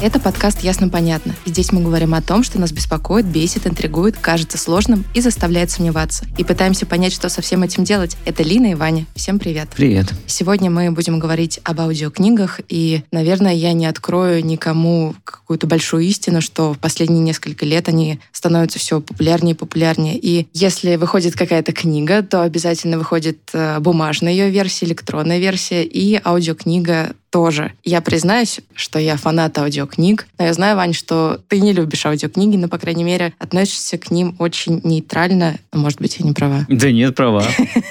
Это 0.00 0.18
подкаст 0.18 0.62
«Ясно-понятно». 0.62 1.34
Здесь 1.44 1.70
мы 1.72 1.80
говорим 1.80 2.14
о 2.14 2.22
том, 2.22 2.42
что 2.42 2.58
нас 2.58 2.72
беспокоит, 2.72 3.26
бесит, 3.26 3.66
интригует, 3.66 4.16
кажется 4.16 4.58
сложным 4.58 5.04
и 5.14 5.20
заставляет 5.20 5.70
сомневаться. 5.70 6.26
И 6.38 6.44
пытаемся 6.44 6.86
понять, 6.86 7.12
что 7.12 7.28
со 7.28 7.42
всем 7.42 7.62
этим 7.62 7.84
делать. 7.84 8.16
Это 8.24 8.42
Лина 8.42 8.72
и 8.72 8.74
Ваня. 8.74 9.06
Всем 9.14 9.38
привет. 9.38 9.68
Привет. 9.76 10.12
Сегодня 10.26 10.70
мы 10.70 10.90
будем 10.90 11.18
говорить 11.18 11.60
об 11.62 11.80
аудиокнигах, 11.80 12.60
и, 12.68 13.02
наверное, 13.12 13.54
я 13.54 13.72
не 13.74 13.86
открою 13.86 14.44
никому 14.44 15.14
какую-то 15.24 15.66
большую 15.66 16.04
истину, 16.04 16.40
что 16.40 16.72
в 16.72 16.78
последние 16.78 17.20
несколько 17.20 17.64
лет 17.64 17.88
они 17.88 18.18
становятся 18.32 18.78
все 18.78 19.00
популярнее 19.00 19.54
и 19.54 19.58
популярнее. 19.58 20.18
И 20.18 20.48
если 20.52 20.96
выходит 20.96 21.36
какая-то 21.36 21.72
книга, 21.72 22.22
то 22.22 22.42
обязательно 22.42 22.98
выходит 22.98 23.38
э, 23.52 23.78
бумажная 23.78 24.32
ее 24.32 24.50
версия, 24.50 24.86
электронная 24.86 25.38
версия 25.38 25.84
и 25.84 26.20
аудиокнига 26.24 27.14
тоже. 27.32 27.72
Я 27.82 28.02
признаюсь, 28.02 28.60
что 28.74 28.98
я 28.98 29.16
фанат 29.16 29.56
аудиокниг, 29.58 30.26
но 30.38 30.44
я 30.44 30.52
знаю, 30.52 30.76
Вань, 30.76 30.92
что 30.92 31.40
ты 31.48 31.60
не 31.60 31.72
любишь 31.72 32.04
аудиокниги, 32.04 32.56
но, 32.56 32.68
по 32.68 32.76
крайней 32.78 33.04
мере, 33.04 33.32
относишься 33.38 33.96
к 33.96 34.10
ним 34.10 34.36
очень 34.38 34.80
нейтрально. 34.84 35.56
Может 35.72 35.98
быть, 36.00 36.18
я 36.20 36.26
не 36.26 36.32
права. 36.34 36.66
Да 36.68 36.92
нет, 36.92 37.16
права. 37.16 37.42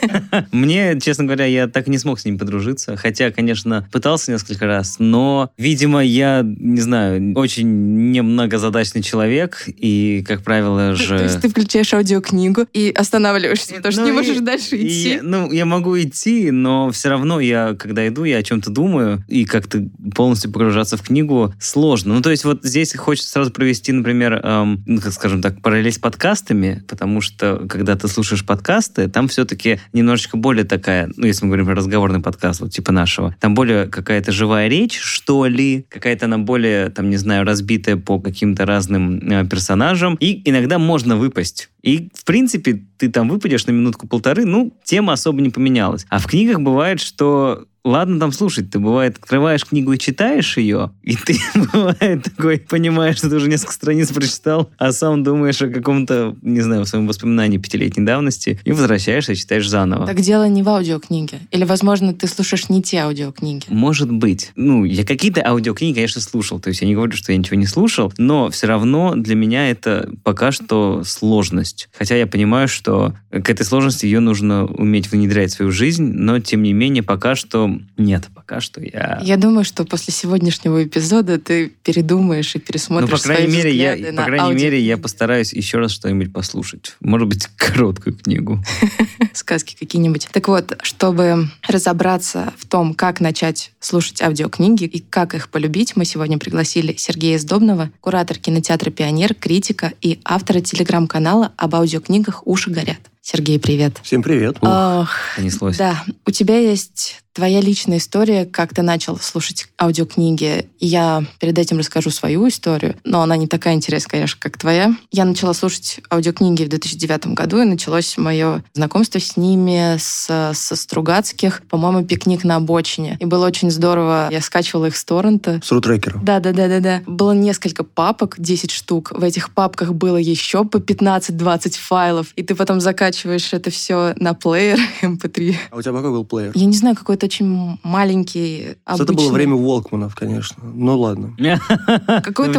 Мне, 0.51 0.99
честно 1.01 1.23
говоря, 1.25 1.45
я 1.45 1.67
так 1.67 1.87
и 1.87 1.91
не 1.91 1.97
смог 1.97 2.19
с 2.19 2.25
ним 2.25 2.37
подружиться. 2.37 2.95
Хотя, 2.95 3.31
конечно, 3.31 3.87
пытался 3.91 4.31
несколько 4.31 4.65
раз, 4.67 4.97
но, 4.99 5.49
видимо, 5.57 6.03
я, 6.03 6.43
не 6.45 6.79
знаю, 6.81 7.33
очень 7.35 8.11
немногозадачный 8.11 9.01
человек, 9.01 9.63
и, 9.67 10.23
как 10.27 10.43
правило 10.43 10.93
же... 10.95 11.17
То 11.17 11.23
есть 11.23 11.41
ты 11.41 11.49
включаешь 11.49 11.91
аудиокнигу 11.93 12.67
и 12.73 12.91
останавливаешься, 12.95 13.73
потому 13.75 13.91
что 13.91 14.01
Ну 14.01 14.07
не 14.07 14.13
и- 14.13 14.15
можешь 14.15 14.37
дальше 14.39 14.75
идти. 14.77 15.19
ну, 15.23 15.51
я 15.51 15.65
могу 15.65 15.99
идти, 15.99 16.51
но 16.51 16.91
все 16.91 17.09
равно 17.09 17.39
я, 17.39 17.75
когда 17.77 18.07
иду, 18.07 18.23
я 18.23 18.37
о 18.37 18.43
чем-то 18.43 18.69
думаю, 18.69 19.23
и 19.31 19.45
как-то 19.45 19.87
полностью 20.13 20.51
погружаться 20.51 20.97
в 20.97 21.01
книгу 21.01 21.53
сложно. 21.59 22.15
Ну, 22.15 22.21
то 22.21 22.29
есть 22.29 22.43
вот 22.43 22.63
здесь 22.63 22.95
хочется 22.95 23.31
сразу 23.31 23.51
провести, 23.51 23.91
например, 23.91 24.33
эм, 24.43 24.83
ну, 24.85 24.99
как 24.99 25.13
скажем 25.13 25.41
так, 25.41 25.61
параллель 25.61 25.91
с 25.91 25.97
подкастами, 25.97 26.83
потому 26.87 27.21
что, 27.21 27.65
когда 27.69 27.95
ты 27.95 28.07
слушаешь 28.07 28.45
подкасты, 28.45 29.07
там 29.07 29.27
все-таки 29.27 29.79
немножечко 29.93 30.37
более 30.37 30.65
такая, 30.65 31.09
ну, 31.15 31.25
если 31.25 31.45
мы 31.45 31.49
говорим 31.49 31.65
про 31.65 31.75
разговорный 31.75 32.19
подкаст, 32.19 32.61
вот 32.61 32.71
типа 32.71 32.91
нашего, 32.91 33.35
там 33.39 33.55
более 33.55 33.87
какая-то 33.87 34.31
живая 34.31 34.67
речь, 34.67 34.99
что 34.99 35.45
ли, 35.45 35.85
какая-то 35.89 36.25
она 36.25 36.37
более, 36.37 36.89
там, 36.89 37.09
не 37.09 37.17
знаю, 37.17 37.45
разбитая 37.45 37.97
по 37.97 38.19
каким-то 38.19 38.65
разным 38.65 39.17
э, 39.19 39.47
персонажам, 39.47 40.15
и 40.19 40.41
иногда 40.49 40.77
можно 40.77 41.15
выпасть. 41.15 41.69
И, 41.81 42.09
в 42.13 42.25
принципе, 42.25 42.83
ты 42.97 43.09
там 43.09 43.29
выпадешь 43.29 43.65
на 43.65 43.71
минутку-полторы, 43.71 44.45
ну, 44.45 44.77
тема 44.83 45.13
особо 45.13 45.41
не 45.41 45.49
поменялась. 45.49 46.05
А 46.09 46.19
в 46.19 46.27
книгах 46.27 46.59
бывает, 46.59 46.99
что 46.99 47.65
Ладно 47.83 48.19
там 48.19 48.31
слушать, 48.31 48.69
ты 48.69 48.79
бывает 48.79 49.17
открываешь 49.17 49.65
книгу 49.65 49.93
и 49.93 49.97
читаешь 49.97 50.57
ее, 50.57 50.91
и 51.01 51.15
ты 51.15 51.37
бывает 51.73 52.23
такой 52.23 52.59
понимаешь, 52.59 53.17
что 53.17 53.29
ты 53.29 53.35
уже 53.35 53.49
несколько 53.49 53.73
страниц 53.73 54.11
прочитал, 54.11 54.69
а 54.77 54.91
сам 54.91 55.23
думаешь 55.23 55.61
о 55.61 55.69
каком-то, 55.69 56.35
не 56.41 56.61
знаю, 56.61 56.85
своем 56.85 57.07
воспоминании 57.07 57.57
пятилетней 57.57 58.05
давности, 58.05 58.59
и 58.63 58.71
возвращаешься 58.71 59.33
и 59.33 59.35
читаешь 59.35 59.67
заново. 59.67 60.05
Так 60.05 60.21
дело 60.21 60.47
не 60.47 60.61
в 60.61 60.69
аудиокниге. 60.69 61.39
Или, 61.49 61.63
возможно, 61.63 62.13
ты 62.13 62.27
слушаешь 62.27 62.69
не 62.69 62.83
те 62.83 62.99
аудиокниги. 62.99 63.65
Может 63.69 64.11
быть. 64.11 64.51
Ну, 64.55 64.85
я 64.85 65.03
какие-то 65.03 65.41
аудиокниги, 65.45 65.95
конечно, 65.95 66.21
слушал. 66.21 66.59
То 66.59 66.69
есть 66.69 66.81
я 66.81 66.87
не 66.87 66.93
говорю, 66.93 67.13
что 67.13 67.31
я 67.31 67.37
ничего 67.37 67.57
не 67.57 67.65
слушал, 67.65 68.13
но 68.17 68.49
все 68.51 68.67
равно 68.67 69.15
для 69.15 69.35
меня 69.35 69.69
это 69.71 70.11
пока 70.23 70.51
что 70.51 71.03
сложность. 71.03 71.89
Хотя 71.97 72.15
я 72.15 72.27
понимаю, 72.27 72.67
что 72.67 73.15
к 73.31 73.49
этой 73.49 73.65
сложности 73.65 74.05
ее 74.05 74.19
нужно 74.19 74.65
уметь 74.65 75.11
внедрять 75.11 75.51
в 75.51 75.55
свою 75.55 75.71
жизнь, 75.71 76.03
но 76.03 76.39
тем 76.39 76.61
не 76.61 76.73
менее 76.73 77.01
пока 77.01 77.35
что 77.35 77.70
нет. 77.97 78.27
Пока 78.33 78.61
что 78.61 78.81
я... 78.81 79.19
Я 79.23 79.37
думаю, 79.37 79.63
что 79.63 79.85
после 79.85 80.13
сегодняшнего 80.13 80.83
эпизода 80.83 81.39
ты 81.39 81.69
передумаешь 81.83 82.55
и 82.55 82.59
пересмотришь 82.59 83.09
ну, 83.09 83.17
по 83.17 83.23
крайней 83.23 83.51
свои 83.51 83.63
мере, 83.63 83.75
я, 83.75 84.07
по 84.07 84.11
на 84.13 84.25
крайней 84.25 84.53
мере, 84.53 84.79
я 84.79 84.97
постараюсь 84.97 85.53
еще 85.53 85.77
раз 85.77 85.91
что-нибудь 85.91 86.33
послушать. 86.33 86.95
Может 86.99 87.27
быть, 87.27 87.47
короткую 87.55 88.17
книгу. 88.17 88.63
сказки 89.33 89.75
какие-нибудь. 89.79 90.29
Так 90.31 90.47
вот, 90.47 90.77
чтобы 90.83 91.49
разобраться 91.67 92.53
в 92.57 92.67
том, 92.67 92.93
как 92.93 93.19
начать 93.21 93.71
слушать 93.79 94.21
аудиокниги 94.21 94.83
и 94.83 94.99
как 94.99 95.35
их 95.35 95.49
полюбить, 95.49 95.95
мы 95.95 96.05
сегодня 96.05 96.37
пригласили 96.37 96.95
Сергея 96.97 97.37
Сдобного, 97.37 97.91
куратор 98.01 98.37
кинотеатра 98.37 98.91
«Пионер», 98.91 99.33
критика 99.33 99.93
и 100.01 100.19
автора 100.23 100.61
телеграм-канала 100.61 101.53
об 101.57 101.75
аудиокнигах 101.75 102.45
«Уши 102.45 102.69
горят». 102.69 102.99
Сергей, 103.21 103.59
привет. 103.59 103.99
Всем 104.01 104.23
привет. 104.23 104.57
Ох, 104.61 105.09
Понеслось. 105.35 105.77
да, 105.77 106.03
у 106.25 106.31
тебя 106.31 106.57
есть 106.57 107.21
твоя 107.33 107.61
личная 107.61 107.97
история, 107.97 108.45
как 108.45 108.73
ты 108.73 108.81
начал 108.81 109.17
слушать 109.17 109.67
аудиокниги. 109.79 110.67
Я 110.79 111.23
перед 111.39 111.57
этим 111.57 111.79
расскажу 111.79 112.09
свою 112.09 112.47
историю, 112.47 112.95
но 113.03 113.21
она 113.21 113.37
не 113.37 113.47
такая 113.47 113.75
интересная, 113.75 114.11
конечно, 114.11 114.37
как 114.39 114.57
твоя. 114.57 114.95
Я 115.11 115.25
начала 115.25 115.53
слушать 115.53 115.99
аудиокниги 116.11 116.63
в 116.63 116.69
2009 116.69 117.27
году, 117.27 117.61
и 117.61 117.65
началось 117.65 118.17
мое 118.17 118.63
знакомство 118.73 119.19
с 119.19 119.37
ними 119.37 119.97
с, 119.97 120.53
со 120.53 120.75
Стругацких, 120.75 121.63
по-моему, 121.69 122.05
«Пикник 122.05 122.43
на 122.43 122.57
обочине». 122.57 123.17
И 123.19 123.25
было 123.25 123.47
очень 123.47 123.71
здорово. 123.71 124.27
Я 124.31 124.41
скачивала 124.41 124.87
их 124.87 124.97
с 124.97 125.03
торрента. 125.05 125.61
С 125.63 125.71
рутрекера. 125.71 126.19
Да, 126.21 126.39
да, 126.39 126.51
да, 126.51 126.67
да, 126.67 126.79
да. 126.79 127.01
Было 127.05 127.31
несколько 127.31 127.83
папок, 127.83 128.35
10 128.37 128.71
штук. 128.71 129.11
В 129.15 129.23
этих 129.23 129.53
папках 129.53 129.93
было 129.93 130.17
еще 130.17 130.65
по 130.65 130.77
15-20 130.77 131.77
файлов. 131.77 132.27
И 132.35 132.43
ты 132.43 132.55
потом 132.55 132.81
закачиваешь 132.81 133.53
это 133.53 133.69
все 133.69 134.13
на 134.17 134.33
плеер 134.33 134.79
MP3. 135.01 135.55
А 135.71 135.77
у 135.77 135.81
тебя 135.81 135.93
какой 135.93 136.11
был 136.11 136.25
плеер? 136.25 136.51
Я 136.55 136.65
не 136.65 136.75
знаю, 136.75 136.95
какой-то 137.21 137.25
очень 137.25 137.77
маленький, 137.83 138.77
Это 138.85 138.97
было 139.05 139.13
обычный. 139.13 139.31
время 139.33 139.55
Волкманов, 139.55 140.15
конечно. 140.15 140.63
Ну 140.63 140.97
ладно. 140.99 141.35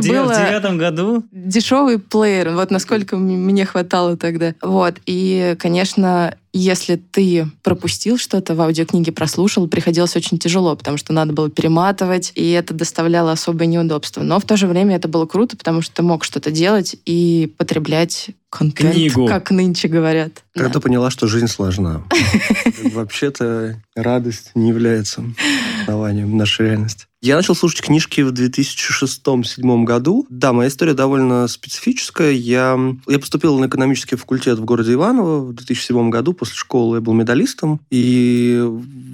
Дев- 0.01 0.13
было- 0.13 0.33
В 0.33 0.37
девятом 0.37 0.79
году 0.79 1.25
Дешевый 1.33 1.99
плеер, 1.99 2.51
вот 2.51 2.71
насколько 2.71 3.17
мне 3.17 3.65
хватало 3.67 4.17
тогда. 4.17 4.55
Вот, 4.63 4.95
и, 5.07 5.57
конечно, 5.59 6.37
если 6.53 6.97
ты 6.97 7.49
пропустил 7.63 8.19
что-то 8.19 8.55
в 8.55 8.61
аудиокниге, 8.61 9.13
прослушал, 9.13 9.67
приходилось 9.69 10.17
очень 10.17 10.39
тяжело, 10.39 10.77
потому 10.77 10.99
что 10.99 11.13
надо 11.13 11.33
было 11.33 11.51
перематывать, 11.51 12.33
и 12.35 12.51
это 12.51 12.75
доставляло 12.75 13.33
особое 13.33 13.67
неудобство. 13.67 14.23
Но 14.23 14.39
в 14.39 14.45
то 14.45 14.57
же 14.57 14.67
время 14.67 14.97
это 14.97 15.09
было 15.09 15.27
круто, 15.27 15.57
потому 15.57 15.81
что 15.81 15.95
ты 15.97 16.03
мог 16.03 16.25
что-то 16.25 16.51
делать 16.51 16.97
и 17.07 17.53
потреблять 17.57 18.31
контент, 18.51 18.95
Книгу. 18.95 19.27
как 19.27 19.51
нынче 19.51 19.89
говорят. 19.89 20.43
Да. 20.55 20.65
Когда 20.65 20.81
поняла, 20.81 21.11
что 21.11 21.27
жизнь 21.27 21.49
сложна. 21.49 22.03
Вообще-то 22.93 23.81
радость 23.95 24.51
не 24.55 24.69
является 24.69 25.25
основанием 25.83 26.37
нашей 26.37 26.67
реальности. 26.67 27.07
Я 27.23 27.37
начал 27.37 27.55
слушать 27.55 27.83
книжки 27.83 28.21
в 28.21 28.33
2006-2007 28.33 29.85
году. 29.85 30.27
Да, 30.29 30.53
моя 30.53 30.69
история 30.69 30.93
довольно 30.93 31.47
специфическая. 31.47 32.33
Я, 32.33 32.77
я 33.07 33.19
поступил 33.21 33.57
на 33.61 33.67
экономический 33.67 34.17
факультет 34.17 34.59
в 34.59 34.65
городе 34.65 34.95
Иваново 34.95 35.39
в 35.39 35.53
2007 35.53 36.11
году. 36.11 36.33
После 36.33 36.57
школы 36.57 36.97
я 36.97 37.01
был 37.01 37.13
медалистом. 37.13 37.81
И 37.91 38.61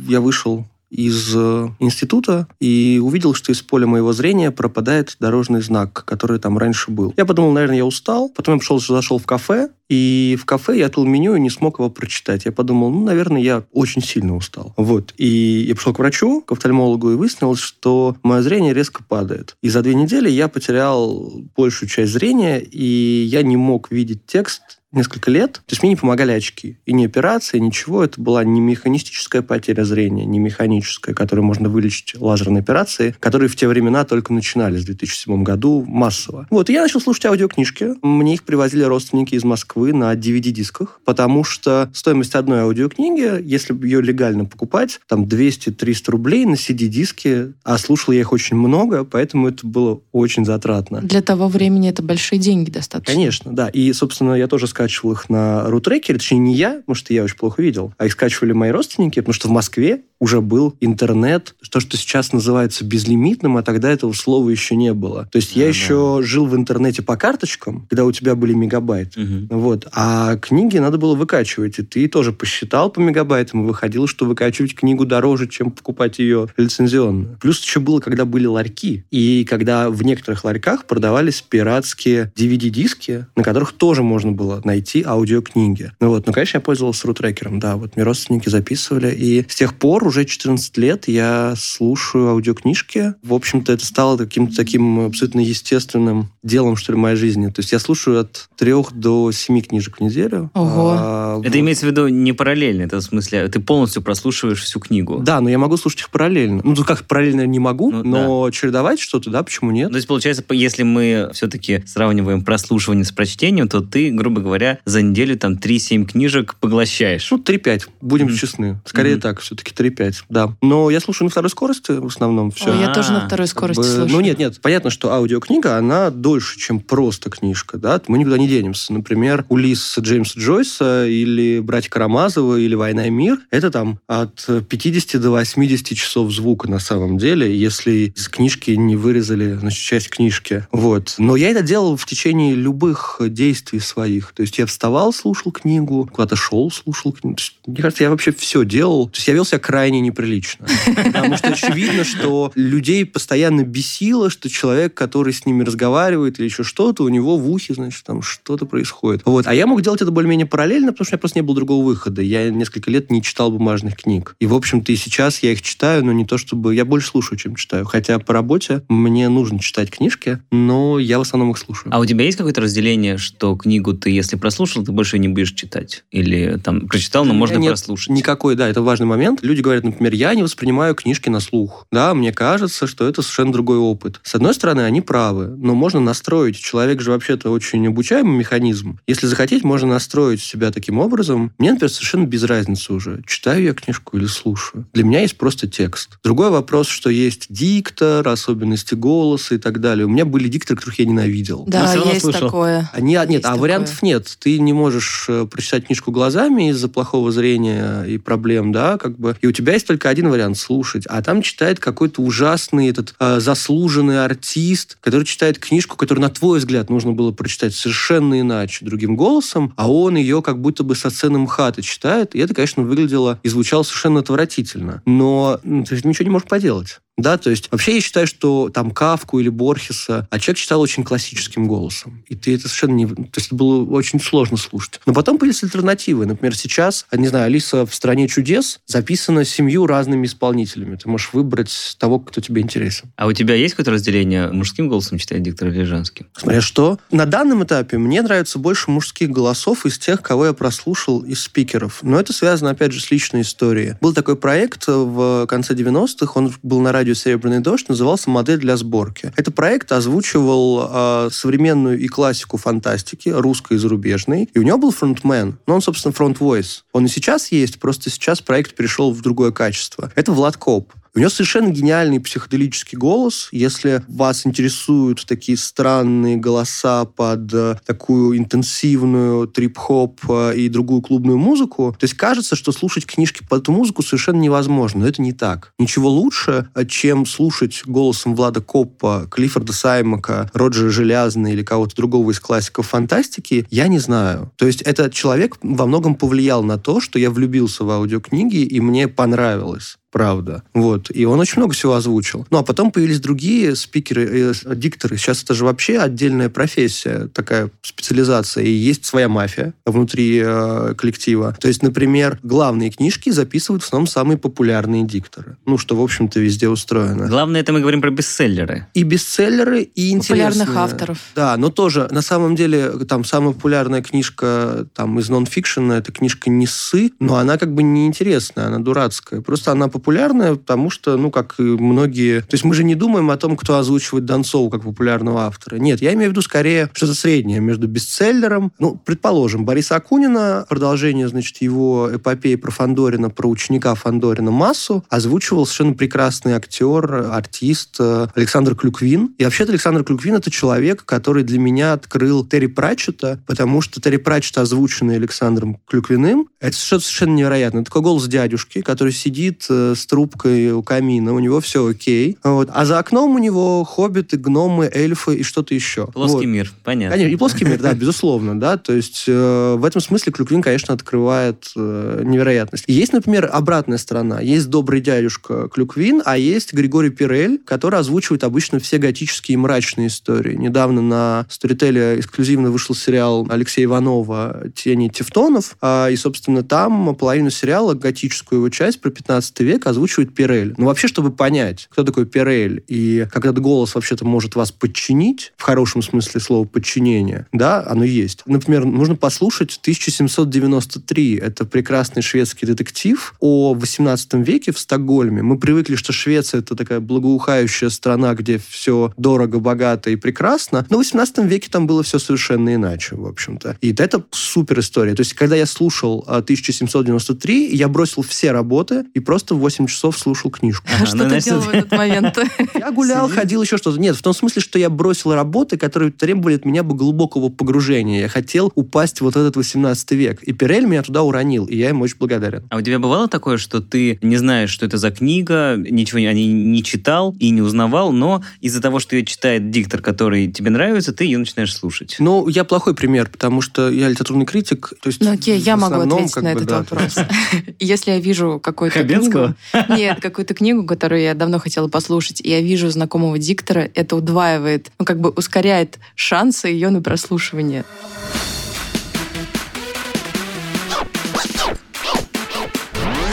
я 0.09 0.23
вышел 0.23 0.65
из 0.91 1.35
э, 1.35 1.69
института 1.79 2.49
и 2.61 3.01
увидел, 3.03 3.35
что 3.35 3.53
из 3.53 3.63
поля 3.63 3.87
моего 3.87 4.13
зрения 4.13 4.51
пропадает 4.51 5.17
дорожный 5.21 5.61
знак, 5.61 6.05
который 6.05 6.39
там 6.39 6.59
раньше 6.59 6.91
был. 6.91 7.15
Я 7.17 7.25
подумал, 7.25 7.53
наверное, 7.53 7.79
я 7.79 7.85
устал. 7.85 8.31
Потом 8.35 8.55
я 8.55 8.59
пошел, 8.59 8.81
зашел 8.81 9.19
в 9.19 9.27
кафе, 9.27 9.71
и 9.89 10.37
в 10.41 10.45
кафе 10.45 10.79
я 10.79 10.87
открыл 10.87 11.07
меню 11.07 11.35
и 11.37 11.41
не 11.41 11.51
смог 11.51 11.79
его 11.79 11.91
прочитать. 11.91 12.45
Я 12.45 12.53
подумал, 12.53 12.91
ну, 12.91 13.05
наверное, 13.05 13.41
я 13.41 13.65
очень 13.73 14.03
сильно 14.03 14.37
устал. 14.37 14.75
Вот. 14.77 15.15
И 15.17 15.67
я 15.69 15.75
пришел 15.75 15.95
к 15.95 15.99
врачу, 15.99 16.43
к 16.43 16.53
офтальмологу, 16.53 17.13
и 17.13 17.17
выяснилось, 17.17 17.61
что 17.61 18.17
мое 18.23 18.43
зрение 18.43 18.75
резко 18.75 19.03
падает. 19.03 19.57
И 19.63 19.69
за 19.69 19.83
две 19.83 19.95
недели 19.95 20.29
я 20.31 20.49
потерял 20.49 21.33
большую 21.57 21.89
часть 21.89 22.13
зрения, 22.13 22.61
и 22.61 23.25
я 23.25 23.43
не 23.43 23.57
мог 23.57 23.91
видеть 23.91 24.27
текст 24.27 24.78
несколько 24.93 25.31
лет. 25.31 25.55
То 25.67 25.73
есть 25.73 25.83
мне 25.83 25.91
не 25.91 25.97
помогали 25.97 26.33
очки. 26.33 26.79
И 26.87 26.93
не 26.93 27.07
операция, 27.07 27.61
ничего. 27.61 28.03
Это 28.03 28.21
была 28.21 28.45
не 28.45 28.61
механистическая 28.61 29.43
потеря 29.43 29.85
зрения, 29.85 30.25
не 30.25 30.39
механическая, 30.39 31.15
которую 31.15 31.45
можно 31.45 31.69
вылечить 31.69 32.15
лазерной 32.19 32.61
операцией, 32.61 33.15
которые 33.19 33.49
в 33.49 33.57
те 33.57 33.69
времена 33.69 34.05
только 34.05 34.33
начинались 34.33 34.83
в 34.83 34.87
2007 34.87 35.43
году 35.43 35.85
массово. 35.87 36.47
Вот, 36.51 36.71
и 36.71 36.73
я 36.73 36.83
начал 36.83 37.01
слушать 37.01 37.27
аудиокнижки. 37.27 37.95
Мне 38.03 38.35
их 38.35 38.45
привозили 38.45 38.83
родственники 38.83 39.35
из 39.35 39.45
Москвы 39.45 39.93
на 39.93 40.15
DVD-дисках, 40.15 41.01
потому 41.05 41.45
что 41.45 41.91
стоимость 41.93 42.35
одной 42.35 42.61
аудиокниги, 42.61 43.43
если 43.43 43.75
ее 43.85 44.01
легально 44.01 44.45
покупать, 44.45 45.01
там 45.07 45.25
200-300 45.25 46.11
рублей 46.11 46.45
на 46.47 46.55
CD-диске, 46.55 47.53
а 47.63 47.79
слушал 47.79 48.15
я 48.15 48.21
их 48.21 48.33
очень 48.33 48.57
много, 48.57 49.05
поэтому 49.05 49.49
это 49.49 49.67
было 49.67 50.01
очень 50.13 50.45
затратно. 50.45 51.01
Для 51.03 51.21
того 51.23 51.49
времени 51.49 51.89
это 51.91 52.03
большие 52.03 52.39
деньги 52.39 52.71
достаточно. 52.71 53.13
Конечно, 53.13 53.53
да. 53.53 53.69
И, 53.69 53.93
собственно, 53.93 54.35
я 54.35 54.47
тоже 54.47 54.67
скачивал 54.79 55.13
их 55.13 55.29
на 55.29 55.69
рутрекере, 55.69 56.19
точнее, 56.19 56.39
не 56.39 56.55
я, 56.55 56.75
потому 56.75 56.95
что 56.95 57.13
я 57.13 57.25
очень 57.25 57.37
плохо 57.37 57.61
видел, 57.61 57.93
а 57.99 58.07
их 58.07 58.13
скачивали 58.13 58.53
мои 58.53 58.71
родственники, 58.71 59.19
потому 59.19 59.35
что 59.35 59.49
в 59.49 59.51
Москве 59.51 60.03
уже 60.21 60.41
был 60.41 60.77
интернет, 60.81 61.55
то, 61.71 61.81
что 61.81 61.97
сейчас 61.97 62.33
называется 62.33 62.85
безлимитным, 62.85 63.57
а 63.57 63.63
тогда 63.63 63.91
этого 63.91 64.13
слова 64.13 64.49
еще 64.51 64.75
не 64.75 64.93
было. 64.93 65.29
То 65.31 65.37
есть 65.37 65.55
я 65.55 65.65
Да, 65.65 65.69
еще 65.69 66.21
жил 66.23 66.47
в 66.47 66.57
интернете 66.57 67.03
по 67.03 67.17
карточкам, 67.17 67.87
когда 67.89 68.05
у 68.05 68.13
тебя 68.13 68.35
были 68.35 68.53
мегабайты. 68.55 69.21
Мгм. 69.21 69.49
Вот. 69.51 69.87
А 69.93 70.37
книги 70.37 70.79
надо 70.79 70.99
было 70.99 71.15
выкачивать. 71.15 71.79
И 71.79 71.83
ты 71.83 72.09
тоже 72.09 72.33
посчитал 72.33 72.91
по 72.91 73.01
мегабайтам, 73.01 73.63
и 73.63 73.67
выходило, 73.67 74.09
что 74.09 74.25
выкачивать 74.25 74.75
книгу 74.75 75.07
дороже, 75.07 75.47
чем 75.47 75.71
покупать 75.71 76.19
ее 76.19 76.49
лицензионно. 76.57 77.37
Плюс 77.41 77.63
еще 77.63 77.81
было, 77.81 78.01
когда 78.01 78.25
были 78.25 78.47
ларьки. 78.47 79.05
И 79.11 79.45
когда 79.45 79.91
в 79.91 80.03
некоторых 80.03 80.45
ларьках 80.45 80.87
продавались 80.87 81.43
пиратские 81.43 82.33
DVD-диски, 82.37 83.27
на 83.37 83.43
которых 83.45 83.73
тоже 83.73 84.03
можно 84.03 84.33
было 84.33 84.61
найти 84.69 85.03
аудиокниги. 85.05 85.93
Ну 86.01 86.09
вот. 86.11 86.27
Ну, 86.27 86.33
конечно, 86.33 86.59
я 86.59 86.61
пользовался 86.61 87.07
рутрекером. 87.07 87.59
Да, 87.59 87.77
вот 87.77 87.97
мне 87.97 88.05
родственники 88.05 88.49
записывали. 88.49 89.11
И 89.15 89.45
с 89.49 89.55
тех 89.55 89.75
пор, 89.75 90.05
уже 90.07 90.25
14 90.25 90.77
лет, 90.79 91.09
я 91.09 91.55
слушаю 91.57 92.29
аудиокнижки. 92.29 93.15
В 93.23 93.35
общем-то, 93.35 93.73
это 93.73 93.85
стало 93.85 94.17
каким-то 94.17 94.55
таким 94.57 95.01
абсолютно 95.07 95.41
естественным 95.41 96.31
делом, 96.43 96.77
что 96.77 96.93
ли, 96.93 96.97
в 96.99 97.01
моей 97.01 97.17
жизни. 97.17 97.47
То 97.49 97.61
есть 97.61 97.73
я 97.73 97.79
слушаю 97.79 98.21
от 98.21 98.49
трех 98.57 98.93
до 98.93 99.33
семи 99.33 99.63
книжек 99.63 99.99
в 99.99 100.01
неделю. 100.01 100.51
Ого. 100.55 100.95
А, 100.99 101.41
Это 101.41 101.49
вот. 101.51 101.57
имеется 101.57 101.87
в 101.87 101.91
виду 101.91 102.09
не 102.09 102.33
параллельно, 102.33 102.83
это 102.83 102.99
в 102.99 103.03
смысле, 103.03 103.49
ты 103.49 103.61
полностью 103.61 104.03
прослушиваешь 104.03 104.63
всю 104.63 104.81
книгу. 104.81 105.19
Да, 105.21 105.41
но 105.41 105.49
я 105.49 105.59
могу 105.59 105.77
слушать 105.77 106.01
их 106.01 106.11
параллельно. 106.11 106.61
Ну, 106.65 106.75
тут 106.75 106.87
как 106.87 107.05
параллельно 107.07 107.47
не 107.47 107.59
могу, 107.59 107.91
Ну, 107.91 108.03
но 108.05 108.51
чередовать 108.51 109.01
что-то, 109.01 109.31
да, 109.31 109.43
почему 109.43 109.71
нет? 109.71 109.91
То 109.91 109.97
есть, 109.97 110.09
получается, 110.09 110.43
по- 110.43 110.53
если 110.53 110.83
мы 110.83 111.31
все-таки 111.33 111.83
сравниваем 111.87 112.45
прослушивание 112.45 113.05
с 113.05 113.13
прочтением, 113.13 113.69
то 113.69 113.81
ты, 113.81 114.11
грубо 114.11 114.41
говоря, 114.41 114.58
за 114.85 115.03
неделю 115.03 115.37
там 115.39 115.55
3-7 115.55 116.05
книжек 116.07 116.57
поглощаешь. 116.61 117.31
Ну, 117.31 117.39
3-5, 117.39 117.89
будем 118.01 118.27
Мгм. 118.27 118.37
честны. 118.37 118.81
Скорее 118.85 119.13
Мгм. 119.13 119.21
так, 119.21 119.41
все-таки 119.41 119.73
3-5, 119.73 120.25
да. 120.29 120.55
Но 120.63 120.91
я 120.91 121.01
слушаю 121.01 121.27
на 121.27 121.31
второй 121.31 121.51
скорости 121.51 121.93
в 121.93 122.07
основном 122.07 122.51
все. 122.51 122.71
Ой, 122.73 122.81
я 122.81 122.93
тоже 122.93 123.13
на 123.13 123.25
А, 123.25 123.27
второй 123.27 123.47
скорости 123.47 123.81
бы, 123.81 123.85
слушаю. 123.87 124.09
Ну 124.11 124.21
нет, 124.21 124.39
нет, 124.39 124.61
понятно, 124.61 124.91
что 124.91 125.13
аудиокнига, 125.13 125.77
она 125.77 126.11
дольше, 126.11 126.59
чем 126.59 126.81
просто 126.81 127.31
книжка, 127.31 127.79
да, 127.79 128.01
мы 128.09 128.19
никуда 128.19 128.39
не 128.39 128.49
денемся. 128.49 128.93
Например, 128.93 129.45
Улисса 129.49 130.01
Джеймса 130.01 130.39
Джойса 130.41 131.07
или 131.07 131.61
Братья 131.61 131.91
Карамазова 131.91 132.57
или 132.59 132.75
Война 132.75 133.07
и 133.07 133.11
мир, 133.11 133.39
это 133.51 133.71
там 133.71 133.99
от 134.07 134.47
50 134.69 135.21
до 135.21 135.31
80 135.31 135.97
часов 135.97 136.33
звука 136.33 136.69
на 136.69 136.79
самом 136.79 137.19
деле, 137.19 137.55
если 137.57 138.13
из 138.17 138.29
книжки 138.29 138.71
не 138.73 138.97
вырезали, 138.97 139.55
значит, 139.55 139.81
часть 139.83 140.09
книжки. 140.11 140.67
Вот. 140.73 141.15
Но 141.19 141.37
я 141.37 141.51
это 141.51 141.63
делал 141.63 141.97
в 141.97 142.07
течение 142.07 142.55
любых 142.55 143.21
действий 143.21 143.81
своих. 143.81 144.33
То 144.35 144.43
есть 144.43 144.48
я 144.57 144.67
вставал, 144.67 145.13
слушал 145.13 145.53
книгу, 145.53 146.09
куда-то 146.11 146.37
шел, 146.37 146.71
слушал 146.71 147.13
книгу. 147.13 147.37
Есть, 147.39 147.59
мне 147.67 147.77
кажется, 147.77 148.05
я 148.05 148.11
вообще 148.11 148.33
все 148.33 148.65
делал. 148.65 149.09
То 149.09 149.17
есть 149.17 149.29
я 149.29 149.35
вел 149.35 149.45
себя 149.45 149.59
крайне 149.59 150.01
неприлично. 150.01 150.67
Потому 150.87 151.37
что 151.37 151.49
очевидно, 151.49 152.05
что 152.05 152.53
людей 152.55 153.05
постоянно 153.05 153.63
бесило, 153.63 154.31
что 154.31 154.49
человек, 154.49 154.95
который 154.95 155.33
с 155.33 155.45
ними 155.45 155.63
разговаривает 155.63 156.39
или 156.39 156.47
еще 156.47 156.63
что-то, 156.63 157.05
у 157.05 157.09
него 157.09 157.37
в 157.37 157.51
ухе, 157.51 157.75
значит, 157.75 158.05
там 158.05 158.23
что-то 158.23 158.67
происходит. 158.67 159.23
Вот. 159.25 159.47
А 159.47 159.55
я 159.55 159.67
мог 159.67 159.83
делать 159.83 160.01
это 160.01 160.11
более-менее 160.11 160.47
параллельно, 160.47 160.93
потому 160.93 161.05
что 161.05 161.13
у 161.13 161.17
меня 161.17 161.21
просто 161.21 161.39
не 161.39 161.43
было 161.43 161.57
другого 161.57 161.85
выхода. 161.85 162.23
Я 162.23 162.51
несколько 162.51 162.91
лет 162.91 163.11
не 163.11 163.23
читал 163.23 163.51
бумажных 163.51 163.97
книг. 163.97 164.37
И, 164.39 164.47
в 164.47 164.55
общем-то, 164.55 164.93
и 164.93 164.97
сейчас 164.97 165.43
я 165.43 165.53
их 165.53 165.63
читаю, 165.63 166.05
но 166.05 166.13
не 166.13 166.25
то 166.25 166.39
чтобы... 166.39 166.75
Я 166.75 166.85
больше 166.85 167.09
слушаю, 167.09 167.39
чем 167.39 167.57
читаю. 167.57 167.85
Хотя 167.85 168.19
по 168.19 168.33
работе 168.33 168.83
мне 168.89 169.29
нужно 169.29 169.59
читать 169.59 169.91
книжки, 169.91 170.41
но 170.51 170.99
я 170.99 171.19
в 171.19 171.23
основном 171.23 171.51
их 171.51 171.59
слушаю. 171.59 171.93
А 171.93 171.99
у 171.99 172.07
тебя 172.07 172.25
есть 172.25 172.39
какое-то 172.39 172.61
разделение, 172.61 173.19
что 173.19 173.57
книгу 173.57 173.93
ты, 173.95 174.11
если 174.11 174.37
прослушал, 174.39 174.85
ты 174.85 174.93
больше 174.93 175.19
не 175.19 175.29
будешь 175.29 175.53
читать? 175.53 176.05
Или 176.11 176.59
там 176.63 176.89
прочитал, 176.89 177.25
но 177.25 177.35
можно 177.35 177.57
нет 177.57 177.71
прослушать? 177.73 178.11
Никакой, 178.11 178.55
да, 178.55 178.69
это 178.69 178.83
важный 178.83 179.07
момент. 179.07 179.43
Люди 179.43 179.61
говорят, 179.61 179.85
например, 179.85 180.15
я 180.15 180.35
не 180.35 180.43
воспринимаю 180.43 180.95
книжки 180.95 181.29
на 181.29 181.41
слух. 181.41 181.87
Да, 181.93 182.15
мне 182.15 182.33
кажется, 182.33 182.87
что 182.87 183.07
это 183.09 183.23
совершенно 183.23 183.53
другой 183.53 183.79
опыт. 183.79 184.21
С 184.23 184.35
одной 184.35 184.55
стороны, 184.55 184.83
они 184.83 185.01
правы, 185.01 185.49
но 185.49 185.75
можно 185.75 186.01
настроить. 186.01 186.57
Человек 186.57 187.01
же 187.01 187.11
вообще-то 187.11 187.51
очень 187.51 187.87
обучаемый 187.87 188.37
механизм. 188.37 188.99
Если 189.07 189.27
захотеть, 189.27 189.65
можно 189.65 189.89
настроить 189.89 190.41
себя 190.43 190.71
таким 190.71 190.99
образом. 190.99 191.53
Мне, 191.59 191.73
например, 191.73 191.91
совершенно 191.91 192.27
без 192.27 192.45
разницы 192.45 192.93
уже, 192.93 193.23
читаю 193.27 193.63
я 193.63 193.75
книжку 193.75 194.17
или 194.17 194.27
слушаю. 194.27 194.87
Для 194.93 195.05
меня 195.05 195.21
есть 195.21 195.37
просто 195.37 195.69
текст. 195.69 196.19
Другой 196.23 196.51
вопрос, 196.51 196.89
что 196.89 197.11
есть 197.11 197.47
диктор, 197.49 198.27
особенности 198.27 198.95
голоса 198.95 199.55
и 199.55 199.59
так 199.59 199.81
далее. 199.81 200.07
У 200.07 200.09
меня 200.09 200.25
были 200.25 200.49
дикторы, 200.49 200.77
которых 200.77 200.99
я 200.99 201.07
ненавидел. 201.07 201.65
Да, 201.67 201.93
есть 201.95 202.23
слушал. 202.23 202.41
такое. 202.49 202.91
Они, 202.93 203.17
а, 203.17 203.23
нет, 203.25 203.31
Есть 203.31 203.45
а 203.45 203.49
такое. 203.49 203.61
вариантов 203.63 204.03
нет. 204.03 204.28
Ты 204.37 204.59
не 204.59 204.73
можешь 204.73 205.27
э, 205.29 205.47
прочитать 205.47 205.87
книжку 205.87 206.11
глазами 206.11 206.71
из-за 206.71 206.89
плохого 206.89 207.33
зрения 207.33 208.05
и 208.05 208.19
проблем, 208.19 208.73
да, 208.73 208.99
как 208.99 209.19
бы. 209.19 209.37
И 209.41 209.47
у 209.47 209.53
тебя 209.53 209.75
есть 209.75 209.87
только 209.87 210.09
один 210.09 210.29
вариант 210.29 210.59
слушать, 210.59 211.07
а 211.07 211.23
там 211.23 211.43
читает 211.43 211.79
какой-то 211.79 212.23
ужасный 212.23 212.89
этот 212.89 213.15
э, 213.19 213.41
заслуженный 213.41 214.25
артист, 214.25 214.99
который 215.01 215.25
читает 215.25 215.59
книжку, 215.59 215.97
которую 215.97 216.23
на 216.23 216.31
твой 216.31 216.59
взгляд 216.59 216.91
нужно 216.91 217.13
было 217.13 217.33
прочитать 217.33 217.75
совершенно 217.75 218.41
иначе, 218.41 218.85
другим 218.85 219.17
голосом, 219.17 219.73
а 219.77 219.91
он 219.91 220.17
ее 220.17 220.43
как 220.43 220.61
будто 220.61 220.83
бы 220.83 220.95
со 220.95 221.11
сцены 221.11 221.39
МХАТа 221.39 221.83
читает, 221.83 222.35
и 222.35 222.39
это, 222.39 222.55
конечно, 222.55 222.83
выглядело 222.83 223.41
и 223.43 223.49
звучало 223.49 223.83
совершенно 223.83 224.21
отвратительно. 224.21 225.03
Но 225.07 225.61
ты 225.63 225.97
же 225.97 226.07
ничего 226.07 226.25
не 226.25 226.31
можешь 226.31 226.49
поделать. 226.49 227.01
Да, 227.19 227.37
то 227.37 227.51
есть 227.51 227.71
вообще 227.71 227.97
я 227.97 228.01
считаю, 228.01 228.27
что 228.27 228.71
там 228.71 228.93
Кавку 228.93 229.41
или 229.41 229.49
Борхеса, 229.49 230.27
а 230.31 230.39
человек 230.39 230.59
читал 230.59 230.81
очень 230.81 231.03
классическим 231.03 231.67
голосом. 231.67 232.23
И 232.29 232.37
ты 232.37 232.55
это 232.55 232.69
совершенно 232.69 232.95
не... 232.95 233.07
То 233.07 233.37
есть 233.37 233.49
это 233.49 233.57
было 233.57 233.85
очень 233.85 234.21
сложно 234.21 234.57
слушать. 234.57 235.01
Но 235.05 235.13
потом 235.13 235.37
появились 235.37 235.63
альтернативы. 235.65 236.27
Например, 236.27 236.57
сейчас, 236.57 237.07
не 237.13 237.27
знаю, 237.27 237.47
Алиса 237.47 237.85
в 237.85 237.95
«Стране 237.95 238.29
чудес» 238.29 238.81
записана 238.87 239.45
семью 239.45 239.87
разными 239.87 240.27
исполнителями. 240.27 240.97
Ты 240.97 241.09
можешь 241.09 241.33
выбрать 241.33 241.97
того, 241.99 242.21
кто 242.21 242.41
тебе 242.41 242.63
интересен. 242.63 243.11
А 243.17 243.27
у 243.27 243.33
тебя 243.33 243.55
есть 243.57 243.75
какое-то 243.75 243.91
разделение 243.91 244.53
мужским 244.53 244.89
голосом 244.89 245.19
читает 245.19 245.43
диктор 245.43 245.69
или 245.69 245.83
женским? 245.83 246.27
Смотря 246.37 246.61
что. 246.61 246.99
На 247.11 247.27
данном 247.27 247.65
этапе 247.65 247.99
мне 247.99 248.23
нравится 248.23 248.61
больше 248.61 248.93
мужских 248.93 249.31
голосов 249.31 249.87
из 249.87 249.99
тех, 249.99 250.23
кого 250.23 250.47
я 250.47 250.53
прослушал 250.53 251.21
из 251.21 251.43
спикеров. 251.43 251.99
Но 252.03 252.21
это 252.21 252.33
связано, 252.33 252.71
опять 252.71 252.93
же, 252.93 253.01
с 253.01 253.11
личной 253.11 253.41
историей. 253.41 253.95
Был 254.01 254.15
такой 254.15 254.37
проект 254.37 254.87
в 254.87 255.47
конце 255.47 255.75
90-х, 255.75 256.33
он 256.37 256.55
был 256.63 256.81
на 256.81 256.93
радио 256.93 257.08
«Серебряный 257.15 257.61
дождь», 257.61 257.89
назывался 257.89 258.31
«Модель 258.31 258.59
для 258.59 258.77
сборки». 258.77 259.33
Этот 259.37 259.55
проект 259.55 259.93
озвучивал 259.93 260.89
э, 260.91 261.29
современную 261.33 261.99
и 261.99 262.09
классику 262.09 262.57
фантастики, 262.57 263.29
русской 263.29 263.75
и 263.75 263.77
зарубежной. 263.77 264.49
И 264.53 264.59
у 264.59 264.63
него 264.63 264.79
был 264.79 264.91
фронтмен, 264.91 265.59
но 265.67 265.75
он, 265.75 265.83
собственно, 265.83 266.13
front 266.13 266.46
voice. 266.46 266.85
Он 266.93 267.07
и 267.07 267.09
сейчас 267.09 267.53
есть, 267.53 267.79
просто 267.79 268.11
сейчас 268.11 268.41
проект 268.41 268.75
перешел 268.75 269.13
в 269.13 269.21
другое 269.23 269.53
качество. 269.53 270.13
Это 270.15 270.33
Влад 270.33 270.57
Коп. 270.57 270.93
У 271.15 271.19
него 271.19 271.31
совершенно 271.31 271.71
гениальный 271.71 272.21
психоделический 272.21 272.97
голос. 272.99 273.49
Если 273.53 274.03
вас 274.09 274.47
интересуют 274.47 275.25
такие 275.27 275.57
странные 275.59 276.37
голоса 276.37 277.05
под 277.05 277.53
э, 277.53 277.77
такую 277.87 278.39
интенсивную 278.39 279.47
трип-хоп 279.49 280.21
э, 280.29 280.57
и 280.57 280.69
другую 280.69 281.03
клубную 281.03 281.39
музыку, 281.39 281.97
то 281.99 282.05
есть 282.05 282.15
кажется, 282.15 282.57
что 282.57 282.73
слушать 282.73 283.07
книжки 283.07 283.45
под 283.49 283.63
эту 283.63 283.73
музыку 283.73 284.03
совершенно 284.03 284.41
невозможно. 284.41 285.01
Но 285.01 285.09
это 285.09 285.23
не 285.23 285.33
так. 285.33 285.73
Ничего 285.79 286.09
лучше, 286.09 286.69
э, 286.75 286.85
чем 286.87 287.27
слушать 287.27 287.83
голосом 287.87 288.35
Влада 288.35 288.61
Коппа, 288.61 289.27
Клиффорда 289.31 289.73
Саймака, 289.73 290.51
Роджера 290.55 290.91
Желязна 290.91 291.53
или 291.53 291.63
кого-то 291.63 291.97
другого 291.97 292.31
из 292.31 292.41
классиков 292.41 292.89
фантастики, 292.89 293.67
я 293.71 293.89
не 293.89 293.99
знаю. 293.99 294.53
То 294.57 294.67
есть 294.67 294.83
этот 294.83 295.13
человек 295.13 295.57
во 295.63 295.87
многом 295.87 296.15
повлиял 296.15 296.63
на 296.63 296.79
то, 296.79 297.01
что 297.01 297.19
я 297.19 297.31
влюбился 297.31 297.85
в 297.85 297.91
аудиокниги, 297.91 298.59
и 298.59 298.81
мне 298.81 299.09
понравилось. 299.09 299.99
Правда. 300.11 300.63
Вот. 300.73 301.11
И 301.15 301.25
он 301.27 301.39
очень 301.39 301.59
много 301.59 301.75
всего 301.75 301.95
озвучил. 301.95 302.47
Ну, 302.51 302.59
а 302.59 302.63
потом 302.63 302.91
появились 302.91 303.21
другие 303.21 303.77
спикеры, 303.77 304.53
э, 304.65 304.75
дикторы. 304.75 305.17
Сейчас 305.17 305.43
это 305.43 305.55
же 305.55 305.65
вообще 305.65 305.99
отдельная 305.99 306.49
профессия, 306.49 307.29
такая 307.29 307.71
специализация. 307.83 308.65
И 308.65 308.71
есть 308.71 309.05
своя 309.05 309.29
мафия 309.29 309.75
внутри 309.85 310.41
э, 310.43 310.95
коллектива. 310.97 311.57
То 311.61 311.69
есть, 311.69 311.83
например, 311.83 312.39
главные 312.43 312.91
книжки 312.91 313.31
записывают 313.31 313.83
в 313.83 313.87
основном 313.87 314.07
самые 314.07 314.39
популярные 314.39 315.05
дикторы. 315.05 315.57
Ну, 315.67 315.77
что, 315.77 315.97
в 315.97 316.03
общем-то, 316.03 316.41
везде 316.41 316.69
устроено. 316.69 317.27
Главное, 317.29 317.61
это 317.61 317.73
мы 317.73 317.81
говорим 317.81 318.01
про 318.01 318.11
бестселлеры. 318.11 318.87
И 318.95 319.03
бестселлеры, 319.03 319.83
и 319.83 320.11
интересные. 320.11 320.67
Популярных 320.67 320.77
авторов. 320.77 321.19
Да, 321.35 321.57
но 321.59 321.71
тоже, 321.71 322.09
на 322.11 322.23
самом 322.23 322.57
деле, 322.57 322.91
там 323.07 323.25
самая 323.25 323.53
популярная 323.53 324.03
книжка 324.03 324.87
там, 324.95 325.19
из 325.19 325.29
нон-фикшена, 325.29 325.99
это 325.99 326.13
книжка 326.13 326.49
«Не 326.49 326.67
ссы», 326.67 327.13
но 327.21 327.37
она 327.37 327.59
как 327.59 327.75
бы 327.75 327.83
неинтересная, 327.83 328.69
она 328.69 328.79
дурацкая. 328.79 329.43
Просто 329.43 329.73
она 329.73 329.89
популярная, 329.99 330.55
потому 330.55 330.91
что, 330.91 331.17
ну, 331.17 331.31
как 331.31 331.57
и 331.59 331.63
многие... 331.63 332.41
То 332.41 332.55
есть 332.55 332.65
мы 332.65 332.75
же 332.75 332.85
не 332.85 332.95
думаем 332.95 333.31
о 333.31 333.37
том, 333.37 333.57
кто 333.57 333.77
озвучивает 333.79 334.25
Донцову 334.25 334.71
как 334.71 334.83
популярного 334.83 335.43
автора. 335.43 335.77
Нет, 335.77 336.01
я 336.01 336.15
имею 336.15 336.31
в 336.31 336.33
виду 336.33 336.43
скорее 336.43 336.91
что-то 336.95 337.15
среднее 337.15 337.61
между 337.61 337.89
бестселлером. 337.89 338.73
Ну, 338.79 339.01
предположим, 339.05 339.65
Бориса 339.65 339.97
Акунина, 339.97 340.67
продолжение, 340.69 341.29
значит, 341.29 341.61
его 341.61 342.11
эпопеи 342.13 342.55
про 342.55 342.71
Фандорина, 342.71 343.31
про 343.31 343.49
ученика 343.49 343.95
Фандорина 343.95 344.51
массу, 344.51 345.05
озвучивал 345.09 345.67
совершенно 345.67 345.95
прекрасный 345.95 346.53
актер, 346.53 347.13
артист 347.33 347.97
э, 347.99 348.29
Александр 348.35 348.75
Клюквин. 348.75 349.35
И 349.39 349.45
вообще-то 349.45 349.73
Александр 349.73 350.05
Клюквин 350.05 350.35
это 350.37 350.51
человек, 350.51 351.05
который 351.05 351.43
для 351.43 351.59
меня 351.59 351.93
открыл 351.93 352.47
Терри 352.47 352.67
Пратчета, 352.67 353.41
потому 353.47 353.81
что 353.81 354.01
Терри 354.01 354.17
Пратчет, 354.17 354.59
озвученный 354.59 355.17
Александром 355.17 355.81
Клюквиным, 355.87 356.49
это 356.61 356.77
совершенно 356.77 357.35
невероятное. 357.35 357.83
Это 357.83 357.91
такой 357.91 358.03
голос 358.03 358.27
дядюшки, 358.27 358.81
который 358.81 359.13
сидит 359.13 359.67
э, 359.69 359.88
с 359.95 360.07
трубкой 360.07 360.73
у 360.73 360.83
камина, 360.83 361.33
у 361.33 361.39
него 361.39 361.61
все 361.61 361.87
окей. 361.87 362.39
Вот. 362.43 362.69
А 362.73 362.85
за 362.85 362.99
окном 362.99 363.35
у 363.35 363.39
него 363.39 363.85
хоббиты, 363.85 364.37
гномы, 364.37 364.91
эльфы 364.93 365.37
и 365.37 365.43
что-то 365.43 365.75
еще. 365.75 366.07
Плоский 366.09 366.37
Вот. 366.37 366.45
мир, 366.47 366.73
понятно. 366.85 367.17
Конечно, 367.17 367.35
и 367.35 367.37
плоский 367.37 367.65
мир, 367.65 367.79
да, 367.79 367.93
безусловно, 367.95 368.59
да. 368.59 368.77
То 368.77 368.93
есть 368.93 369.25
э, 369.27 369.75
в 369.79 369.85
этом 369.85 370.01
смысле 370.01 370.33
Клюквин, 370.33 370.63
конечно, 370.63 370.95
открывает 370.95 371.71
э, 371.77 372.23
невероятность. 372.25 372.85
Есть, 372.87 373.13
например, 373.13 373.49
обратная 373.53 373.99
сторона. 373.99 374.41
Есть 374.41 374.69
добрый 374.69 375.01
дядюшка 375.01 375.69
Клюквин, 375.69 376.23
а 376.25 376.39
есть 376.39 376.73
Григорий 376.73 377.11
Пирель, 377.11 377.59
который 377.65 377.99
озвучивает 377.99 378.45
обычно 378.45 378.79
все 378.79 378.99
готические 378.99 379.55
и 379.55 379.57
мрачные 379.57 380.09
истории. 380.09 380.55
Недавно 380.55 381.01
на 381.01 381.47
Storytel 381.49 382.19
эксклюзивно 382.19 382.71
вышел 382.71 382.95
сериал 382.95 383.47
Алексея 383.49 383.87
Иванова 383.87 384.65
«Тени 384.75 385.09
Тевтонов», 385.09 385.77
а, 385.81 386.09
и, 386.09 386.17
собственно, 386.17 386.63
там 386.63 387.15
половину 387.15 387.51
сериала, 387.51 387.95
готическую 387.95 388.59
его 388.61 388.69
часть 388.69 389.01
про 389.01 389.11
15 389.11 389.61
век 389.61 389.78
озвучивает 389.87 390.35
Пирель. 390.35 390.75
Но 390.77 390.87
вообще, 390.87 391.09
чтобы 391.09 391.31
понять, 391.31 391.89
кто 391.91 392.05
такой 392.05 392.27
Пирель, 392.27 392.85
и 392.89 393.27
как 393.31 393.45
этот 393.45 393.61
голос 393.61 393.95
вообще-то 393.95 394.25
может 394.25 394.55
вас 394.55 394.73
подчинить, 394.73 395.53
в 395.57 395.63
хорошем 395.63 396.03
смысле 396.03 396.41
слова 396.41 396.67
подчинение, 396.67 397.47
да, 397.53 397.85
оно 397.87 398.05
есть. 398.05 398.43
Например, 398.47 398.85
нужно 398.85 399.17
послушать 399.17 399.79
1793. 399.81 401.37
Это 401.37 401.65
прекрасный 401.65 402.23
шведский 402.23 402.67
детектив 402.67 403.35
о 403.41 403.75
18 403.75 404.35
веке 404.35 404.73
в 404.73 404.79
Стокгольме. 404.79 405.43
Мы 405.43 405.59
привыкли, 405.59 405.95
что 405.95 406.13
Швеция 406.13 406.61
это 406.61 406.75
такая 406.75 407.01
благоухающая 407.01 407.89
страна, 407.89 408.35
где 408.35 408.59
все 408.59 409.13
дорого, 409.17 409.61
богато 409.61 410.11
и 410.11 410.17
прекрасно. 410.17 410.87
Но 410.91 410.97
в 410.97 411.01
18 411.01 411.39
веке 411.39 411.69
там 411.71 411.87
было 411.87 412.03
все 412.03 412.19
совершенно 412.19 412.75
иначе, 412.75 413.17
в 413.17 413.27
общем-то. 413.27 413.77
И 413.81 413.95
это 413.95 414.25
супер 414.31 414.81
история. 414.81 415.15
То 415.15 415.21
есть, 415.21 415.35
когда 415.35 415.57
я 415.57 415.67
слушал 415.67 416.25
а, 416.27 416.39
1793, 416.39 417.75
я 417.75 417.89
бросил 417.89 418.23
все 418.23 418.53
работы 418.53 419.05
и 419.15 419.21
просто 419.21 419.55
в 419.55 419.61
8 419.69 419.87
часов 419.87 420.19
слушал 420.19 420.51
книжку. 420.51 420.87
Ага, 420.95 421.05
Что 421.05 421.17
ну, 421.19 421.29
ты 421.29 421.41
делал 421.41 421.61
в 421.61 421.69
этот 421.69 421.93
момент? 421.93 422.39
Я 422.75 422.91
гулял, 422.91 423.29
ходил, 423.29 423.61
еще 423.61 423.77
что-то. 423.77 424.01
Нет, 424.01 424.17
в 424.17 424.23
том 424.23 424.33
смысле, 424.33 424.63
что 424.63 424.79
я 424.79 424.89
бросил 424.89 425.35
работы, 425.35 425.77
которые 425.77 426.11
требовали 426.11 426.57
от 426.57 426.65
меня 426.65 426.83
бы 426.83 426.95
глубокого 426.95 427.51
погружения. 427.51 428.23
Я 428.23 428.29
хотел 428.29 428.73
упасть 428.75 429.21
вот 429.21 429.35
в 429.35 429.39
этот 429.39 429.57
18 429.57 430.11
век. 430.13 430.43
И 430.43 430.53
Пирель 430.53 430.87
меня 430.87 431.03
туда 431.03 431.23
уронил, 431.23 431.67
и 431.67 431.77
я 431.77 431.91
ему 431.91 432.05
очень 432.05 432.17
благодарен. 432.19 432.67
А 432.71 432.79
у 432.79 432.81
тебя 432.81 432.99
бывало 432.99 433.29
такое, 433.29 433.59
что 433.59 433.83
ты 433.83 434.19
не 434.23 434.39
знаешь, 434.39 434.71
что 434.71 434.87
это 434.87 434.97
за 434.97 435.11
книга, 435.11 435.77
ничего 435.77 436.19
не, 436.21 436.27
о 436.27 436.33
ней 436.33 436.47
не 436.47 436.83
читал 436.83 437.37
и 437.39 437.51
не 437.51 437.61
узнавал, 437.61 438.13
но 438.13 438.43
из-за 438.63 438.81
того, 438.81 439.01
что 439.01 439.17
ее 439.17 439.27
читает 439.27 439.71
диктор, 439.71 440.01
который 440.01 440.51
тебе 440.51 440.71
нравится, 440.71 441.13
ты 441.13 441.25
ее 441.25 441.37
начинаешь 441.37 441.75
слушать? 441.75 442.17
Ну, 442.19 442.49
я 442.49 442.65
плохой 442.65 442.95
пример, 442.95 443.29
потому 443.29 443.61
что 443.61 443.91
я 443.91 444.09
литературный 444.09 444.47
критик. 444.47 444.95
То 445.03 445.09
есть 445.09 445.21
Ну 445.21 445.31
окей, 445.33 445.59
я 445.59 445.77
могу 445.77 445.95
основном, 445.95 446.19
ответить 446.19 446.35
как 446.35 446.45
на 446.45 446.55
бы, 446.55 446.57
этот 446.57 446.69
да, 446.69 446.79
вопрос. 446.79 447.17
Если 447.79 448.13
я 448.13 448.21
вижу 448.21 448.61
какую-то 448.63 448.99
Хабенского? 448.99 449.57
Нет, 449.89 450.21
какую-то 450.21 450.55
книгу, 450.55 450.85
которую 450.85 451.21
я 451.21 451.35
давно 451.35 451.59
хотела 451.59 451.89
послушать, 451.89 452.41
и 452.41 452.51
я 452.51 452.61
вижу 452.61 452.91
знакомого 452.91 453.39
диктора, 453.39 453.89
это 453.95 454.17
удваивает, 454.17 454.91
ну 454.99 455.05
как 455.05 455.21
бы 455.21 455.31
ускоряет 455.31 455.99
шансы 456.15 456.69
ее 456.69 456.91
на 456.91 457.03
прослушивание. 457.03 457.85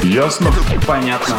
Ясно? 0.04 0.54
Понятно. 0.86 1.36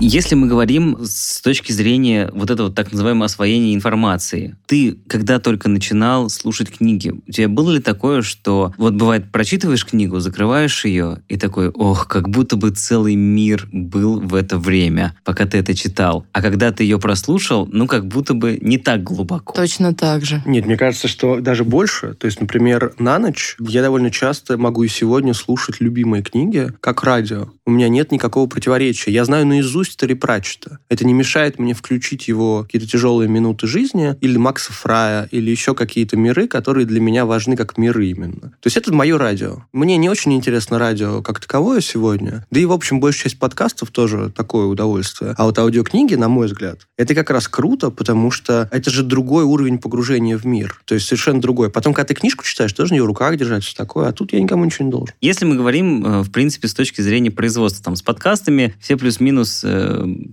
Если 0.00 0.36
мы 0.36 0.46
говорим 0.46 0.96
с 1.02 1.40
точки 1.40 1.72
зрения 1.72 2.30
вот 2.32 2.50
этого 2.50 2.70
так 2.70 2.92
называемого 2.92 3.24
освоения 3.26 3.74
информации, 3.74 4.56
ты, 4.66 4.96
когда 5.08 5.40
только 5.40 5.68
начинал 5.68 6.30
слушать 6.30 6.70
книги, 6.70 7.12
у 7.26 7.32
тебя 7.32 7.48
было 7.48 7.72
ли 7.72 7.80
такое, 7.80 8.22
что 8.22 8.72
вот 8.78 8.94
бывает, 8.94 9.32
прочитываешь 9.32 9.84
книгу, 9.84 10.20
закрываешь 10.20 10.84
ее 10.84 11.22
и 11.28 11.36
такой, 11.36 11.70
ох, 11.70 12.06
как 12.06 12.28
будто 12.28 12.54
бы 12.54 12.70
целый 12.70 13.16
мир 13.16 13.68
был 13.72 14.20
в 14.20 14.36
это 14.36 14.56
время, 14.56 15.16
пока 15.24 15.46
ты 15.46 15.58
это 15.58 15.74
читал. 15.74 16.24
А 16.32 16.42
когда 16.42 16.70
ты 16.70 16.84
ее 16.84 17.00
прослушал, 17.00 17.66
ну, 17.66 17.88
как 17.88 18.06
будто 18.06 18.34
бы 18.34 18.56
не 18.62 18.78
так 18.78 19.02
глубоко. 19.02 19.52
Точно 19.52 19.94
так 19.94 20.24
же. 20.24 20.42
Нет, 20.46 20.66
мне 20.66 20.76
кажется, 20.76 21.08
что 21.08 21.40
даже 21.40 21.64
больше. 21.64 22.14
То 22.14 22.26
есть, 22.26 22.40
например, 22.40 22.94
на 23.00 23.18
ночь 23.18 23.56
я 23.58 23.82
довольно 23.82 24.12
часто 24.12 24.58
могу 24.58 24.84
и 24.84 24.88
сегодня 24.88 25.34
слушать 25.34 25.80
любимые 25.80 26.22
книги, 26.22 26.68
как 26.80 27.02
радио. 27.02 27.48
У 27.66 27.72
меня 27.72 27.88
нет 27.88 28.12
никакого 28.12 28.46
противоречия. 28.46 29.10
Я 29.10 29.24
знаю 29.24 29.44
наизусть 29.44 29.87
Терри 29.96 30.14
Пратчета. 30.14 30.78
Это 30.88 31.06
не 31.06 31.12
мешает 31.12 31.58
мне 31.58 31.74
включить 31.74 32.28
его 32.28 32.62
какие-то 32.64 32.88
тяжелые 32.88 33.28
минуты 33.28 33.66
жизни 33.66 34.16
или 34.20 34.36
Макса 34.36 34.72
Фрая, 34.72 35.28
или 35.30 35.50
еще 35.50 35.74
какие-то 35.74 36.16
миры, 36.16 36.48
которые 36.48 36.86
для 36.86 37.00
меня 37.00 37.26
важны 37.26 37.56
как 37.56 37.78
миры 37.78 38.06
именно. 38.06 38.50
То 38.60 38.66
есть 38.66 38.76
это 38.76 38.92
мое 38.92 39.18
радио. 39.18 39.64
Мне 39.72 39.96
не 39.96 40.08
очень 40.08 40.32
интересно 40.34 40.78
радио 40.78 41.22
как 41.22 41.40
таковое 41.40 41.80
сегодня. 41.80 42.46
Да 42.50 42.60
и, 42.60 42.64
в 42.64 42.72
общем, 42.72 43.00
большая 43.00 43.24
часть 43.24 43.38
подкастов 43.38 43.90
тоже 43.90 44.32
такое 44.34 44.66
удовольствие. 44.66 45.34
А 45.36 45.44
вот 45.44 45.58
аудиокниги, 45.58 46.14
на 46.14 46.28
мой 46.28 46.46
взгляд, 46.46 46.80
это 46.96 47.14
как 47.14 47.30
раз 47.30 47.48
круто, 47.48 47.90
потому 47.90 48.30
что 48.30 48.68
это 48.72 48.90
же 48.90 49.02
другой 49.02 49.44
уровень 49.44 49.78
погружения 49.78 50.36
в 50.36 50.46
мир. 50.46 50.80
То 50.84 50.94
есть 50.94 51.06
совершенно 51.06 51.40
другой. 51.40 51.70
Потом, 51.70 51.94
когда 51.94 52.08
ты 52.08 52.14
книжку 52.14 52.44
читаешь, 52.44 52.72
тоже 52.72 52.94
не 52.94 53.00
в 53.00 53.06
руках 53.06 53.36
держать, 53.36 53.64
все 53.64 53.76
такое. 53.76 54.08
А 54.08 54.12
тут 54.12 54.32
я 54.32 54.40
никому 54.40 54.64
ничего 54.64 54.84
не 54.84 54.90
должен. 54.90 55.14
Если 55.20 55.44
мы 55.44 55.56
говорим, 55.56 56.04
э, 56.04 56.22
в 56.22 56.30
принципе, 56.30 56.68
с 56.68 56.74
точки 56.74 57.00
зрения 57.00 57.30
производства, 57.30 57.84
там, 57.84 57.96
с 57.96 58.02
подкастами, 58.02 58.74
все 58.80 58.96
плюс-минус 58.96 59.62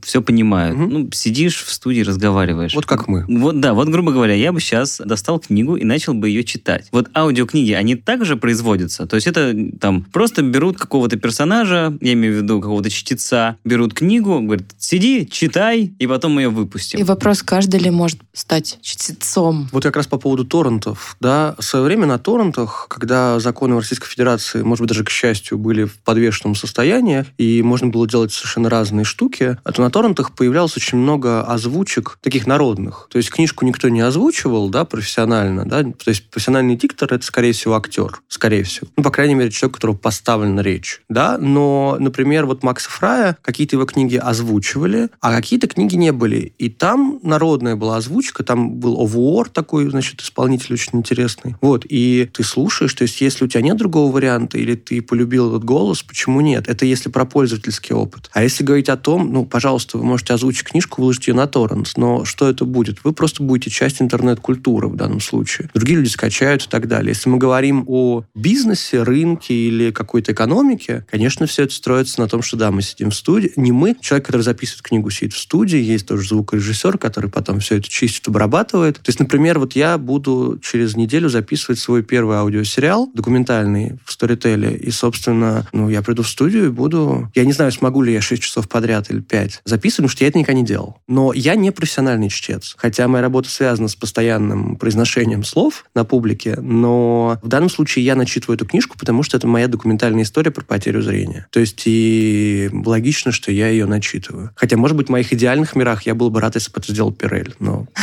все 0.03 0.21
понимают. 0.21 0.77
Мгм. 0.77 0.89
Ну, 0.89 1.09
сидишь 1.11 1.63
в 1.63 1.71
студии, 1.71 2.01
разговариваешь. 2.01 2.73
Вот 2.73 2.85
как 2.85 3.07
мы. 3.07 3.25
Вот, 3.27 3.59
да, 3.59 3.73
вот, 3.73 3.87
грубо 3.89 4.11
говоря, 4.11 4.33
я 4.33 4.51
бы 4.51 4.59
сейчас 4.59 5.01
достал 5.03 5.39
книгу 5.39 5.75
и 5.75 5.83
начал 5.83 6.13
бы 6.13 6.29
ее 6.29 6.43
читать. 6.43 6.87
Вот 6.91 7.09
аудиокниги, 7.15 7.71
они 7.71 7.95
также 7.95 8.37
производятся? 8.37 9.05
То 9.05 9.15
есть 9.15 9.27
это 9.27 9.55
там 9.79 10.03
просто 10.03 10.41
берут 10.41 10.77
какого-то 10.77 11.17
персонажа, 11.17 11.97
я 12.01 12.13
имею 12.13 12.33
в 12.33 12.43
виду 12.43 12.61
какого-то 12.61 12.89
чтеца, 12.89 13.57
берут 13.63 13.93
книгу, 13.93 14.39
говорят, 14.39 14.65
сиди, 14.77 15.27
читай, 15.29 15.93
и 15.97 16.07
потом 16.07 16.33
мы 16.33 16.41
ее 16.41 16.49
выпустим. 16.49 16.99
И 16.99 17.03
вопрос, 17.03 17.41
каждый 17.43 17.79
ли 17.79 17.89
может 17.89 18.19
стать 18.33 18.79
чтецом? 18.81 19.69
Вот 19.71 19.83
как 19.83 19.95
раз 19.95 20.07
по 20.07 20.17
поводу 20.17 20.45
торрентов. 20.45 21.17
Да, 21.19 21.55
в 21.57 21.63
свое 21.63 21.85
время 21.85 22.05
на 22.05 22.17
торрентах, 22.17 22.87
когда 22.89 23.39
законы 23.39 23.75
в 23.75 23.79
Российской 23.79 24.07
Федерации, 24.07 24.61
может 24.61 24.81
быть, 24.81 24.89
даже 24.89 25.03
к 25.03 25.09
счастью, 25.09 25.57
были 25.57 25.85
в 25.85 25.97
подвешенном 25.99 26.55
состоянии, 26.55 27.25
и 27.37 27.61
можно 27.61 27.87
было 27.87 28.07
делать 28.07 28.31
совершенно 28.31 28.69
разные 28.69 29.05
штуки, 29.05 29.35
а 29.42 29.72
то 29.72 29.82
на 29.82 29.89
торрентах 29.89 30.34
появлялось 30.34 30.77
очень 30.77 30.98
много 30.98 31.44
озвучек 31.44 32.18
таких 32.22 32.48
народных. 32.48 33.08
То 33.12 33.18
есть 33.18 33.30
книжку 33.30 33.65
никто 33.65 33.89
не 33.89 34.01
озвучивал, 34.01 34.70
да, 34.70 34.86
профессионально, 34.86 35.65
да, 35.65 35.84
то 35.84 36.10
есть 36.10 36.30
профессиональный 36.30 36.75
диктор— 36.75 37.13
это, 37.13 37.25
скорее 37.25 37.54
всего, 37.54 37.75
актер, 37.75 38.22
скорее 38.27 38.63
всего. 38.63 38.88
Ну, 38.98 39.04
по 39.04 39.12
крайней 39.12 39.36
мере, 39.36 39.51
человек, 39.51 39.75
которого 39.75 39.96
поставлена 39.96 40.62
речь, 40.62 41.01
да, 41.10 41.38
но, 41.38 41.98
например, 42.00 42.46
вот 42.46 42.63
Макса 42.63 42.89
Фрая, 42.89 43.38
какие-то 43.42 43.75
его 43.75 43.86
книги 43.86 44.15
озвучивали, 44.15 45.10
а 45.22 45.36
какие-то 45.36 45.68
книги 45.68 45.96
не 45.96 46.12
были. 46.12 46.54
И 46.58 46.70
там 46.70 47.20
народная 47.24 47.75
была 47.75 47.98
озвучка, 47.98 48.44
там 48.44 48.75
был 48.75 49.00
Овуор 49.00 49.50
такой, 49.50 49.89
значит, 49.89 50.22
исполнитель 50.22 50.74
очень 50.74 50.92
интересный. 50.94 51.56
Вот, 51.62 51.86
и 51.88 52.30
ты 52.32 52.44
слушаешь, 52.44 52.94
то 52.94 53.04
есть 53.04 53.22
если 53.22 53.46
у 53.46 53.48
тебя 53.48 53.62
нет 53.62 53.77
другого 53.77 54.12
варианта, 54.12 54.58
или 54.58 54.75
ты 54.75 55.01
полюбил 55.01 55.50
этот 55.50 55.63
голос, 55.63 56.04
почему 56.04 56.42
нет? 56.42 56.68
Это 56.68 56.86
если 56.86 57.10
про 57.10 57.25
пользовательский 57.25 57.96
опыт. 57.96 58.30
А 58.34 58.44
если 58.44 58.63
говорить 58.63 58.89
о 58.89 58.98
том, 58.98 59.25
ну, 59.32 59.46
пожалуйста, 59.46 59.98
вы 59.98 60.05
можете 60.05 60.34
озвучить 60.34 60.63
книжку, 60.63 61.01
выложить 61.01 61.27
ее 61.27 61.34
на 61.34 61.48
торрент, 61.48 61.91
но 61.98 62.25
что 62.25 62.50
это 62.50 62.65
будет? 62.65 63.03
Вы 63.03 63.13
просто 63.13 63.44
будете 63.44 63.70
часть 63.70 64.01
интернет-культуры 64.01 64.88
в 64.88 64.96
данном 64.96 65.20
случае. 65.22 65.70
Другие 65.74 65.98
люди 66.00 66.10
скачают 66.10 66.65
и 66.65 66.70
так 66.70 66.88
далее. 66.88 67.10
Если 67.10 67.29
мы 67.29 67.38
говорим 67.38 67.84
о 67.88 68.24
бизнесе, 68.34 69.03
рынке 69.03 69.53
или 69.53 69.91
какой-то 69.91 70.32
экономике, 70.32 71.05
конечно, 71.10 71.46
все 71.46 71.63
это 71.63 71.74
строится 71.74 72.20
на 72.20 72.27
том, 72.27 72.41
что 72.41 72.58
да, 72.58 72.72
мы 72.72 72.82
сидим 72.82 73.12
в 73.12 73.15
студии. 73.15 73.51
Не 73.55 73.72
мы, 73.72 73.96
человек, 74.00 74.25
который 74.27 74.41
записывает 74.41 74.82
книгу, 74.82 75.10
сидит 75.10 75.34
в 75.34 75.39
студии, 75.39 75.79
есть 75.79 76.08
тоже 76.08 76.27
звукорежиссер, 76.27 76.98
который 76.98 77.29
потом 77.29 77.60
все 77.60 77.77
это 77.77 77.89
чистит, 77.89 78.27
обрабатывает. 78.27 78.96
То 78.96 79.10
есть, 79.10 79.20
например, 79.20 79.60
вот 79.60 79.74
я 79.74 79.98
буду 79.98 80.60
через 80.62 80.96
неделю 80.96 81.29
записывать 81.29 81.79
свой 81.79 82.03
первый 82.03 82.38
аудиосериал 82.38 83.12
документальный 83.13 83.98
в 84.05 84.15
Storytel, 84.15 84.75
и, 84.77 84.91
собственно, 84.91 85.67
ну, 85.74 85.89
я 85.89 86.01
приду 86.01 86.24
в 86.24 86.29
студию 86.29 86.65
и 86.67 86.70
буду... 86.70 87.32
Я 87.36 87.46
не 87.46 87.53
знаю, 87.53 87.72
смогу 87.72 88.01
ли 88.01 88.13
я 88.13 88.22
6 88.22 88.41
часов 88.41 88.70
подряд 88.70 89.10
или 89.15 89.22
писатель, 89.22 89.36
пять 89.36 89.62
записывали, 89.65 90.07
потому 90.07 90.10
что 90.10 90.24
я 90.24 90.29
это 90.29 90.39
никогда 90.39 90.60
не 90.60 90.65
делал. 90.65 90.98
Но 91.07 91.34
я 91.34 91.55
не 91.55 91.72
профессиональный 91.72 92.29
чтец. 92.29 92.75
Хотя 92.77 93.07
моя 93.07 93.22
работа 93.22 93.50
связана 93.50 93.88
с 93.88 93.95
постоянным 93.95 94.75
произношением 94.77 95.43
слов 95.43 95.86
на 95.93 96.03
публике, 96.05 96.57
но 96.62 97.39
в 97.41 97.48
данном 97.48 97.69
случае 97.69 98.05
я 98.05 98.15
начитываю 98.15 98.55
эту 98.55 98.65
книжку, 98.65 98.98
потому 98.98 99.24
что 99.24 99.38
это 99.38 99.48
моя 99.48 99.67
документальная 99.67 100.24
история 100.24 100.51
про 100.51 100.63
потерю 100.63 101.01
зрения. 101.01 101.48
То 101.51 101.60
есть 101.60 101.84
и 101.86 102.69
логично, 102.72 103.31
что 103.31 103.51
я 103.51 103.69
ее 103.69 103.86
начитываю. 103.86 104.51
Хотя, 104.55 104.77
может 104.77 104.98
быть, 104.98 105.07
в 105.07 105.12
моих 105.12 105.31
идеальных 105.34 105.75
мирах 105.75 106.03
я 106.03 106.15
был 106.15 106.29
бы 106.29 106.39
рад, 106.39 106.55
если 106.55 106.72
бы 106.72 106.79
это 106.79 106.91
сделал 106.91 107.12
Пирель, 107.12 107.53
но... 107.60 107.88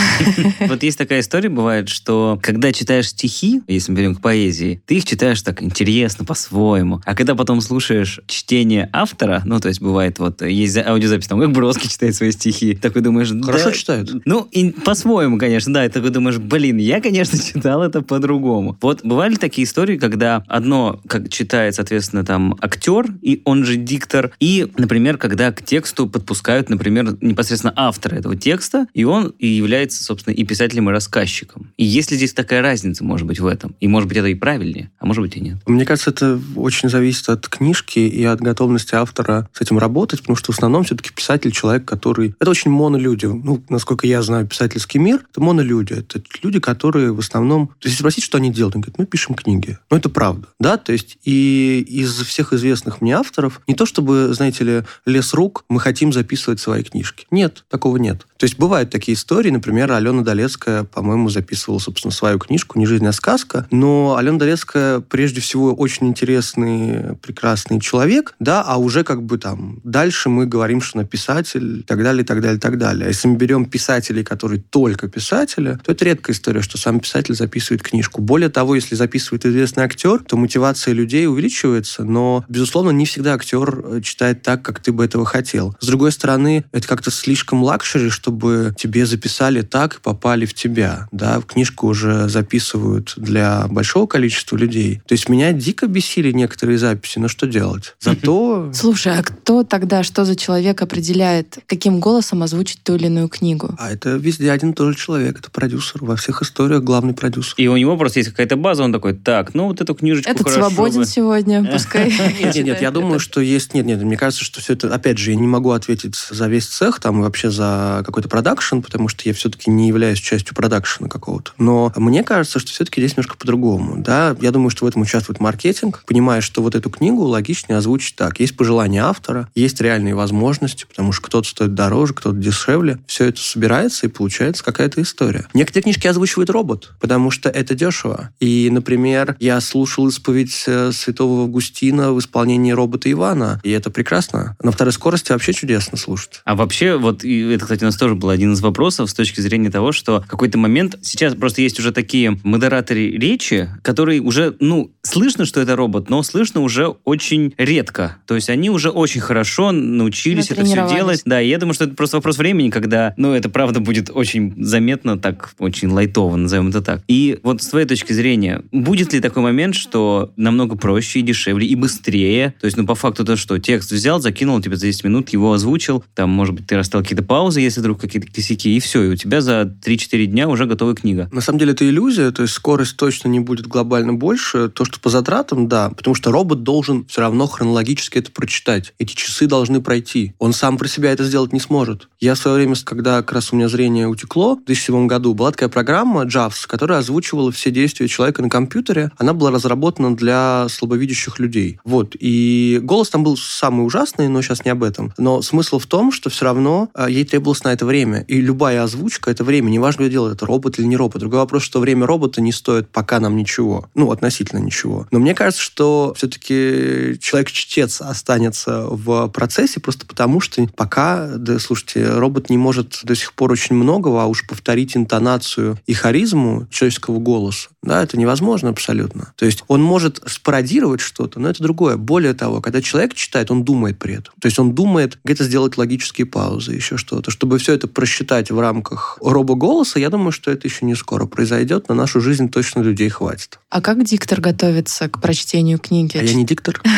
Вот 0.61 0.83
есть 0.83 0.99
такая 0.99 1.21
история, 1.21 1.49
бывает, 1.49 1.89
что 1.89 2.39
когда 2.43 2.73
читаешь 2.73 3.09
стихи, 3.09 3.63
если 3.67 3.93
мы 3.93 3.99
берем 3.99 4.15
к 4.15 4.21
поэзии, 4.21 4.83
ты 4.87 4.97
их 4.97 5.05
читаешь 5.05 5.43
так 5.43 5.63
интересно, 5.63 6.25
по-своему. 6.25 7.01
А 7.05 7.15
когда 7.15 7.35
потом 7.35 7.61
слушаешь 7.61 8.21
чтение 8.27 8.89
автора, 8.93 9.43
ну, 9.45 9.61
то 9.61 9.69
есть 9.69 9.81
бывает 9.81 10.19
вот, 10.19 10.43
есть 10.43 10.73
аудиозапись, 10.93 11.27
там, 11.27 11.41
как 11.41 11.53
Бродский 11.53 11.89
читает 11.89 12.15
свои 12.15 12.31
стихи, 12.33 12.75
такой 12.75 13.03
думаешь... 13.03 13.33
Хорошо 13.45 13.67
да, 13.67 13.73
читают. 13.73 14.13
Ну, 14.25 14.49
и 14.51 14.71
по-своему, 14.71 15.39
конечно, 15.39 15.73
да, 15.73 15.87
и 15.87 15.89
такой 15.89 16.11
думаешь, 16.11 16.39
блин, 16.39 16.79
я, 16.79 17.01
конечно, 17.01 17.39
читал 17.55 17.83
это 17.83 18.03
по-другому. 18.03 18.77
Вот 18.81 19.01
бывали 19.05 19.37
такие 19.37 19.67
истории, 19.67 19.97
когда 19.97 20.45
одно, 20.47 21.01
как 21.07 21.29
читает, 21.31 21.75
соответственно, 21.75 22.25
там, 22.25 22.57
актер, 22.61 23.07
и 23.23 23.43
он 23.45 23.65
же 23.65 23.77
диктор, 23.77 24.33
и, 24.41 24.69
например, 24.77 25.19
когда 25.19 25.53
к 25.53 25.63
тексту 25.63 26.09
подпускают, 26.09 26.69
например, 26.69 27.17
непосредственно 27.21 27.73
автора 27.77 28.17
этого 28.17 28.37
текста, 28.37 28.87
и 28.95 29.05
он 29.05 29.33
и 29.39 29.47
является, 29.47 30.03
собственно, 30.03 30.35
и 30.35 30.45
писателем, 30.45 30.89
и 30.89 30.93
рассказчиком. 30.93 31.73
И 31.77 31.85
если 31.85 32.17
здесь 32.17 32.33
такая 32.33 32.63
разница, 32.63 33.05
может 33.05 33.27
быть, 33.27 33.41
в 33.41 33.47
этом, 33.47 33.75
и, 33.81 33.89
может 33.89 34.09
быть, 34.09 34.19
это 34.19 34.29
и 34.29 34.35
правильнее, 34.35 34.91
а 34.99 35.07
может 35.07 35.23
быть, 35.23 35.37
и 35.37 35.41
нет. 35.41 35.57
Мне 35.67 35.85
кажется, 35.85 36.11
это 36.11 36.41
очень 36.57 36.89
зависит 36.89 37.29
от 37.29 37.49
книжки 37.49 37.99
и 37.99 38.25
от 38.25 38.41
готовности 38.41 38.95
автора 38.95 39.49
с 39.53 39.61
этим 39.61 39.79
работать, 39.79 40.21
потому 40.21 40.37
что 40.37 40.53
в 40.53 40.57
основном 40.57 40.82
все-таки 40.85 41.11
писатель 41.15 41.53
человек, 41.53 41.85
который... 41.85 42.35
Это 42.39 42.51
очень 42.51 42.71
монолюди. 42.71 43.27
Ну, 43.27 43.63
насколько 43.69 44.07
я 44.07 44.23
знаю 44.23 44.47
писательский 44.47 45.01
мир, 45.01 45.25
это 45.31 45.41
монолюди. 45.41 45.95
Это 45.95 46.23
люди, 46.43 46.61
которые 46.61 47.13
в 47.13 47.19
основном... 47.19 47.69
То 47.79 47.89
есть, 47.89 47.99
спросить, 47.99 48.25
что 48.25 48.39
они 48.39 48.51
делают, 48.51 48.75
они 48.75 48.83
говорят, 48.83 48.99
мы 48.99 49.07
пишем 49.07 49.35
книги. 49.35 49.79
Ну, 49.91 49.97
это 49.97 50.09
правда. 50.09 50.49
Да, 50.59 50.77
то 50.77 50.93
есть 50.93 51.19
и 51.25 51.85
из 51.89 52.15
всех 52.23 52.53
известных 52.53 53.01
мне 53.01 53.17
авторов, 53.17 53.61
не 53.67 53.75
то 53.75 53.87
чтобы, 53.87 54.33
знаете 54.35 54.65
ли, 54.65 54.83
лес 55.07 55.35
рук, 55.35 55.65
мы 55.69 55.81
хотим 55.81 56.13
записывать 56.13 56.61
свои 56.61 56.83
книжки. 56.83 57.27
Нет, 57.31 57.65
такого 57.69 57.97
нет. 57.97 58.27
То 58.37 58.45
есть 58.45 58.59
бывают 58.59 58.91
такие 58.91 59.15
истории, 59.15 59.51
например, 59.51 59.93
Алена 59.93 60.23
Долецкая, 60.23 60.85
по-моему, 60.85 61.29
записывала, 61.29 61.79
собственно, 61.79 62.13
свою 62.13 62.39
книжку 62.39 62.79
«Не 62.79 62.87
жизнь, 62.87 63.07
а 63.07 63.13
сказка», 63.13 63.67
но 63.71 64.17
Алена 64.17 64.39
Долецкая, 64.39 65.01
прежде 65.01 65.41
всего, 65.41 65.73
очень 65.73 66.09
интересный, 66.09 67.17
прекрасный 67.17 67.81
человек, 67.81 68.35
да, 68.41 68.63
а 68.63 68.79
уже 68.79 69.05
как 69.05 69.23
бы 69.23 69.39
там 69.39 69.81
дальше 69.85 70.29
мы 70.29 70.47
говорим, 70.47 70.72
что 70.81 70.99
она 70.99 71.07
писатель 71.07 71.81
и 71.81 71.83
так 71.83 72.03
далее, 72.03 72.23
и 72.23 72.27
так 72.27 72.41
далее, 72.41 72.57
и 72.57 72.61
так 72.61 72.79
далее. 72.79 73.07
А 73.07 73.09
если 73.09 73.29
мы 73.29 73.37
берем 73.37 73.67
писателей, 73.67 74.25
которые 74.25 74.63
только 74.71 75.09
писатели, 75.09 75.79
то 75.85 75.93
это 75.93 76.05
редкая 76.05 76.35
история, 76.35 76.63
что 76.63 76.79
сам 76.79 77.01
писатель 77.01 77.35
записывает 77.35 77.83
книжку. 77.83 78.21
Более 78.21 78.49
того, 78.49 78.75
если 78.75 78.95
записывает 78.95 79.45
известный 79.47 79.85
актер, 79.85 80.23
то 80.27 80.37
мотивация 80.37 80.95
людей 80.95 81.27
увеличивается, 81.27 82.05
но, 82.05 82.45
безусловно, 82.49 82.91
не 82.91 83.07
всегда 83.07 83.35
актер 83.35 83.83
э, 83.85 84.01
читает 84.03 84.43
так, 84.43 84.63
как 84.63 84.81
ты 84.81 84.93
бы 84.93 85.05
этого 85.05 85.25
хотел. 85.25 85.77
С 85.81 85.87
другой 85.87 86.13
стороны, 86.13 86.65
это 86.73 86.87
как-то 86.87 87.11
слишком 87.11 87.63
luxury, 87.63 88.11
чтобы 88.11 88.75
тебе 88.77 89.07
записали 89.07 89.63
так 89.63 89.97
и 89.97 90.01
попали 90.01 90.47
в 90.47 90.55
тебя. 90.55 91.09
Да? 91.13 91.41
Книжку 91.47 91.89
уже 91.89 92.29
записывают 92.29 93.15
для 93.17 93.67
большого 93.69 94.07
количества 94.07 94.57
людей. 94.57 95.03
То 95.07 95.13
есть 95.13 95.29
меня 95.29 95.53
дико 95.53 95.87
бесили 95.87 96.33
некоторые 96.33 96.79
записи, 96.79 97.19
но 97.19 97.29
что 97.29 97.47
делать? 97.47 97.95
Зато... 98.01 98.71
Слушай, 98.73 99.19
а 99.19 99.23
кто 99.23 99.65
тогда, 99.65 100.03
что 100.03 100.25
за 100.25 100.37
человек 100.37 100.62
определяет, 100.71 101.59
каким 101.67 102.01
голосом 102.01 102.43
озвучить 102.43 102.83
ту 102.83 102.95
или 102.95 103.07
иную 103.07 103.29
книгу? 103.29 103.75
А 103.79 103.91
это 103.91 104.11
везде 104.11 104.51
один 104.51 104.71
и 104.71 104.75
тот 104.75 104.93
же 104.93 104.99
человек, 104.99 105.39
это 105.39 105.51
продюсер. 105.51 106.05
Во 106.05 106.17
всех 106.17 106.43
историях 106.43 106.83
главный 106.83 107.15
продюсер. 107.15 107.55
И 107.57 107.67
у 107.69 107.77
него 107.77 107.97
просто 107.97 108.21
есть 108.21 108.31
какая-то 108.31 108.57
база, 108.57 108.85
он 108.85 108.93
такой, 108.93 109.15
так, 109.15 109.55
ну 109.55 109.67
вот 109.67 109.81
эту 109.81 109.95
книжечку 109.95 110.31
Этот 110.31 110.49
хорошо 110.49 110.71
свободен 110.71 111.01
бы». 111.01 111.07
сегодня, 111.07 111.65
пускай. 111.73 112.11
Нет, 112.11 112.55
нет, 112.55 112.65
нет, 112.65 112.83
я 112.83 112.91
думаю, 112.91 113.19
что 113.19 113.41
есть... 113.41 113.75
Нет, 113.75 113.87
нет, 113.87 114.03
мне 114.03 114.17
кажется, 114.17 114.45
что 114.45 114.61
все 114.61 114.75
это... 114.75 114.93
Опять 114.93 115.19
же, 115.19 115.31
я 115.31 115.37
не 115.37 115.47
могу 115.47 115.71
ответить 115.71 116.17
за 116.17 116.49
весь 116.49 116.67
цех, 116.67 117.01
там, 117.01 117.23
вообще 117.23 117.51
за 117.51 118.03
какой-то 118.05 118.29
продакшн, 118.29 118.81
потому 118.81 119.09
что 119.09 119.23
я 119.25 119.35
все-таки 119.35 119.71
не 119.71 119.89
являюсь 119.89 120.19
частью 120.19 120.55
продакшена 120.55 121.09
какого-то. 121.09 121.53
Но 121.59 121.93
мне 121.97 122.23
кажется, 122.23 122.59
что 122.59 122.71
все-таки 122.71 123.01
здесь 123.01 123.17
немножко 123.17 123.37
по-другому. 123.37 123.97
Да, 123.99 124.37
я 124.41 124.51
думаю, 124.51 124.71
что 124.71 124.85
в 124.85 124.89
этом 124.89 125.03
участвует 125.03 125.41
маркетинг, 125.41 126.03
понимая, 126.07 126.41
что 126.41 126.63
вот 126.63 126.75
эту 126.75 126.91
книгу 126.91 127.23
логичнее 127.23 127.79
озвучить 127.79 128.17
так. 128.17 128.41
Есть 128.41 128.57
пожелания 128.57 129.05
автора, 129.05 129.49
есть 129.55 129.81
реальные 129.81 130.15
возможности, 130.15 130.52
потому 130.61 131.13
что 131.13 131.23
кто-то 131.23 131.49
стоит 131.49 131.75
дороже, 131.75 132.15
кто-то 132.15 132.37
дешевле. 132.37 132.99
Все 133.07 133.27
это 133.27 133.41
собирается, 133.41 134.07
и 134.07 134.11
получается 134.11 134.65
какая-то 134.65 135.03
история. 135.03 135.47
Некоторые 135.55 135.85
книжки 135.85 136.07
озвучивает 136.07 136.51
робот, 136.51 136.93
потому 137.01 137.31
что 137.31 137.49
это 137.49 137.75
дешево. 137.75 138.31
И, 138.41 138.69
например, 138.71 139.37
я 139.41 139.61
слушал 139.61 140.09
исповедь 140.09 140.65
э, 140.67 140.93
святого 140.93 141.43
Августина 141.43 142.13
в 142.13 142.19
исполнении 142.19 142.73
робота 142.73 143.11
Ивана, 143.11 143.61
и 143.63 143.71
это 143.71 143.91
прекрасно. 143.91 144.57
На 144.63 144.73
второй 144.73 144.93
скорости 144.93 145.33
вообще 145.33 145.53
чудесно 145.53 145.97
слушать. 145.97 146.41
А 146.45 146.55
вообще, 146.55 146.97
вот 146.97 147.25
и 147.25 147.41
это, 147.53 147.65
кстати, 147.65 147.83
у 147.83 147.87
нас 147.87 147.97
тоже 147.97 148.15
был 148.15 148.31
один 148.31 148.53
из 148.53 148.61
вопросов 148.61 149.11
с 149.11 149.15
точки 149.15 149.41
зрения 149.41 149.71
того, 149.71 149.93
что 149.93 150.23
в 150.23 150.27
какой-то 150.27 150.59
момент 150.59 150.99
сейчас 151.03 151.35
просто 151.35 151.63
есть 151.63 151.79
уже 151.79 151.93
такие 151.93 152.39
модераторы 152.43 153.11
речи, 153.11 153.69
которые 153.83 154.21
уже, 154.21 154.57
ну, 154.61 154.93
слышно, 155.03 155.45
что 155.45 155.61
это 155.61 155.77
робот, 155.77 156.11
но 156.11 156.23
слышно 156.23 156.61
уже 156.61 156.89
очень 157.05 157.55
редко. 157.59 158.19
То 158.27 158.35
есть 158.35 158.51
они 158.51 158.71
уже 158.71 158.91
очень 158.91 159.21
хорошо 159.21 159.73
научились 159.73 160.42
это 160.51 160.65
все 160.65 160.89
делать. 160.89 161.23
Да, 161.25 161.41
и 161.41 161.49
я 161.49 161.59
думаю, 161.59 161.75
что 161.75 161.85
это 161.85 161.95
просто 161.95 162.17
вопрос 162.17 162.39
времени, 162.39 162.71
когда, 162.71 163.15
ну, 163.17 163.33
это 163.33 163.49
правда 163.49 163.81
будет 163.81 164.11
очень 164.13 164.55
заметно, 164.63 165.19
так, 165.19 165.55
очень 165.59 165.89
лайтово, 165.89 166.37
назовем 166.37 166.69
это 166.69 166.83
так. 166.83 167.03
И 167.09 167.39
вот 167.43 167.63
с 167.63 167.69
твоей 167.69 167.87
точки 167.87 168.13
зрения, 168.13 168.63
будет 168.73 169.13
ли 169.13 169.21
такой 169.21 169.43
момент, 169.43 169.75
что 169.75 170.33
намного 170.37 170.77
проще 170.77 171.21
и 171.21 171.23
дешевле, 171.23 171.67
и 171.67 171.75
быстрее? 171.75 172.55
То 172.61 172.67
есть, 172.67 172.77
ну, 172.77 172.87
по 172.87 172.95
факту 172.95 173.25
то, 173.25 173.37
что 173.37 173.59
текст 173.59 173.93
взял, 173.93 174.21
закинул 174.21 174.61
тебе 174.61 174.77
за 174.77 174.87
10 174.87 175.05
минут, 175.05 175.31
его 175.31 175.53
озвучил, 175.53 176.05
там, 176.15 176.31
может 176.31 176.55
быть, 176.55 176.67
ты 176.67 176.77
расставил 176.77 177.05
какие-то 177.05 177.25
паузы, 177.25 177.61
если 177.61 177.81
вдруг 177.81 178.01
какие-то 178.01 178.33
косяки, 178.33 178.77
и 178.77 178.81
все, 178.81 179.03
и 179.05 179.09
у 179.09 179.17
тебя 179.17 179.41
за 179.41 179.63
3-4 179.63 180.27
дня 180.27 180.49
уже 180.49 180.67
готовая 180.67 180.95
книга. 180.95 181.29
На 181.33 181.41
самом 181.41 181.59
деле 181.59 181.73
это 181.73 181.89
иллюзия, 181.89 182.31
то 182.31 182.43
есть 182.43 182.55
скорость 182.55 182.97
точно 182.97 183.29
не 183.29 183.41
будет 183.41 183.67
глобально 183.67 184.15
больше. 184.15 184.69
То, 184.69 184.85
что 184.85 185.01
по 185.01 185.11
затратам, 185.11 185.69
да, 185.69 185.91
потому 185.91 186.15
что 186.15 186.31
робот 186.31 186.63
должен 186.63 187.07
все 187.07 187.21
равно 187.21 187.47
хронологически 187.47 188.19
это 188.19 188.31
прочитать. 188.31 188.95
Эти 188.99 189.15
часы 189.15 189.47
должны 189.47 189.81
пройти. 189.81 190.32
Он 190.39 190.53
сам 190.53 190.79
про 190.79 190.89
себя 190.89 191.13
это 191.13 191.25
сделать 191.25 191.53
не 191.53 191.61
сможет. 191.61 192.09
Я 192.21 192.35
в 192.35 192.39
свое 192.39 192.57
время, 192.57 192.75
когда 192.85 193.19
как 193.23 193.33
раз 193.33 193.53
у 193.53 193.57
меня 193.57 193.69
зрение 193.69 194.07
утекло, 194.07 194.57
в 194.57 194.65
2007 194.65 195.07
году, 195.07 195.35
была 195.35 195.51
такая 195.51 195.69
программа 195.69 196.25
JAWS, 196.25 196.67
которая 196.67 196.99
озвучивала 196.99 197.51
все 197.53 197.71
действия 197.71 198.09
человека 198.09 198.43
на 198.43 198.51
компьютере. 198.51 199.11
Она 199.17 199.33
была 199.33 199.51
разработана 199.51 200.15
для 200.15 200.67
слабовидящих 200.69 201.39
людей. 201.39 201.79
Вот. 201.85 202.15
И 202.19 202.81
голос 202.83 203.11
там 203.11 203.25
был 203.25 203.37
самый 203.37 203.87
ужасный, 203.87 204.29
но 204.29 204.43
сейчас 204.43 204.65
не 204.65 204.71
об 204.71 204.83
этом. 204.83 205.13
Но 205.19 205.43
смысл 205.43 205.79
в 205.79 205.87
том, 205.87 206.13
что 206.13 206.31
все 206.31 206.45
равно 206.45 206.89
э, 206.95 207.07
ей 207.09 207.25
требовалось 207.25 207.65
на 207.65 207.73
это 207.73 207.87
время. 207.87 208.25
И 208.29 208.41
любая 208.41 208.83
озвучка— 208.83 209.31
это 209.33 209.45
время. 209.45 209.71
Неважно, 209.71 210.03
что 210.03 210.11
делает 210.11 210.37
это 210.37 210.47
робот 210.47 210.79
или 210.79 210.87
не 210.87 210.97
робот. 210.97 211.21
Другой 211.21 211.41
вопрос, 211.41 211.63
что 211.63 211.81
время 211.81 212.07
робота 212.07 212.41
не 212.41 212.53
стоит 212.53 212.89
пока 212.89 213.21
нам 213.21 213.37
ничего. 213.37 213.89
Ну, 213.95 214.11
относительно 214.11 214.59
ничего. 214.59 215.07
Но 215.11 215.19
мне 215.19 215.35
кажется, 215.35 215.63
что 215.63 216.15
все-таки 216.17 217.19
человек-чтец 217.21 218.01
останется 218.01 218.87
в 218.89 219.29
процессе 219.29 219.81
просто 219.81 220.07
потому, 220.07 220.22
что 220.41 220.67
пока, 220.77 221.29
да, 221.37 221.59
слушайте, 221.59 222.07
робот 222.07 222.51
не 222.51 222.59
может 222.59 223.01
до 223.05 223.15
сих 223.15 223.33
пор 223.33 223.53
очень 223.53 223.77
многого, 223.77 224.23
а 224.23 224.27
уж 224.27 224.47
повторить 224.47 224.97
интонацию 224.97 225.79
и 225.87 225.95
харизму 225.95 226.67
человеческого 226.71 227.19
голоса, 227.19 227.69
да, 227.83 228.03
это 228.03 228.17
невозможно 228.17 228.71
абсолютно. 228.71 229.33
То 229.37 229.45
есть 229.45 229.65
он 229.69 229.83
может 229.83 230.23
спародировать 230.27 231.01
что-то, 231.01 231.41
но 231.41 231.49
это 231.51 231.63
другое. 231.63 231.97
Более 231.97 232.35
того, 232.35 232.61
когда 232.61 232.81
человек 232.81 233.15
читает, 233.15 233.51
он 233.51 233.65
думает 233.65 233.99
при 233.99 234.15
этом. 234.15 234.33
То 234.41 234.47
есть 234.47 234.59
он 234.59 234.75
думает 234.75 235.19
где-то 235.25 235.45
сделать 235.45 235.77
логические 235.77 236.27
паузы, 236.27 236.73
еще 236.73 236.97
что-то. 236.97 237.31
Чтобы 237.31 237.59
все 237.59 237.73
это 237.75 237.89
просчитать 237.89 238.51
в 238.51 238.61
рамках 238.61 239.19
робоголоса, 239.21 239.99
я 239.99 240.11
думаю, 240.11 240.33
что 240.33 240.51
это 240.51 240.69
еще 240.69 240.87
не 240.87 240.95
скоро 240.95 241.27
произойдет. 241.27 241.89
На 241.89 241.95
нашу 241.95 242.21
жизнь 242.21 242.49
точно 242.51 242.81
людей 242.81 243.09
хватит. 243.09 243.59
А 243.69 243.81
как 243.81 244.05
диктор 244.05 244.41
готовится 244.41 245.09
к 245.09 245.21
прочтению 245.21 245.79
книги? 245.79 246.17
А 246.19 246.23
я 246.23 246.35
не 246.35 246.45
диктор. 246.45 246.81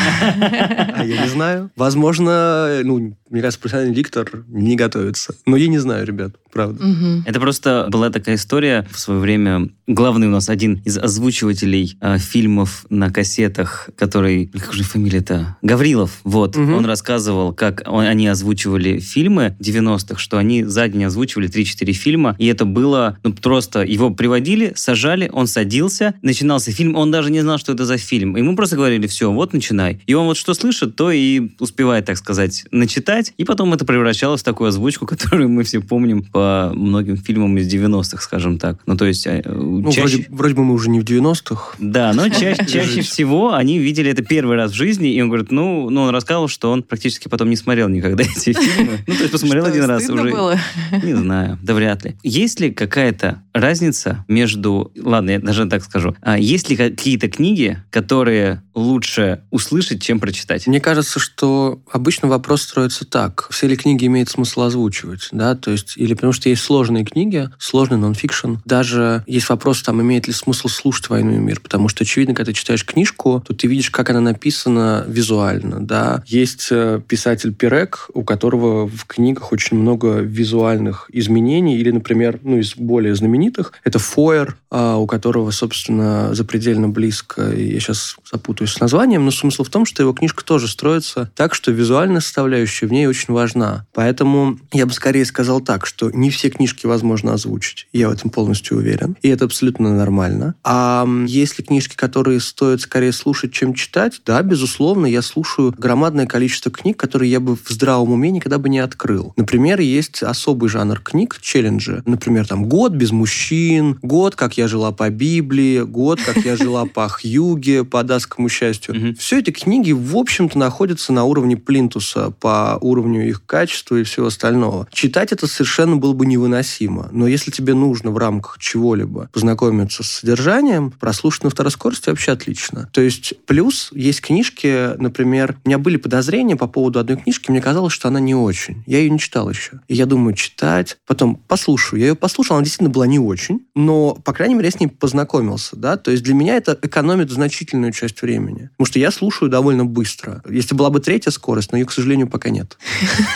А 0.97 1.05
я 1.05 1.23
не 1.23 1.29
знаю. 1.29 1.71
Возможно, 1.77 2.81
ну, 2.85 3.04
own 3.05 3.17
мне 3.35 3.43
кажется, 3.43 3.61
профессиональный 3.61 3.97
диктор 3.97 4.45
не 4.47 4.77
готовится. 4.77 5.35
Но 5.45 5.57
я 5.57 5.67
не 5.67 5.79
знаю, 5.79 6.07
ребят, 6.07 6.37
правда. 6.53 6.85
Мгм. 6.85 7.25
Это 7.27 7.41
просто 7.41 7.89
была 7.91 8.11
такая 8.11 8.37
история 8.37 8.87
в 8.93 9.01
свое 9.01 9.19
время. 9.19 9.71
Главный 9.89 10.29
у 10.29 10.31
нас 10.31 10.49
один 10.49 10.81
из 10.85 10.97
озвучивателей 10.97 11.99
э, 12.01 12.19
фильмов 12.19 12.87
на 12.91 13.11
кассетах, 13.11 13.91
который... 13.97 14.47
Как 14.47 14.73
же 14.73 14.85
фамилия-то? 14.85 15.57
Гаврилов. 15.63 16.21
Вот. 16.23 16.55
Мгм. 16.55 16.75
Он 16.75 16.87
рассказывал, 16.87 17.53
как 17.53 17.83
он- 17.87 18.05
они 18.05 18.29
озвучивали 18.29 19.01
фильмы 19.01 19.57
90-х, 19.59 20.21
что 20.21 20.39
они 20.39 20.63
за 20.63 20.87
день 20.87 21.05
озвучивали 21.05 21.49
3-4 21.49 21.93
фильма, 21.93 22.37
и 22.39 22.47
это 22.47 22.65
было 22.65 23.19
ну, 23.25 23.33
просто... 23.33 23.83
Его 23.83 24.11
приводили, 24.11 24.75
сажали, 24.77 25.29
он 25.33 25.49
садился, 25.49 26.15
начинался 26.23 26.71
фильм, 26.71 26.95
он 26.95 27.11
даже 27.11 27.33
не 27.33 27.41
знал, 27.41 27.59
что 27.59 27.73
это 27.73 27.85
за 27.85 27.99
фильм. 27.99 28.37
Ему 28.37 28.55
просто 28.55 28.77
говорили, 28.77 29.09
все, 29.09 29.33
вот 29.33 29.53
начинай. 29.53 30.01
И 30.07 30.15
он 30.15 30.27
вот 30.27 30.37
что 30.37 30.55
слышит, 30.55 30.95
то 30.95 31.11
и 31.11 31.51
успевает, 31.59 32.05
так 32.05 32.17
сказать, 32.17 32.65
начитать, 32.71 33.24
читать, 33.25 33.35
и 33.37 33.45
потом 33.45 33.73
это 33.75 33.85
превращалось 33.85 34.41
в 34.41 34.45
такую 34.45 34.69
озвучку, 34.69 35.07
которую 35.15 35.49
мы 35.49 35.65
все 35.65 35.81
помним 35.81 36.23
по 36.23 36.73
многим 36.75 37.17
фильмам 37.17 37.57
из 37.59 37.73
90-х, 37.73 38.23
скажем 38.23 38.59
так. 38.59 38.79
Ну, 38.87 38.97
то 38.97 39.05
есть... 39.05 39.27
Э, 39.27 39.43
ну, 39.45 39.91
чаще... 39.91 40.01
вроде, 40.01 40.27
вроде 40.31 40.55
бы 40.55 40.65
мы 40.65 40.75
уже 40.75 40.91
не 40.91 41.01
в 41.01 41.05
90-х. 41.05 41.77
Да, 41.79 42.13
но 42.13 42.29
чаще, 42.31 42.67
чаще 42.67 43.01
всего 43.03 43.55
они 43.55 43.79
видели 43.79 44.11
это 44.11 44.23
первый 44.23 44.57
раз 44.57 44.73
в 44.73 44.75
жизни, 44.75 45.13
и 45.13 45.21
он 45.21 45.29
говорит, 45.29 45.51
ну, 45.51 45.91
ну, 45.91 46.03
он 46.03 46.11
рассказывал, 46.11 46.49
что 46.49 46.71
он 46.71 46.83
практически 46.83 47.29
потом 47.29 47.51
не 47.51 47.57
смотрел 47.57 47.89
никогда 47.89 48.25
эти 48.37 48.53
фильмы. 48.53 48.99
Ну, 49.07 49.15
то 49.15 49.21
есть 49.21 49.33
посмотрел 49.33 49.67
один 49.67 49.85
раз 49.85 50.09
уже. 50.09 50.31
было? 50.31 50.59
Не 51.03 51.15
знаю, 51.15 51.59
да 51.63 51.75
вряд 51.75 52.05
ли. 52.05 52.17
Есть 52.23 52.61
ли 52.61 52.71
какая-то 52.73 53.43
разница 53.53 54.25
между... 54.29 54.93
Ладно, 54.97 55.31
я 55.31 55.39
даже 55.39 55.67
так 55.67 55.83
скажу. 55.85 56.17
А 56.21 56.39
есть 56.39 56.71
ли 56.71 56.77
какие-то 56.77 57.29
книги, 57.29 57.79
которые 57.91 58.63
лучше 58.75 59.43
услышать, 59.51 60.03
чем 60.03 60.21
прочитать? 60.21 60.67
Мне 60.67 60.81
кажется, 60.81 61.19
что 61.21 61.81
обычно 61.91 62.29
вопрос 62.29 62.63
строится 62.63 63.04
так. 63.05 63.49
Все 63.51 63.67
ли 63.67 63.77
книги 63.77 64.07
имеет 64.07 64.29
смысл 64.29 64.63
озвучивать? 64.63 65.29
Да? 65.33 65.55
То 65.55 65.71
есть, 65.71 65.95
или 65.97 66.15
потому 66.15 66.33
что 66.33 66.49
есть 66.49 66.63
сложные 66.63 67.05
книги, 67.05 67.51
сложный 67.59 67.99
нонфикшн. 67.99 68.57
Даже 68.65 69.23
есть 69.27 69.49
вопрос, 69.49 69.83
там, 69.83 70.01
имеет 70.03 70.27
ли 70.27 70.33
смысл 70.33 70.69
слушать 70.69 71.09
«Войну 71.09 71.35
и 71.35 71.39
мир», 71.39 71.61
потому 71.61 71.89
что, 71.89 72.05
очевидно, 72.05 72.35
когда 72.35 72.53
ты 72.53 72.59
читаешь 72.59 72.85
книжку, 72.85 73.43
то 73.47 73.55
ты 73.55 73.67
видишь, 73.67 73.91
как 73.91 74.11
она 74.11 74.21
написана 74.21 75.05
визуально. 75.07 75.81
Да? 75.81 76.23
Есть 76.27 76.69
э, 76.71 77.01
писатель 77.07 77.55
Пирек, 77.55 78.11
у 78.15 78.25
которого 78.25 78.87
в 78.89 79.05
книгах 79.07 79.53
очень 79.53 79.77
много 79.77 80.21
визуальных 80.21 81.09
изменений, 81.13 81.79
или, 81.79 81.91
например, 81.91 82.41
ну, 82.43 82.59
из 82.59 82.75
более 82.77 83.15
знаменитых, 83.15 83.73
это 83.85 83.99
Фойер, 83.99 84.57
а, 84.71 84.97
у 84.97 85.07
которого, 85.07 85.51
собственно, 85.51 86.35
запредельно 86.35 86.89
близко, 86.89 87.53
я 87.53 87.79
сейчас 87.81 88.17
запутаюсь 88.31 88.73
с 88.73 88.81
названием, 88.81 89.25
но 89.25 89.31
смысл 89.31 89.65
в 89.65 89.69
том, 89.69 89.87
что 89.87 90.03
его 90.03 90.13
книжка 90.13 90.45
тоже 90.45 90.69
строится 90.69 91.31
так, 91.35 91.55
что 91.55 91.71
визуальная 91.71 92.21
составляющая 92.21 92.87
в 92.95 92.97
ней 92.97 93.07
очень 93.09 93.35
важна. 93.35 93.87
Поэтому 93.93 94.57
я 94.73 94.87
бы 94.87 94.93
скорее 94.93 95.25
сказал 95.25 95.61
так, 95.61 95.85
что 95.85 96.13
не 96.13 96.31
все 96.31 96.49
книжки 96.49 96.87
возможно 96.87 97.33
озвучить. 97.33 97.89
Я 97.93 98.09
в 98.09 98.13
этом 98.13 98.31
полностью 98.31 98.77
уверен. 98.77 99.17
И 99.21 99.29
это 99.29 99.47
абсолютно 99.47 99.93
нормально. 99.93 100.55
А 100.63 101.05
есть 101.27 101.59
ли 101.59 101.65
книжки, 101.65 101.97
которые 101.97 102.39
стоит 102.39 102.83
скорее 102.83 103.11
слушать, 103.11 103.53
чем 103.53 103.75
читать? 103.75 104.23
Да, 104.25 104.41
безусловно, 104.43 105.07
я 105.07 105.23
слушаю 105.23 105.75
громадное 105.77 106.27
количество 106.27 106.71
книг, 106.71 106.97
которые 106.97 107.33
я 107.33 107.41
бы 107.41 107.57
в 107.57 107.69
здравом 107.69 108.13
уме 108.13 108.31
никогда 108.31 108.59
бы 108.59 108.69
не 108.69 108.79
открыл. 108.79 109.33
Например, 109.37 109.81
есть 109.81 110.23
особый 110.23 110.69
жанр 110.69 111.01
книг, 111.01 111.39
челленджи. 111.41 112.01
Например, 112.07 112.47
там 112.47 112.69
«Год 112.69 112.93
без 112.93 113.11
мужчин», 113.11 113.99
«Год, 114.03 114.37
как 114.37 114.57
я 114.57 114.69
жила 114.69 114.93
по 114.93 115.11
Библии», 115.11 115.81
«Год, 115.81 116.21
как 116.23 116.45
я 116.45 116.57
жила 116.57 116.87
по 116.87 117.09
Хьюге», 117.09 117.83
по 117.83 118.05
датскому 118.05 118.49
счастью. 118.49 119.17
Все 119.19 119.41
эти 119.41 119.51
книги, 119.51 119.91
в 119.91 120.17
общем-то, 120.17 120.57
находятся 120.57 121.13
на 121.13 121.25
уровне 121.25 121.57
плинтуса 121.57 122.31
по 122.31 122.79
уровню 122.85 123.27
их 123.29 123.45
качества 123.47 123.97
и 123.97 124.05
всего 124.05 124.27
остального. 124.27 124.87
Читать 124.93 125.33
это 125.33 125.47
совершенно 125.47 125.97
было 125.97 126.13
бы 126.13 126.27
невыносимо. 126.27 127.09
Но 127.13 127.27
если 127.27 127.51
тебе 127.51 127.75
нужно 127.75 128.11
в 128.11 128.19
рамках 128.19 128.59
чего-либо 128.59 129.29
познакомиться 129.33 130.03
с 130.03 130.11
содержанием, 130.11 130.91
прослушать 130.91 131.45
на 131.45 131.51
второй 131.51 131.73
скорости 131.73 132.11
вообще 132.11 132.33
отлично. 132.33 132.89
То 132.93 133.01
есть 133.01 133.35
плюс 133.47 133.91
есть 133.93 134.21
книжки, 134.21 134.97
например, 134.99 135.57
у 135.65 135.69
меня 135.69 135.79
были 135.79 135.97
подозрения 135.97 136.57
по 136.57 136.67
поводу 136.67 136.99
одной 136.99 137.17
книжки, 137.17 137.51
мне 137.51 137.61
казалось, 137.61 137.93
что 137.93 138.09
она 138.09 138.21
не 138.21 138.35
очень. 138.35 138.83
Я 138.87 138.99
ее 138.99 139.11
не 139.11 139.19
читал 139.19 139.49
еще. 139.49 139.81
И 139.89 139.95
я 139.95 140.07
думаю, 140.07 140.35
читать, 140.35 140.99
потом 141.07 141.37
послушаю. 141.37 142.01
Я 142.01 142.09
ее 142.09 142.15
послушал, 142.15 142.57
она 142.57 142.65
действительно 142.65 142.91
была 142.91 143.07
не 143.07 143.19
очень, 143.19 143.67
но, 143.75 144.15
по 144.15 144.33
крайней 144.33 144.55
мере, 144.55 144.67
я 144.67 144.73
с 144.73 144.81
ней 144.81 144.89
познакомился, 144.89 145.77
да, 145.77 145.97
то 145.97 146.11
есть 146.11 146.23
для 146.23 146.35
меня 146.35 146.57
это 146.57 146.79
экономит 146.83 147.31
значительную 147.31 147.93
часть 147.93 148.23
времени. 148.23 148.71
Потому 148.77 148.87
что 148.87 148.99
я 148.99 149.11
слушаю 149.11 149.51
довольно 149.51 149.85
быстро. 149.85 150.43
Если 150.49 150.75
была 150.75 150.91
бы 150.91 151.01
третья 151.01 151.31
скорость, 151.31 151.73
но 151.73 151.79
ее, 151.79 151.87
к 151.87 151.93
сожалению, 151.93 152.29
пока 152.29 152.51
нет. 152.51 152.74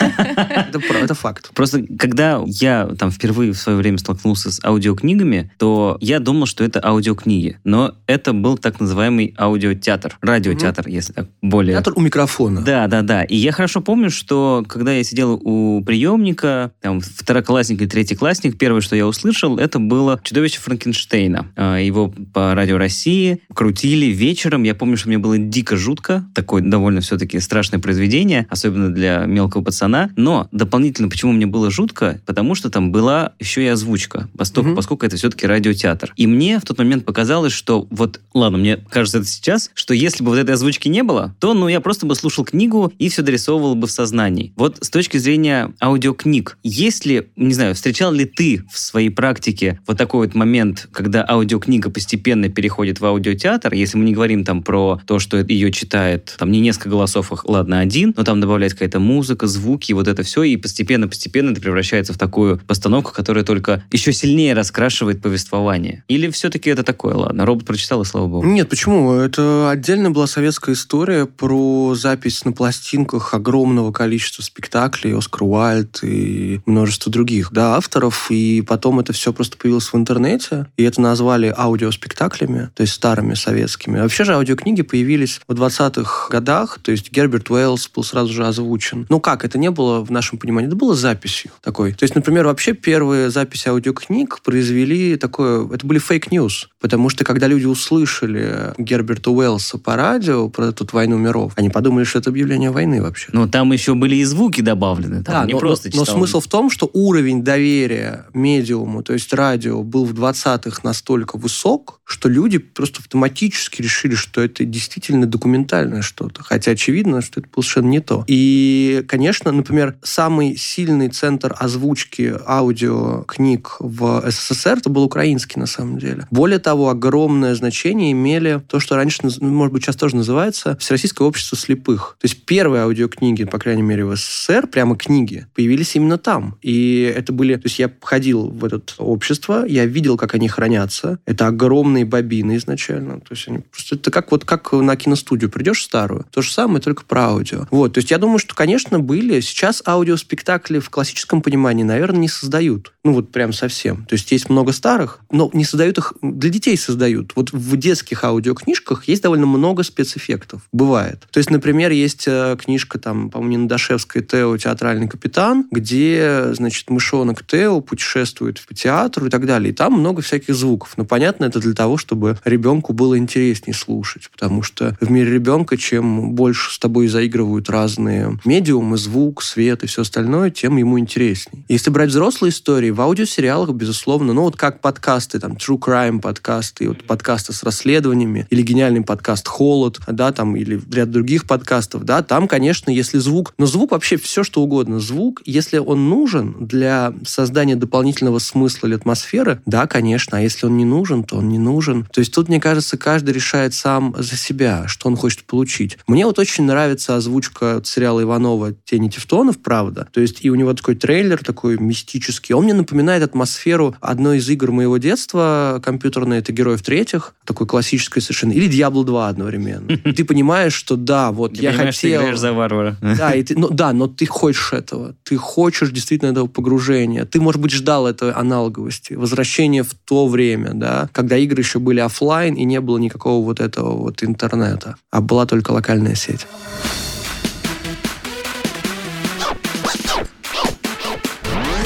Это 0.07 1.13
факт. 1.13 1.51
Просто 1.53 1.83
когда 1.97 2.41
я 2.45 2.87
там 2.97 3.11
впервые 3.11 3.53
в 3.53 3.57
свое 3.57 3.77
время 3.77 3.97
столкнулся 3.97 4.51
с 4.51 4.63
аудиокнигами, 4.63 5.51
то 5.57 5.97
я 6.01 6.19
думал, 6.19 6.45
что 6.45 6.63
это 6.63 6.83
аудиокниги. 6.83 7.57
Но 7.63 7.95
это 8.07 8.33
был 8.33 8.57
так 8.57 8.79
называемый 8.79 9.33
аудиотеатр. 9.37 10.17
Радиотеатр, 10.21 10.87
если 10.87 11.13
так 11.13 11.27
более... 11.41 11.75
Театр 11.75 11.93
у 11.95 12.01
микрофона. 12.01 12.61
Да, 12.61 12.87
да, 12.87 13.01
да. 13.01 13.23
И 13.23 13.35
я 13.35 13.51
хорошо 13.51 13.81
помню, 13.81 14.09
что 14.09 14.63
когда 14.67 14.91
я 14.91 15.03
сидел 15.03 15.39
у 15.43 15.83
приемника, 15.83 16.71
там, 16.81 17.01
второклассник 17.01 17.81
или 17.81 17.87
третий 17.87 18.15
классник, 18.15 18.57
первое, 18.57 18.81
что 18.81 18.95
я 18.95 19.07
услышал, 19.07 19.57
это 19.57 19.79
было 19.79 20.19
«Чудовище 20.23 20.59
Франкенштейна». 20.59 21.47
А, 21.55 21.77
его 21.77 22.13
по 22.33 22.53
радио 22.53 22.77
России 22.77 23.41
крутили 23.53 24.07
вечером. 24.07 24.63
Я 24.63 24.75
помню, 24.75 24.97
что 24.97 25.09
мне 25.09 25.17
было 25.17 25.37
дико 25.37 25.77
жутко. 25.77 26.25
Такое 26.33 26.61
довольно 26.61 27.01
все-таки 27.01 27.39
страшное 27.39 27.79
произведение, 27.79 28.47
особенно 28.49 28.93
для 28.93 29.25
мелкого 29.29 29.63
пацана. 29.63 30.11
Но 30.15 30.47
дополнительно, 30.51 31.09
почему 31.09 31.31
мне 31.31 31.45
было 31.45 31.71
жутко? 31.71 32.21
Потому 32.25 32.55
что 32.55 32.69
там 32.69 32.91
была 32.91 33.33
еще 33.39 33.63
и 33.63 33.67
озвучка, 33.67 34.29
поскольку, 34.37 34.69
угу. 34.69 34.75
поскольку 34.75 35.05
это 35.05 35.15
все-таки 35.15 35.47
радиотеатр. 35.47 36.13
И 36.15 36.27
мне 36.27 36.59
в 36.59 36.63
тот 36.63 36.77
момент 36.77 37.05
показалось, 37.05 37.53
что 37.53 37.87
вот, 37.89 38.19
ладно, 38.33 38.57
мне 38.57 38.77
кажется 38.77 39.19
это 39.19 39.27
сейчас, 39.27 39.71
что 39.73 39.93
если 39.93 40.23
бы 40.23 40.31
вот 40.31 40.37
этой 40.37 40.51
озвучки 40.51 40.87
не 40.87 41.03
было, 41.03 41.35
то, 41.39 41.53
ну, 41.53 41.67
я 41.67 41.79
просто 41.79 42.05
бы 42.05 42.15
слушал 42.15 42.43
книгу 42.43 42.91
и 42.99 43.09
все 43.09 43.21
дорисовывал 43.21 43.75
бы 43.75 43.87
в 43.87 43.91
сознании. 43.91 44.53
Вот 44.55 44.77
с 44.81 44.89
точки 44.89 45.17
зрения 45.17 45.73
аудиокниг, 45.81 46.57
если, 46.63 47.29
не 47.35 47.53
знаю, 47.53 47.75
встречал 47.75 48.11
ли 48.11 48.25
ты 48.25 48.63
в 48.71 48.79
своей 48.79 49.09
практике 49.09 49.79
вот 49.87 49.97
такой 49.97 50.27
вот 50.27 50.35
момент, 50.35 50.87
когда 50.91 51.25
аудиокнига 51.27 51.89
постепенно 51.89 52.49
переходит 52.49 52.99
в 52.99 53.05
аудиотеатр, 53.05 53.73
если 53.73 53.97
мы 53.97 54.05
не 54.05 54.13
говорим 54.13 54.43
там 54.43 54.63
про 54.63 55.01
то, 55.05 55.19
что 55.19 55.37
ее 55.37 55.71
читает, 55.71 56.35
там 56.37 56.51
не 56.51 56.59
несколько 56.59 56.89
голосов, 56.89 57.31
ладно, 57.45 57.79
один, 57.79 58.13
но 58.15 58.23
там 58.23 58.39
добавляется 58.39 58.77
какая-то 58.77 58.99
музыка, 58.99 59.18
звуки, 59.23 59.93
вот 59.93 60.07
это 60.07 60.23
все, 60.23 60.43
и 60.43 60.57
постепенно-постепенно 60.57 61.51
это 61.51 61.61
превращается 61.61 62.13
в 62.13 62.17
такую 62.17 62.59
постановку, 62.67 63.11
которая 63.13 63.43
только 63.43 63.83
еще 63.91 64.13
сильнее 64.13 64.53
раскрашивает 64.53 65.21
повествование. 65.21 66.03
Или 66.07 66.29
все-таки 66.29 66.69
это 66.69 66.83
такое, 66.83 67.15
ладно, 67.15 67.45
робот 67.45 67.65
прочитал, 67.65 68.01
и 68.01 68.05
слава 68.05 68.27
богу. 68.27 68.45
Нет, 68.45 68.69
почему? 68.69 69.13
Это 69.13 69.69
отдельно 69.69 70.11
была 70.11 70.27
советская 70.27 70.75
история 70.75 71.25
про 71.25 71.95
запись 71.95 72.45
на 72.45 72.51
пластинках 72.51 73.33
огромного 73.33 73.91
количества 73.91 74.41
спектаклей, 74.41 75.15
Оскар 75.15 75.43
Уальд 75.43 75.99
и 76.03 76.61
множество 76.65 77.11
других 77.11 77.51
да, 77.51 77.75
авторов, 77.75 78.27
и 78.29 78.61
потом 78.61 78.99
это 78.99 79.13
все 79.13 79.33
просто 79.33 79.57
появилось 79.57 79.91
в 79.91 79.95
интернете, 79.95 80.67
и 80.77 80.83
это 80.83 81.01
назвали 81.01 81.53
аудиоспектаклями, 81.55 82.69
то 82.75 82.81
есть 82.81 82.93
старыми 82.93 83.33
советскими. 83.33 83.99
Вообще 83.99 84.23
же 84.23 84.33
аудиокниги 84.33 84.81
появились 84.81 85.41
в 85.47 85.53
20-х 85.53 86.29
годах, 86.29 86.79
то 86.81 86.91
есть 86.91 87.11
Герберт 87.11 87.49
Уэллс 87.49 87.89
был 87.93 88.03
сразу 88.03 88.33
же 88.33 88.45
озвучен. 88.45 89.05
Ну 89.09 89.19
как, 89.19 89.43
это 89.43 89.57
не 89.57 89.71
было 89.71 90.03
в 90.03 90.11
нашем 90.11 90.37
понимании, 90.37 90.67
это 90.67 90.75
было 90.75 90.95
записью 90.95 91.51
такой. 91.61 91.93
То 91.93 92.03
есть, 92.03 92.15
например, 92.15 92.45
вообще 92.45 92.73
первые 92.73 93.29
записи 93.29 93.67
аудиокниг 93.67 94.41
произвели 94.41 95.17
такое, 95.17 95.67
это 95.73 95.85
были 95.85 95.99
fake 95.99 96.30
news, 96.30 96.69
потому 96.79 97.09
что 97.09 97.23
когда 97.23 97.47
люди 97.47 97.65
услышали 97.65 98.73
Герберта 98.77 99.31
Уэллса 99.31 99.77
по 99.77 99.95
радио 99.95 100.47
про 100.49 100.67
эту 100.67 100.87
войну 100.91 101.17
миров, 101.17 101.53
они 101.55 101.69
подумали, 101.69 102.03
что 102.03 102.19
это 102.19 102.29
объявление 102.29 102.71
войны 102.71 103.01
вообще. 103.01 103.29
Ну 103.33 103.47
там 103.47 103.71
еще 103.71 103.95
были 103.95 104.15
и 104.15 104.23
звуки 104.23 104.61
добавлены, 104.61 105.21
да, 105.21 105.45
не 105.45 105.53
но, 105.53 105.59
просто 105.59 105.89
но, 105.93 105.99
но 105.99 106.05
смысл 106.05 106.39
в 106.39 106.47
том, 106.47 106.69
что 106.69 106.89
уровень 106.93 107.43
доверия 107.43 108.27
медиуму, 108.33 109.03
то 109.03 109.13
есть 109.13 109.33
радио, 109.33 109.83
был 109.83 110.05
в 110.05 110.13
20-х 110.13 110.81
настолько 110.83 111.37
высок, 111.37 111.99
что 112.05 112.29
люди 112.29 112.57
просто 112.57 112.99
автоматически 113.01 113.81
решили, 113.81 114.15
что 114.15 114.41
это 114.41 114.65
действительно 114.65 115.25
документальное 115.25 116.01
что-то. 116.01 116.43
Хотя 116.43 116.71
очевидно, 116.71 117.21
что 117.21 117.39
это 117.39 117.49
было 117.53 117.61
совершенно 117.61 117.89
не 117.89 117.99
то. 117.99 118.23
И, 118.27 118.98
конечно, 119.07 119.51
например, 119.51 119.97
самый 120.03 120.55
сильный 120.55 121.09
центр 121.09 121.55
озвучки 121.57 122.33
аудиокниг 122.45 123.77
в 123.79 124.23
СССР 124.29 124.77
это 124.79 124.89
был 124.89 125.03
украинский, 125.03 125.59
на 125.59 125.65
самом 125.65 125.97
деле. 125.99 126.27
Более 126.31 126.59
того, 126.59 126.89
огромное 126.89 127.55
значение 127.55 128.11
имели 128.11 128.61
то, 128.67 128.79
что 128.79 128.95
раньше, 128.95 129.21
ну, 129.23 129.49
может 129.49 129.73
быть, 129.73 129.83
сейчас 129.83 129.95
тоже 129.95 130.15
называется 130.15 130.77
Всероссийское 130.79 131.27
общество 131.27 131.57
слепых. 131.57 132.17
То 132.19 132.25
есть 132.25 132.45
первые 132.45 132.83
аудиокниги, 132.83 133.43
по 133.43 133.59
крайней 133.59 133.81
мере, 133.81 134.05
в 134.05 134.15
СССР, 134.15 134.67
прямо 134.67 134.95
книги, 134.95 135.47
появились 135.55 135.95
именно 135.95 136.17
там. 136.17 136.57
И 136.61 137.01
это 137.15 137.33
были... 137.33 137.55
То 137.55 137.65
есть 137.65 137.79
я 137.79 137.91
ходил 138.01 138.49
в 138.49 138.63
это 138.65 138.81
общество, 138.97 139.65
я 139.65 139.85
видел, 139.85 140.17
как 140.17 140.35
они 140.35 140.47
хранятся. 140.47 141.19
Это 141.25 141.47
огромные 141.47 142.05
бобины 142.05 142.55
изначально. 142.57 143.19
То 143.19 143.31
есть 143.31 143.47
они 143.47 143.59
просто... 143.59 143.95
Это 143.95 144.11
как 144.11 144.31
вот 144.31 144.45
как 144.45 144.71
на 144.71 144.95
киностудию 144.95 145.49
придешь 145.49 145.83
старую, 145.83 146.25
то 146.31 146.41
же 146.41 146.51
самое, 146.51 146.81
только 146.81 147.03
про 147.03 147.25
аудио. 147.29 147.67
Вот. 147.71 147.93
То 147.93 147.99
есть 147.99 148.11
я 148.11 148.17
думаю, 148.17 148.39
что, 148.39 148.55
конечно, 148.55 148.88
были. 148.97 149.39
Сейчас 149.41 149.83
аудиоспектакли 149.85 150.79
в 150.79 150.89
классическом 150.89 151.43
понимании, 151.43 151.83
наверное, 151.83 152.21
не 152.21 152.27
создают. 152.27 152.93
Ну 153.03 153.13
вот 153.13 153.31
прям 153.31 153.53
совсем. 153.53 154.05
То 154.05 154.13
есть 154.13 154.31
есть 154.31 154.49
много 154.49 154.71
старых, 154.71 155.19
но 155.31 155.51
не 155.53 155.63
создают 155.63 155.99
их... 155.99 156.13
Для 156.21 156.49
детей 156.49 156.77
создают. 156.77 157.33
Вот 157.35 157.51
в 157.51 157.77
детских 157.77 158.23
аудиокнижках 158.23 159.07
есть 159.07 159.21
довольно 159.21 159.45
много 159.45 159.83
спецэффектов. 159.83 160.61
Бывает. 160.71 161.27
То 161.31 161.37
есть, 161.37 161.49
например, 161.51 161.91
есть 161.91 162.25
э, 162.27 162.57
книжка 162.59 162.97
там, 162.99 163.29
по-моему, 163.29 163.63
Нендашевская 163.63 164.23
Тео 164.23 164.57
«Театральный 164.57 165.07
капитан», 165.07 165.67
где, 165.71 166.53
значит, 166.53 166.89
мышонок 166.89 167.45
Тео 167.45 167.81
путешествует 167.81 168.61
по 168.67 168.73
театру 168.73 169.27
и 169.27 169.29
так 169.29 169.45
далее. 169.45 169.71
И 169.71 169.75
там 169.75 169.93
много 169.93 170.21
всяких 170.21 170.55
звуков. 170.55 170.93
Но 170.97 171.05
понятно, 171.05 171.45
это 171.45 171.59
для 171.59 171.73
того, 171.73 171.97
чтобы 171.97 172.37
ребенку 172.45 172.93
было 172.93 173.17
интереснее 173.17 173.73
слушать. 173.73 174.29
Потому 174.31 174.61
что 174.61 174.97
в 174.99 175.09
мире 175.11 175.33
ребенка, 175.33 175.77
чем 175.77 176.31
больше 176.31 176.71
с 176.73 176.79
тобой 176.79 177.07
заигрывают 177.07 177.69
разные 177.69 178.37
медиа, 178.45 178.68
медиум, 178.69 178.93
и 178.93 178.97
звук, 178.97 179.41
свет, 179.41 179.83
и 179.83 179.87
все 179.87 180.03
остальное, 180.03 180.51
тем 180.51 180.77
ему 180.77 180.99
интересней. 180.99 181.65
Если 181.67 181.89
брать 181.89 182.09
взрослые 182.09 182.51
истории, 182.51 182.91
в 182.91 183.01
аудиосериалах, 183.01 183.71
безусловно, 183.71 184.33
ну 184.33 184.43
вот 184.43 184.55
как 184.55 184.79
подкасты, 184.79 185.39
там, 185.39 185.53
true 185.53 185.79
crime 185.79 186.21
подкасты, 186.21 186.87
вот 186.87 187.03
подкасты 187.03 187.53
с 187.53 187.63
расследованиями, 187.63 188.45
или 188.51 188.61
гениальный 188.61 189.01
подкаст 189.01 189.47
«Холод», 189.47 189.99
да, 190.07 190.31
там, 190.31 190.55
или 190.55 190.79
ряд 190.91 191.09
других 191.09 191.47
подкастов, 191.47 192.03
да, 192.03 192.21
там, 192.21 192.47
конечно, 192.47 192.91
если 192.91 193.17
звук, 193.17 193.53
но 193.57 193.65
звук 193.65 193.91
вообще 193.91 194.17
все, 194.17 194.43
что 194.43 194.61
угодно, 194.61 194.99
звук, 194.99 195.41
если 195.45 195.79
он 195.79 196.09
нужен 196.09 196.55
для 196.59 197.13
создания 197.25 197.75
дополнительного 197.75 198.39
смысла 198.39 198.87
или 198.87 198.95
атмосферы, 198.95 199.61
да, 199.65 199.87
конечно, 199.87 200.37
а 200.37 200.41
если 200.41 200.67
он 200.67 200.77
не 200.77 200.85
нужен, 200.85 201.23
то 201.23 201.37
он 201.37 201.49
не 201.49 201.59
нужен. 201.59 202.05
То 202.13 202.19
есть 202.19 202.33
тут, 202.33 202.49
мне 202.49 202.59
кажется, 202.59 202.97
каждый 202.97 203.33
решает 203.33 203.73
сам 203.73 204.15
за 204.17 204.35
себя, 204.35 204.87
что 204.87 205.07
он 205.07 205.15
хочет 205.15 205.43
получить. 205.43 205.97
Мне 206.07 206.25
вот 206.25 206.37
очень 206.37 206.65
нравится 206.65 207.15
озвучка 207.15 207.81
сериала 207.83 208.21
Иванова 208.21 208.58
«Тени 208.85 209.09
Тевтонов», 209.09 209.57
правда. 209.59 210.07
То 210.11 210.21
есть 210.21 210.39
и 210.45 210.49
у 210.49 210.55
него 210.55 210.73
такой 210.73 210.95
трейлер 210.95 211.37
такой 211.43 211.77
мистический. 211.77 212.53
Он 212.53 212.63
мне 212.63 212.73
напоминает 212.73 213.23
атмосферу 213.23 213.95
одной 214.01 214.37
из 214.37 214.49
игр 214.49 214.71
моего 214.71 214.97
детства 214.97 215.81
компьютерной, 215.83 216.39
это 216.39 216.51
«Героев 216.51 216.81
третьих», 216.81 217.33
такой 217.45 217.67
классической 217.67 218.21
совершенно, 218.21 218.51
или 218.51 218.67
«Диабло 218.67 219.03
2» 219.03 219.29
одновременно. 219.29 219.91
И 219.91 220.13
ты 220.13 220.23
понимаешь, 220.25 220.73
что 220.73 220.95
да, 220.95 221.31
вот 221.31 221.57
я 221.57 221.73
хотел... 221.73 222.35
за 222.35 222.53
варвара. 222.53 222.95
Да, 223.01 223.33
и 223.33 223.43
ты, 223.43 223.57
ну, 223.57 223.69
да, 223.69 223.93
но 223.93 224.07
ты 224.07 224.25
хочешь 224.25 224.73
этого. 224.73 225.15
Ты 225.23 225.37
хочешь 225.37 225.91
действительно 225.91 226.31
этого 226.31 226.47
погружения. 226.47 227.25
Ты, 227.25 227.39
может 227.41 227.61
быть, 227.61 227.71
ждал 227.71 228.07
этой 228.07 228.31
аналоговости, 228.31 229.13
возвращения 229.13 229.83
в 229.83 229.93
то 229.93 230.27
время, 230.27 230.71
да, 230.73 231.09
когда 231.11 231.37
игры 231.37 231.61
еще 231.61 231.79
были 231.79 231.99
офлайн 231.99 232.55
и 232.55 232.63
не 232.63 232.79
было 232.81 232.97
никакого 232.97 233.43
вот 233.43 233.59
этого 233.59 233.95
вот 233.95 234.23
интернета, 234.23 234.95
а 235.11 235.21
была 235.21 235.45
только 235.45 235.71
локальная 235.71 236.15
сеть. 236.15 236.45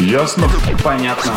Ясно? 0.04 0.50
Понятно. 0.84 1.32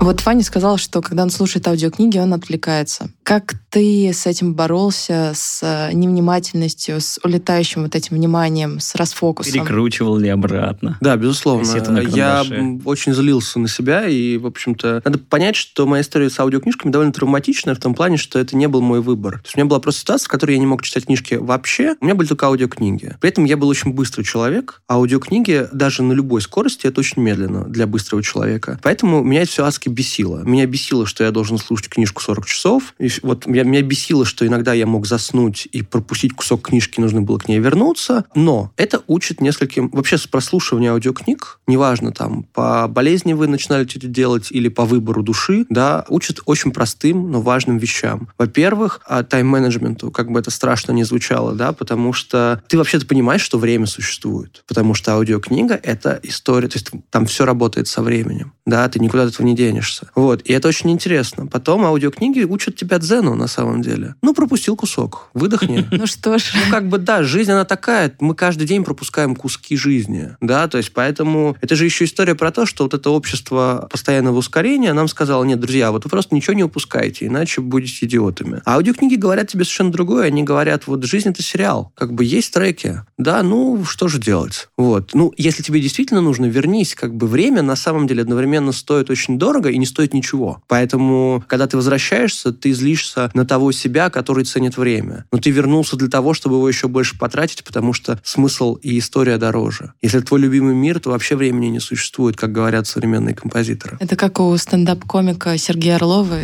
Вот 0.00 0.20
Фанни 0.20 0.42
сказал, 0.42 0.78
что 0.78 1.02
когда 1.02 1.22
он 1.22 1.30
слушает 1.30 1.68
аудиокниги, 1.68 2.18
он 2.18 2.32
отвлекается. 2.32 3.10
Как 3.22 3.54
ты 3.72 4.12
с 4.12 4.26
этим 4.26 4.52
боролся, 4.52 5.32
с 5.34 5.60
э, 5.62 5.94
невнимательностью, 5.94 7.00
с 7.00 7.18
улетающим 7.24 7.84
вот 7.84 7.94
этим 7.94 8.16
вниманием, 8.16 8.78
с 8.78 8.94
расфокусом? 8.94 9.52
Перекручивал 9.54 10.18
ли 10.18 10.28
обратно? 10.28 10.98
Да, 11.00 11.16
безусловно. 11.16 11.98
Я 12.00 12.44
очень 12.84 13.14
злился 13.14 13.58
на 13.58 13.68
себя, 13.68 14.06
и, 14.06 14.36
в 14.36 14.46
общем-то, 14.46 15.00
надо 15.02 15.18
понять, 15.18 15.56
что 15.56 15.86
моя 15.86 16.02
история 16.02 16.28
с 16.28 16.38
аудиокнижками 16.38 16.92
довольно 16.92 17.14
травматичная 17.14 17.74
в 17.74 17.78
том 17.78 17.94
плане, 17.94 18.18
что 18.18 18.38
это 18.38 18.56
не 18.56 18.68
был 18.68 18.82
мой 18.82 19.00
выбор. 19.00 19.38
То 19.38 19.46
есть 19.46 19.56
у 19.56 19.60
меня 19.60 19.68
была 19.68 19.80
просто 19.80 20.02
ситуация, 20.02 20.26
в 20.26 20.28
которой 20.28 20.52
я 20.52 20.58
не 20.58 20.66
мог 20.66 20.82
читать 20.82 21.06
книжки 21.06 21.34
вообще, 21.34 21.96
у 21.98 22.04
меня 22.04 22.14
были 22.14 22.28
только 22.28 22.46
аудиокниги. 22.46 23.16
При 23.20 23.30
этом 23.30 23.44
я 23.46 23.56
был 23.56 23.68
очень 23.68 23.94
быстрый 23.94 24.22
человек, 24.24 24.82
а 24.86 24.96
аудиокниги 24.96 25.66
даже 25.72 26.02
на 26.02 26.12
любой 26.12 26.42
скорости 26.42 26.86
это 26.86 27.00
очень 27.00 27.22
медленно 27.22 27.64
для 27.64 27.86
быстрого 27.86 28.22
человека. 28.22 28.78
Поэтому 28.82 29.22
меня 29.22 29.42
это 29.42 29.50
все 29.50 29.64
адски 29.64 29.88
бесило. 29.88 30.42
Меня 30.44 30.66
бесило, 30.66 31.06
что 31.06 31.24
я 31.24 31.30
должен 31.30 31.56
слушать 31.56 31.88
книжку 31.88 32.20
40 32.20 32.44
часов. 32.44 32.94
И 32.98 33.08
вот 33.22 33.46
меня, 33.64 33.82
меня 33.82 33.88
бесило, 33.88 34.24
что 34.24 34.46
иногда 34.46 34.72
я 34.72 34.86
мог 34.86 35.06
заснуть 35.06 35.68
и 35.72 35.82
пропустить 35.82 36.34
кусок 36.34 36.62
книжки, 36.62 37.00
нужно 37.00 37.22
было 37.22 37.38
к 37.38 37.48
ней 37.48 37.58
вернуться. 37.58 38.24
Но 38.34 38.72
это 38.76 39.02
учит 39.06 39.40
нескольким... 39.40 39.88
Вообще 39.92 40.18
с 40.18 40.26
прослушивания 40.26 40.92
аудиокниг, 40.92 41.58
неважно, 41.66 42.12
там, 42.12 42.44
по 42.52 42.86
болезни 42.88 43.32
вы 43.32 43.46
начинали 43.46 43.84
это 43.84 44.06
делать 44.06 44.48
или 44.50 44.68
по 44.68 44.84
выбору 44.84 45.22
души, 45.22 45.66
да, 45.68 46.04
учат 46.08 46.40
очень 46.46 46.70
простым, 46.70 47.30
но 47.30 47.40
важным 47.40 47.78
вещам. 47.78 48.28
Во-первых, 48.38 49.00
а, 49.06 49.22
тайм-менеджменту, 49.22 50.10
как 50.10 50.30
бы 50.30 50.40
это 50.40 50.50
страшно 50.50 50.92
не 50.92 51.04
звучало, 51.04 51.52
да, 51.52 51.72
потому 51.72 52.12
что 52.12 52.62
ты 52.68 52.78
вообще-то 52.78 53.06
понимаешь, 53.06 53.42
что 53.42 53.58
время 53.58 53.86
существует. 53.86 54.62
Потому 54.66 54.94
что 54.94 55.12
аудиокнига— 55.12 55.78
это 55.82 56.20
история, 56.22 56.68
то 56.68 56.76
есть 56.76 56.90
там 57.10 57.26
все 57.26 57.44
работает 57.44 57.88
со 57.88 58.02
временем, 58.02 58.52
да, 58.66 58.88
ты 58.88 58.98
никуда 59.00 59.24
от 59.24 59.32
этого 59.32 59.46
не 59.46 59.54
денешься. 59.54 60.08
Вот, 60.14 60.42
и 60.42 60.52
это 60.52 60.68
очень 60.68 60.90
интересно. 60.90 61.46
Потом 61.46 61.84
аудиокниги 61.84 62.44
учат 62.44 62.76
тебя 62.76 62.98
дзену, 62.98 63.34
на 63.34 63.46
самом 63.46 63.82
деле. 63.82 64.14
Ну, 64.22 64.34
пропустил 64.34 64.76
кусок, 64.76 65.30
выдохни. 65.34 65.86
Ну 66.02 66.06
что 66.06 66.36
ж, 66.38 66.52
Ну, 66.54 66.70
как 66.70 66.88
бы, 66.88 66.98
да, 66.98 67.22
жизнь, 67.22 67.52
она 67.52 67.64
такая. 67.64 68.12
Мы 68.18 68.34
каждый 68.34 68.66
день 68.66 68.82
пропускаем 68.82 69.36
куски 69.36 69.76
жизни, 69.76 70.36
да, 70.40 70.66
то 70.68 70.78
есть 70.78 70.92
поэтому 70.92 71.56
это 71.60 71.76
же 71.76 71.84
еще 71.84 72.04
история 72.04 72.34
про 72.34 72.50
то, 72.50 72.66
что 72.66 72.84
вот 72.84 72.94
это 72.94 73.10
общество 73.10 73.88
постоянного 73.90 74.38
ускорения 74.38 74.92
нам 74.92 75.06
сказало, 75.06 75.44
нет, 75.44 75.60
друзья, 75.60 75.92
вот 75.92 76.04
вы 76.04 76.10
просто 76.10 76.34
ничего 76.34 76.54
не 76.54 76.64
упускаете, 76.64 77.26
иначе 77.26 77.60
будете 77.60 78.06
идиотами. 78.06 78.62
А 78.64 78.74
аудиокниги 78.74 79.14
говорят 79.14 79.48
тебе 79.48 79.64
совершенно 79.64 79.92
другое. 79.92 80.26
Они 80.26 80.42
говорят, 80.42 80.86
вот 80.86 81.04
жизнь— 81.04 81.28
это 81.30 81.42
сериал. 81.42 81.92
Как 81.94 82.12
бы 82.12 82.24
есть 82.24 82.52
треки. 82.52 83.02
Да, 83.18 83.42
ну, 83.42 83.84
что 83.84 84.08
же 84.08 84.18
делать? 84.18 84.68
Вот. 84.76 85.10
Ну, 85.14 85.32
если 85.36 85.62
тебе 85.62 85.80
действительно 85.80 86.20
нужно, 86.20 86.46
вернись. 86.46 86.94
Как 86.94 87.14
бы 87.14 87.26
время 87.26 87.62
на 87.62 87.76
самом 87.76 88.06
деле 88.06 88.22
одновременно 88.22 88.51
стоит 88.72 89.10
очень 89.10 89.38
дорого 89.38 89.70
и 89.70 89.78
не 89.78 89.86
стоит 89.86 90.14
ничего. 90.14 90.62
Поэтому, 90.68 91.44
когда 91.46 91.66
ты 91.66 91.76
возвращаешься, 91.76 92.52
ты 92.52 92.72
злишься 92.72 93.30
на 93.34 93.46
того 93.46 93.72
себя, 93.72 94.10
который 94.10 94.44
ценит 94.44 94.76
время. 94.76 95.24
Но 95.32 95.38
ты 95.38 95.50
вернулся 95.50 95.96
для 95.96 96.08
того, 96.08 96.34
чтобы 96.34 96.56
его 96.56 96.68
еще 96.68 96.88
больше 96.88 97.18
потратить, 97.18 97.64
потому 97.64 97.92
что 97.92 98.20
смысл 98.22 98.74
и 98.76 98.98
история 98.98 99.38
дороже. 99.38 99.92
Если 100.02 100.18
это 100.18 100.28
твой 100.28 100.40
любимый 100.40 100.74
мир, 100.74 101.00
то 101.00 101.10
вообще 101.10 101.36
времени 101.36 101.66
не 101.66 101.80
существует, 101.80 102.36
как 102.36 102.52
говорят 102.52 102.86
современные 102.86 103.34
композиторы. 103.34 103.96
это 104.00 104.16
как 104.16 104.40
у 104.40 104.56
стендап-комика 104.56 105.56
Сергея 105.58 105.96
Орлова. 105.96 106.38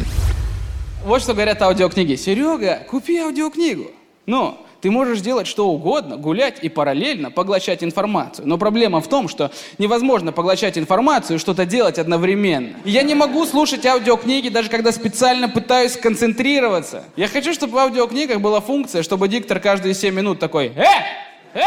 Вот 1.05 1.23
что 1.23 1.33
говорят 1.33 1.63
аудиокниги. 1.63 2.17
Серега, 2.17 2.81
купи 2.91 3.19
аудиокнигу. 3.19 3.91
Ну, 4.27 4.59
ты 4.81 4.91
можешь 4.91 5.21
делать 5.21 5.47
что 5.47 5.69
угодно, 5.69 6.17
гулять 6.17 6.59
и 6.63 6.69
параллельно 6.69 7.31
поглощать 7.31 7.83
информацию. 7.83 8.47
Но 8.47 8.59
проблема 8.59 9.01
в 9.01 9.09
том, 9.09 9.29
что 9.29 9.51
невозможно 9.79 10.33
поглощать 10.33 10.79
информацию 10.79 11.37
и 11.37 11.41
что-то 11.41 11.67
делать 11.67 11.99
одновременно. 11.99 12.77
Я 12.85 13.03
не 13.03 13.15
могу 13.15 13.45
слушать 13.45 13.85
аудиокниги, 13.87 14.49
даже 14.49 14.69
когда 14.69 14.93
специально 14.93 15.49
пытаюсь 15.49 15.95
сконцентрироваться. 15.95 17.05
Я 17.17 17.29
хочу, 17.29 17.53
чтобы 17.53 17.75
в 17.75 17.79
аудиокнигах 17.79 18.41
была 18.41 18.61
функция, 18.61 19.03
чтобы 19.03 19.29
диктор 19.29 19.61
каждые 19.61 19.95
7 19.95 20.15
минут 20.15 20.39
такой 20.39 20.73
«Э! 20.77 20.85
Э!» 21.55 21.61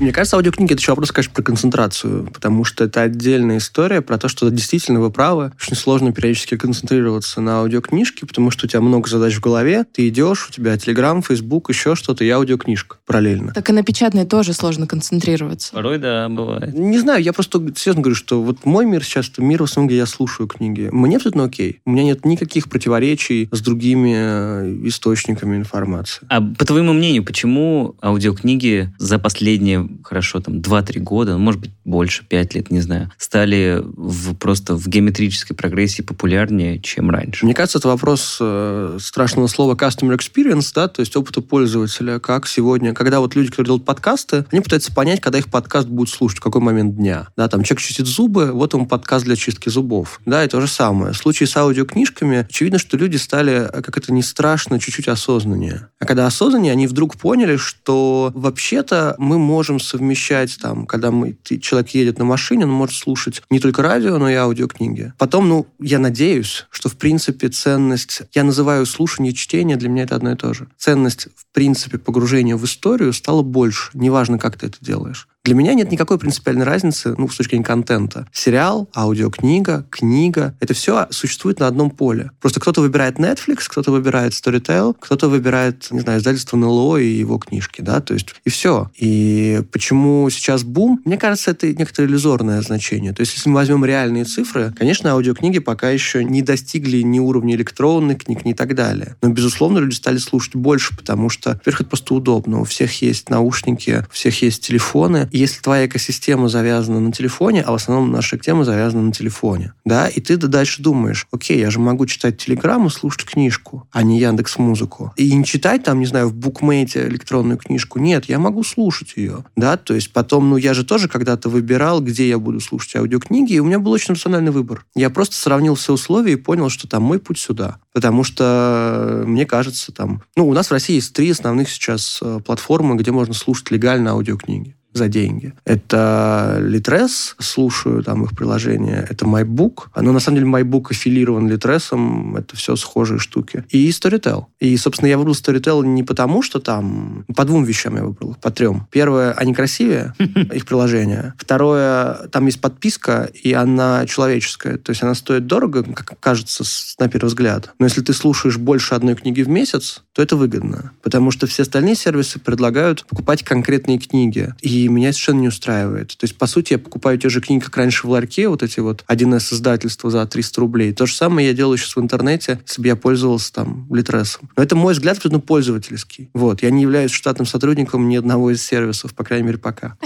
Мне 0.00 0.12
кажется, 0.12 0.36
аудиокниги— 0.36 0.72
это 0.72 0.80
еще 0.80 0.92
вопрос, 0.92 1.12
конечно, 1.12 1.34
про 1.34 1.42
концентрацию, 1.42 2.26
потому 2.32 2.64
что 2.64 2.84
это 2.84 3.02
отдельная 3.02 3.58
история 3.58 4.00
про 4.00 4.16
то, 4.16 4.28
что 4.28 4.48
действительно 4.50 4.98
вы 4.98 5.10
правы. 5.10 5.52
Очень 5.60 5.76
сложно 5.76 6.10
периодически 6.10 6.56
концентрироваться 6.56 7.42
на 7.42 7.58
аудиокнижке, 7.58 8.24
потому 8.24 8.50
что 8.50 8.64
у 8.64 8.68
тебя 8.68 8.80
много 8.80 9.10
задач 9.10 9.34
в 9.34 9.40
голове, 9.40 9.84
ты 9.84 10.08
идешь, 10.08 10.48
у 10.48 10.52
тебя 10.52 10.78
Телеграм, 10.78 11.22
Фейсбук, 11.22 11.68
еще 11.68 11.96
что-то, 11.96 12.24
и 12.24 12.30
аудиокнижка 12.30 12.96
параллельно. 13.04 13.52
Так 13.52 13.68
и 13.68 13.74
на 13.74 13.82
печатной 13.82 14.24
тоже 14.24 14.54
сложно 14.54 14.86
концентрироваться. 14.86 15.74
Порой, 15.74 15.98
да, 15.98 16.30
бывает. 16.30 16.72
Не 16.72 16.98
знаю, 16.98 17.22
я 17.22 17.34
просто 17.34 17.58
серьезно 17.76 18.00
говорю, 18.00 18.16
что 18.16 18.42
вот 18.42 18.64
мой 18.64 18.86
мир 18.86 19.04
сейчас, 19.04 19.28
это 19.28 19.42
мир 19.42 19.60
в 19.60 19.64
основном, 19.64 19.88
где 19.88 19.98
я 19.98 20.06
слушаю 20.06 20.46
книги. 20.46 20.88
Мне 20.90 21.16
абсолютно 21.16 21.44
окей. 21.44 21.82
У 21.84 21.90
меня 21.90 22.04
нет 22.04 22.24
никаких 22.24 22.70
противоречий 22.70 23.50
с 23.52 23.60
другими 23.60 24.14
э, 24.16 24.88
источниками 24.88 25.58
информации. 25.58 26.26
А 26.30 26.40
по 26.40 26.64
твоему 26.64 26.94
мнению, 26.94 27.22
почему 27.22 27.96
аудиокниги 28.02 28.94
за 28.96 29.18
последние, 29.18 29.89
хорошо, 30.02 30.40
там, 30.40 30.58
2-3 30.58 31.00
года, 31.00 31.32
ну, 31.32 31.38
может 31.38 31.60
быть, 31.60 31.72
больше, 31.84 32.24
5 32.26 32.54
лет, 32.54 32.70
не 32.70 32.80
знаю, 32.80 33.10
стали 33.18 33.82
в, 33.82 34.34
просто 34.34 34.74
в 34.74 34.86
геометрической 34.88 35.56
прогрессии 35.56 36.02
популярнее, 36.02 36.80
чем 36.80 37.10
раньше? 37.10 37.44
Мне 37.44 37.54
кажется, 37.54 37.78
это 37.78 37.88
вопрос 37.88 38.38
э, 38.40 38.98
страшного 39.00 39.46
слова 39.46 39.74
customer 39.74 40.16
experience, 40.16 40.70
да, 40.74 40.88
то 40.88 41.00
есть 41.00 41.16
опыта 41.16 41.40
пользователя, 41.40 42.18
как 42.18 42.46
сегодня, 42.46 42.94
когда 42.94 43.20
вот 43.20 43.34
люди, 43.34 43.50
которые 43.50 43.66
делают 43.66 43.84
подкасты, 43.84 44.44
они 44.50 44.60
пытаются 44.60 44.92
понять, 44.92 45.20
когда 45.20 45.38
их 45.38 45.48
подкаст 45.48 45.88
будут 45.88 46.12
слушать, 46.12 46.38
в 46.38 46.42
какой 46.42 46.60
момент 46.60 46.96
дня. 46.96 47.28
Да, 47.36 47.48
там 47.48 47.62
человек 47.62 47.82
чистит 47.82 48.06
зубы, 48.06 48.52
вот 48.52 48.74
ему 48.74 48.86
подкаст 48.86 49.24
для 49.24 49.36
чистки 49.36 49.68
зубов. 49.68 50.20
Да, 50.26 50.44
и 50.44 50.48
то 50.48 50.60
же 50.60 50.68
самое. 50.68 51.12
В 51.12 51.16
случае 51.16 51.46
с 51.46 51.56
аудиокнижками 51.56 52.38
очевидно, 52.48 52.78
что 52.78 52.96
люди 52.96 53.16
стали, 53.16 53.68
э, 53.72 53.82
как 53.82 53.98
это 53.98 54.12
не 54.12 54.22
страшно, 54.22 54.78
чуть-чуть 54.78 55.08
осознаннее. 55.08 55.88
А 55.98 56.06
когда 56.06 56.26
осознаннее, 56.26 56.72
они 56.72 56.86
вдруг 56.86 57.16
поняли, 57.16 57.56
что 57.56 58.30
вообще-то 58.34 59.16
мы 59.18 59.38
можем 59.38 59.79
совмещать 59.84 60.58
там, 60.60 60.86
когда 60.86 61.10
мы, 61.10 61.32
ты- 61.32 61.58
человек 61.58 61.90
едет 61.90 62.18
на 62.18 62.24
машине, 62.24 62.64
он 62.64 62.72
может 62.72 62.96
слушать 62.96 63.42
не 63.50 63.60
только 63.60 63.82
радио, 63.82 64.18
но 64.18 64.28
и 64.30 64.34
аудиокниги. 64.34 65.12
Потом, 65.18 65.48
ну, 65.48 65.66
я 65.80 65.98
надеюсь, 65.98 66.66
что 66.70 66.88
в 66.88 66.96
принципе 66.96 67.48
ценность, 67.48 68.22
я 68.34 68.44
называю 68.44 68.86
слушание 68.86 69.32
и 69.32 69.34
чтение, 69.34 69.76
для 69.76 69.88
меня 69.88 70.04
это 70.04 70.16
одно 70.16 70.32
и 70.32 70.36
то 70.36 70.52
же. 70.54 70.68
Ценность 70.76 71.28
в 71.34 71.46
принципе 71.52 71.98
погружения 71.98 72.56
в 72.56 72.64
историю 72.64 73.12
стала 73.12 73.42
больше, 73.42 73.90
неважно, 73.94 74.38
как 74.38 74.56
ты 74.56 74.66
это 74.66 74.78
делаешь. 74.80 75.28
Для 75.50 75.56
меня 75.56 75.74
нет 75.74 75.90
никакой 75.90 76.16
принципиальной 76.16 76.64
разницы, 76.64 77.16
ну, 77.18 77.28
с 77.28 77.36
точки 77.36 77.50
зрения 77.50 77.64
контента. 77.64 78.24
Сериал, 78.32 78.88
аудиокнига, 78.94 79.84
книга, 79.90 80.54
это 80.60 80.74
все 80.74 81.08
существует 81.10 81.58
на 81.58 81.66
одном 81.66 81.90
поле. 81.90 82.30
Просто 82.40 82.60
кто-то 82.60 82.80
выбирает 82.80 83.18
Netflix, 83.18 83.64
кто-то 83.66 83.90
выбирает 83.90 84.32
Storytel, 84.32 84.94
кто-то 85.00 85.28
выбирает, 85.28 85.88
не 85.90 86.02
знаю, 86.02 86.20
издательство 86.20 86.56
НЛО 86.56 86.98
и 86.98 87.08
его 87.08 87.38
книжки, 87.38 87.80
да, 87.80 88.00
то 88.00 88.14
есть 88.14 88.28
и 88.44 88.48
все. 88.48 88.92
И 88.96 89.64
почему 89.72 90.30
сейчас 90.30 90.62
бум? 90.62 91.00
Мне 91.04 91.18
кажется, 91.18 91.50
это 91.50 91.66
некоторое 91.74 92.06
иллюзорное 92.06 92.62
значение. 92.62 93.12
То 93.12 93.22
есть 93.22 93.34
если 93.34 93.48
мы 93.48 93.56
возьмем 93.56 93.84
реальные 93.84 94.26
цифры, 94.26 94.72
конечно, 94.78 95.10
аудиокниги 95.10 95.58
пока 95.58 95.90
еще 95.90 96.22
не 96.22 96.42
достигли 96.42 96.98
ни 96.98 97.18
уровня 97.18 97.56
электронных 97.56 98.18
книг, 98.18 98.44
ни 98.44 98.52
так 98.52 98.76
далее. 98.76 99.16
Но, 99.20 99.30
безусловно, 99.30 99.78
люди 99.78 99.94
стали 99.94 100.18
слушать 100.18 100.54
больше, 100.54 100.96
потому 100.96 101.28
что, 101.28 101.54
во-первых, 101.54 101.80
это 101.80 101.90
просто 101.90 102.14
удобно. 102.14 102.60
У 102.60 102.64
всех 102.64 103.02
есть 103.02 103.30
наушники, 103.30 104.06
у 104.08 104.14
всех 104.14 104.40
есть 104.42 104.64
телефоны. 104.64 105.28
И 105.32 105.39
если 105.40 105.60
твоя 105.60 105.86
экосистема 105.86 106.48
завязана 106.48 107.00
на 107.00 107.12
телефоне, 107.12 107.62
а 107.62 107.72
в 107.72 107.74
основном 107.74 108.12
наша 108.12 108.38
тема 108.38 108.64
завязана 108.64 109.02
на 109.02 109.12
телефоне, 109.12 109.72
да, 109.84 110.08
и 110.08 110.20
ты 110.20 110.36
дальше 110.36 110.82
думаешь, 110.82 111.26
окей, 111.32 111.58
я 111.58 111.70
же 111.70 111.80
могу 111.80 112.06
читать 112.06 112.38
телеграмму, 112.38 112.90
слушать 112.90 113.24
книжку, 113.24 113.88
а 113.90 114.02
не 114.02 114.20
Яндекс 114.20 114.58
Музыку. 114.58 115.12
И 115.16 115.32
не 115.34 115.44
читать 115.44 115.82
там, 115.82 116.00
не 116.00 116.06
знаю, 116.06 116.28
в 116.28 116.34
букмейте 116.34 117.06
электронную 117.08 117.58
книжку. 117.58 117.98
Нет, 117.98 118.26
я 118.26 118.38
могу 118.38 118.62
слушать 118.64 119.14
ее, 119.16 119.44
да, 119.56 119.76
то 119.76 119.94
есть 119.94 120.12
потом, 120.12 120.50
ну, 120.50 120.56
я 120.56 120.74
же 120.74 120.84
тоже 120.84 121.08
когда-то 121.08 121.48
выбирал, 121.48 122.00
где 122.00 122.28
я 122.28 122.38
буду 122.38 122.60
слушать 122.60 122.96
аудиокниги, 122.96 123.54
и 123.54 123.58
у 123.58 123.64
меня 123.64 123.78
был 123.78 123.92
очень 123.92 124.14
рациональный 124.14 124.52
выбор. 124.52 124.84
Я 124.94 125.10
просто 125.10 125.36
сравнил 125.36 125.74
все 125.74 125.94
условия 125.94 126.32
и 126.32 126.36
понял, 126.36 126.68
что 126.68 126.86
там 126.88 127.02
мой 127.02 127.18
путь 127.18 127.38
сюда. 127.38 127.78
Потому 127.92 128.24
что, 128.24 129.24
мне 129.26 129.46
кажется, 129.46 129.92
там... 129.92 130.22
Ну, 130.36 130.48
у 130.48 130.54
нас 130.54 130.68
в 130.68 130.72
России 130.72 130.94
есть 130.94 131.12
три 131.12 131.30
основных 131.30 131.68
сейчас 131.68 132.20
э, 132.22 132.40
платформы, 132.44 132.96
где 132.96 133.10
можно 133.10 133.34
слушать 133.34 133.70
легально 133.70 134.12
аудиокниги 134.12 134.76
за 134.92 135.08
деньги. 135.08 135.54
Это 135.64 136.58
Litres, 136.60 137.34
слушаю 137.38 138.02
там 138.02 138.24
их 138.24 138.36
приложение. 138.36 139.06
Это 139.08 139.24
MyBook. 139.24 139.88
Но 139.96 140.12
на 140.12 140.20
самом 140.20 140.38
деле 140.38 140.50
MyBook 140.50 140.86
аффилирован 140.90 141.48
Litres, 141.48 142.38
это 142.38 142.56
все 142.56 142.76
схожие 142.76 143.18
штуки. 143.18 143.64
И 143.70 143.88
Storytel. 143.90 144.46
И, 144.58 144.76
собственно, 144.76 145.08
я 145.08 145.18
выбрал 145.18 145.34
Storytel 145.34 145.84
не 145.84 146.02
потому, 146.02 146.42
что 146.42 146.60
там... 146.60 147.24
По 147.36 147.44
двум 147.44 147.64
вещам 147.64 147.96
я 147.96 148.04
выбрал 148.04 148.36
по 148.40 148.50
трем. 148.50 148.86
Первое, 148.90 149.32
они 149.32 149.54
красивее, 149.54 150.14
их 150.18 150.66
приложение. 150.66 151.34
Второе, 151.38 152.28
там 152.28 152.46
есть 152.46 152.60
подписка, 152.60 153.30
и 153.32 153.52
она 153.52 154.06
человеческая. 154.06 154.76
То 154.76 154.90
есть 154.90 155.02
она 155.02 155.14
стоит 155.14 155.46
дорого, 155.46 155.82
как 155.82 156.18
кажется, 156.20 156.64
на 156.98 157.08
первый 157.08 157.28
взгляд. 157.28 157.72
Но 157.78 157.86
если 157.86 158.00
ты 158.00 158.12
слушаешь 158.12 158.58
больше 158.58 158.94
одной 158.94 159.14
книги 159.14 159.42
в 159.42 159.48
месяц, 159.48 160.02
то 160.12 160.22
это 160.22 160.36
выгодно. 160.36 160.92
Потому 161.02 161.30
что 161.30 161.46
все 161.46 161.62
остальные 161.62 161.94
сервисы 161.94 162.38
предлагают 162.38 163.04
покупать 163.06 163.42
конкретные 163.42 163.98
книги. 163.98 164.54
И 164.60 164.79
и 164.84 164.88
меня 164.88 165.12
совершенно 165.12 165.40
не 165.40 165.48
устраивает. 165.48 166.16
То 166.16 166.24
есть, 166.24 166.36
по 166.36 166.46
сути, 166.46 166.74
я 166.74 166.78
покупаю 166.78 167.18
те 167.18 167.28
же 167.28 167.40
книги, 167.40 167.62
как 167.62 167.76
раньше 167.76 168.06
в 168.06 168.10
ларьке, 168.10 168.48
вот 168.48 168.62
эти 168.62 168.80
вот 168.80 169.04
1С 169.08 169.54
издательства 169.54 170.10
за 170.10 170.26
300 170.26 170.60
рублей. 170.60 170.92
То 170.92 171.06
же 171.06 171.14
самое 171.14 171.48
я 171.48 171.54
делаю 171.54 171.78
сейчас 171.78 171.96
в 171.96 172.00
интернете, 172.00 172.60
если 172.66 172.82
бы 172.82 172.88
я 172.88 172.96
пользовался 172.96 173.52
там 173.52 173.86
Литресом. 173.90 174.50
Но 174.56 174.62
это 174.62 174.76
мой 174.76 174.94
взгляд 174.94 175.16
абсолютно 175.16 175.40
пользовательский. 175.40 176.30
Вот. 176.34 176.62
Я 176.62 176.70
не 176.70 176.82
являюсь 176.82 177.10
штатным 177.10 177.46
сотрудником 177.46 178.08
ни 178.08 178.16
одного 178.16 178.50
из 178.50 178.62
сервисов, 178.62 179.14
по 179.14 179.24
крайней 179.24 179.46
мере, 179.46 179.58
пока. 179.58 179.96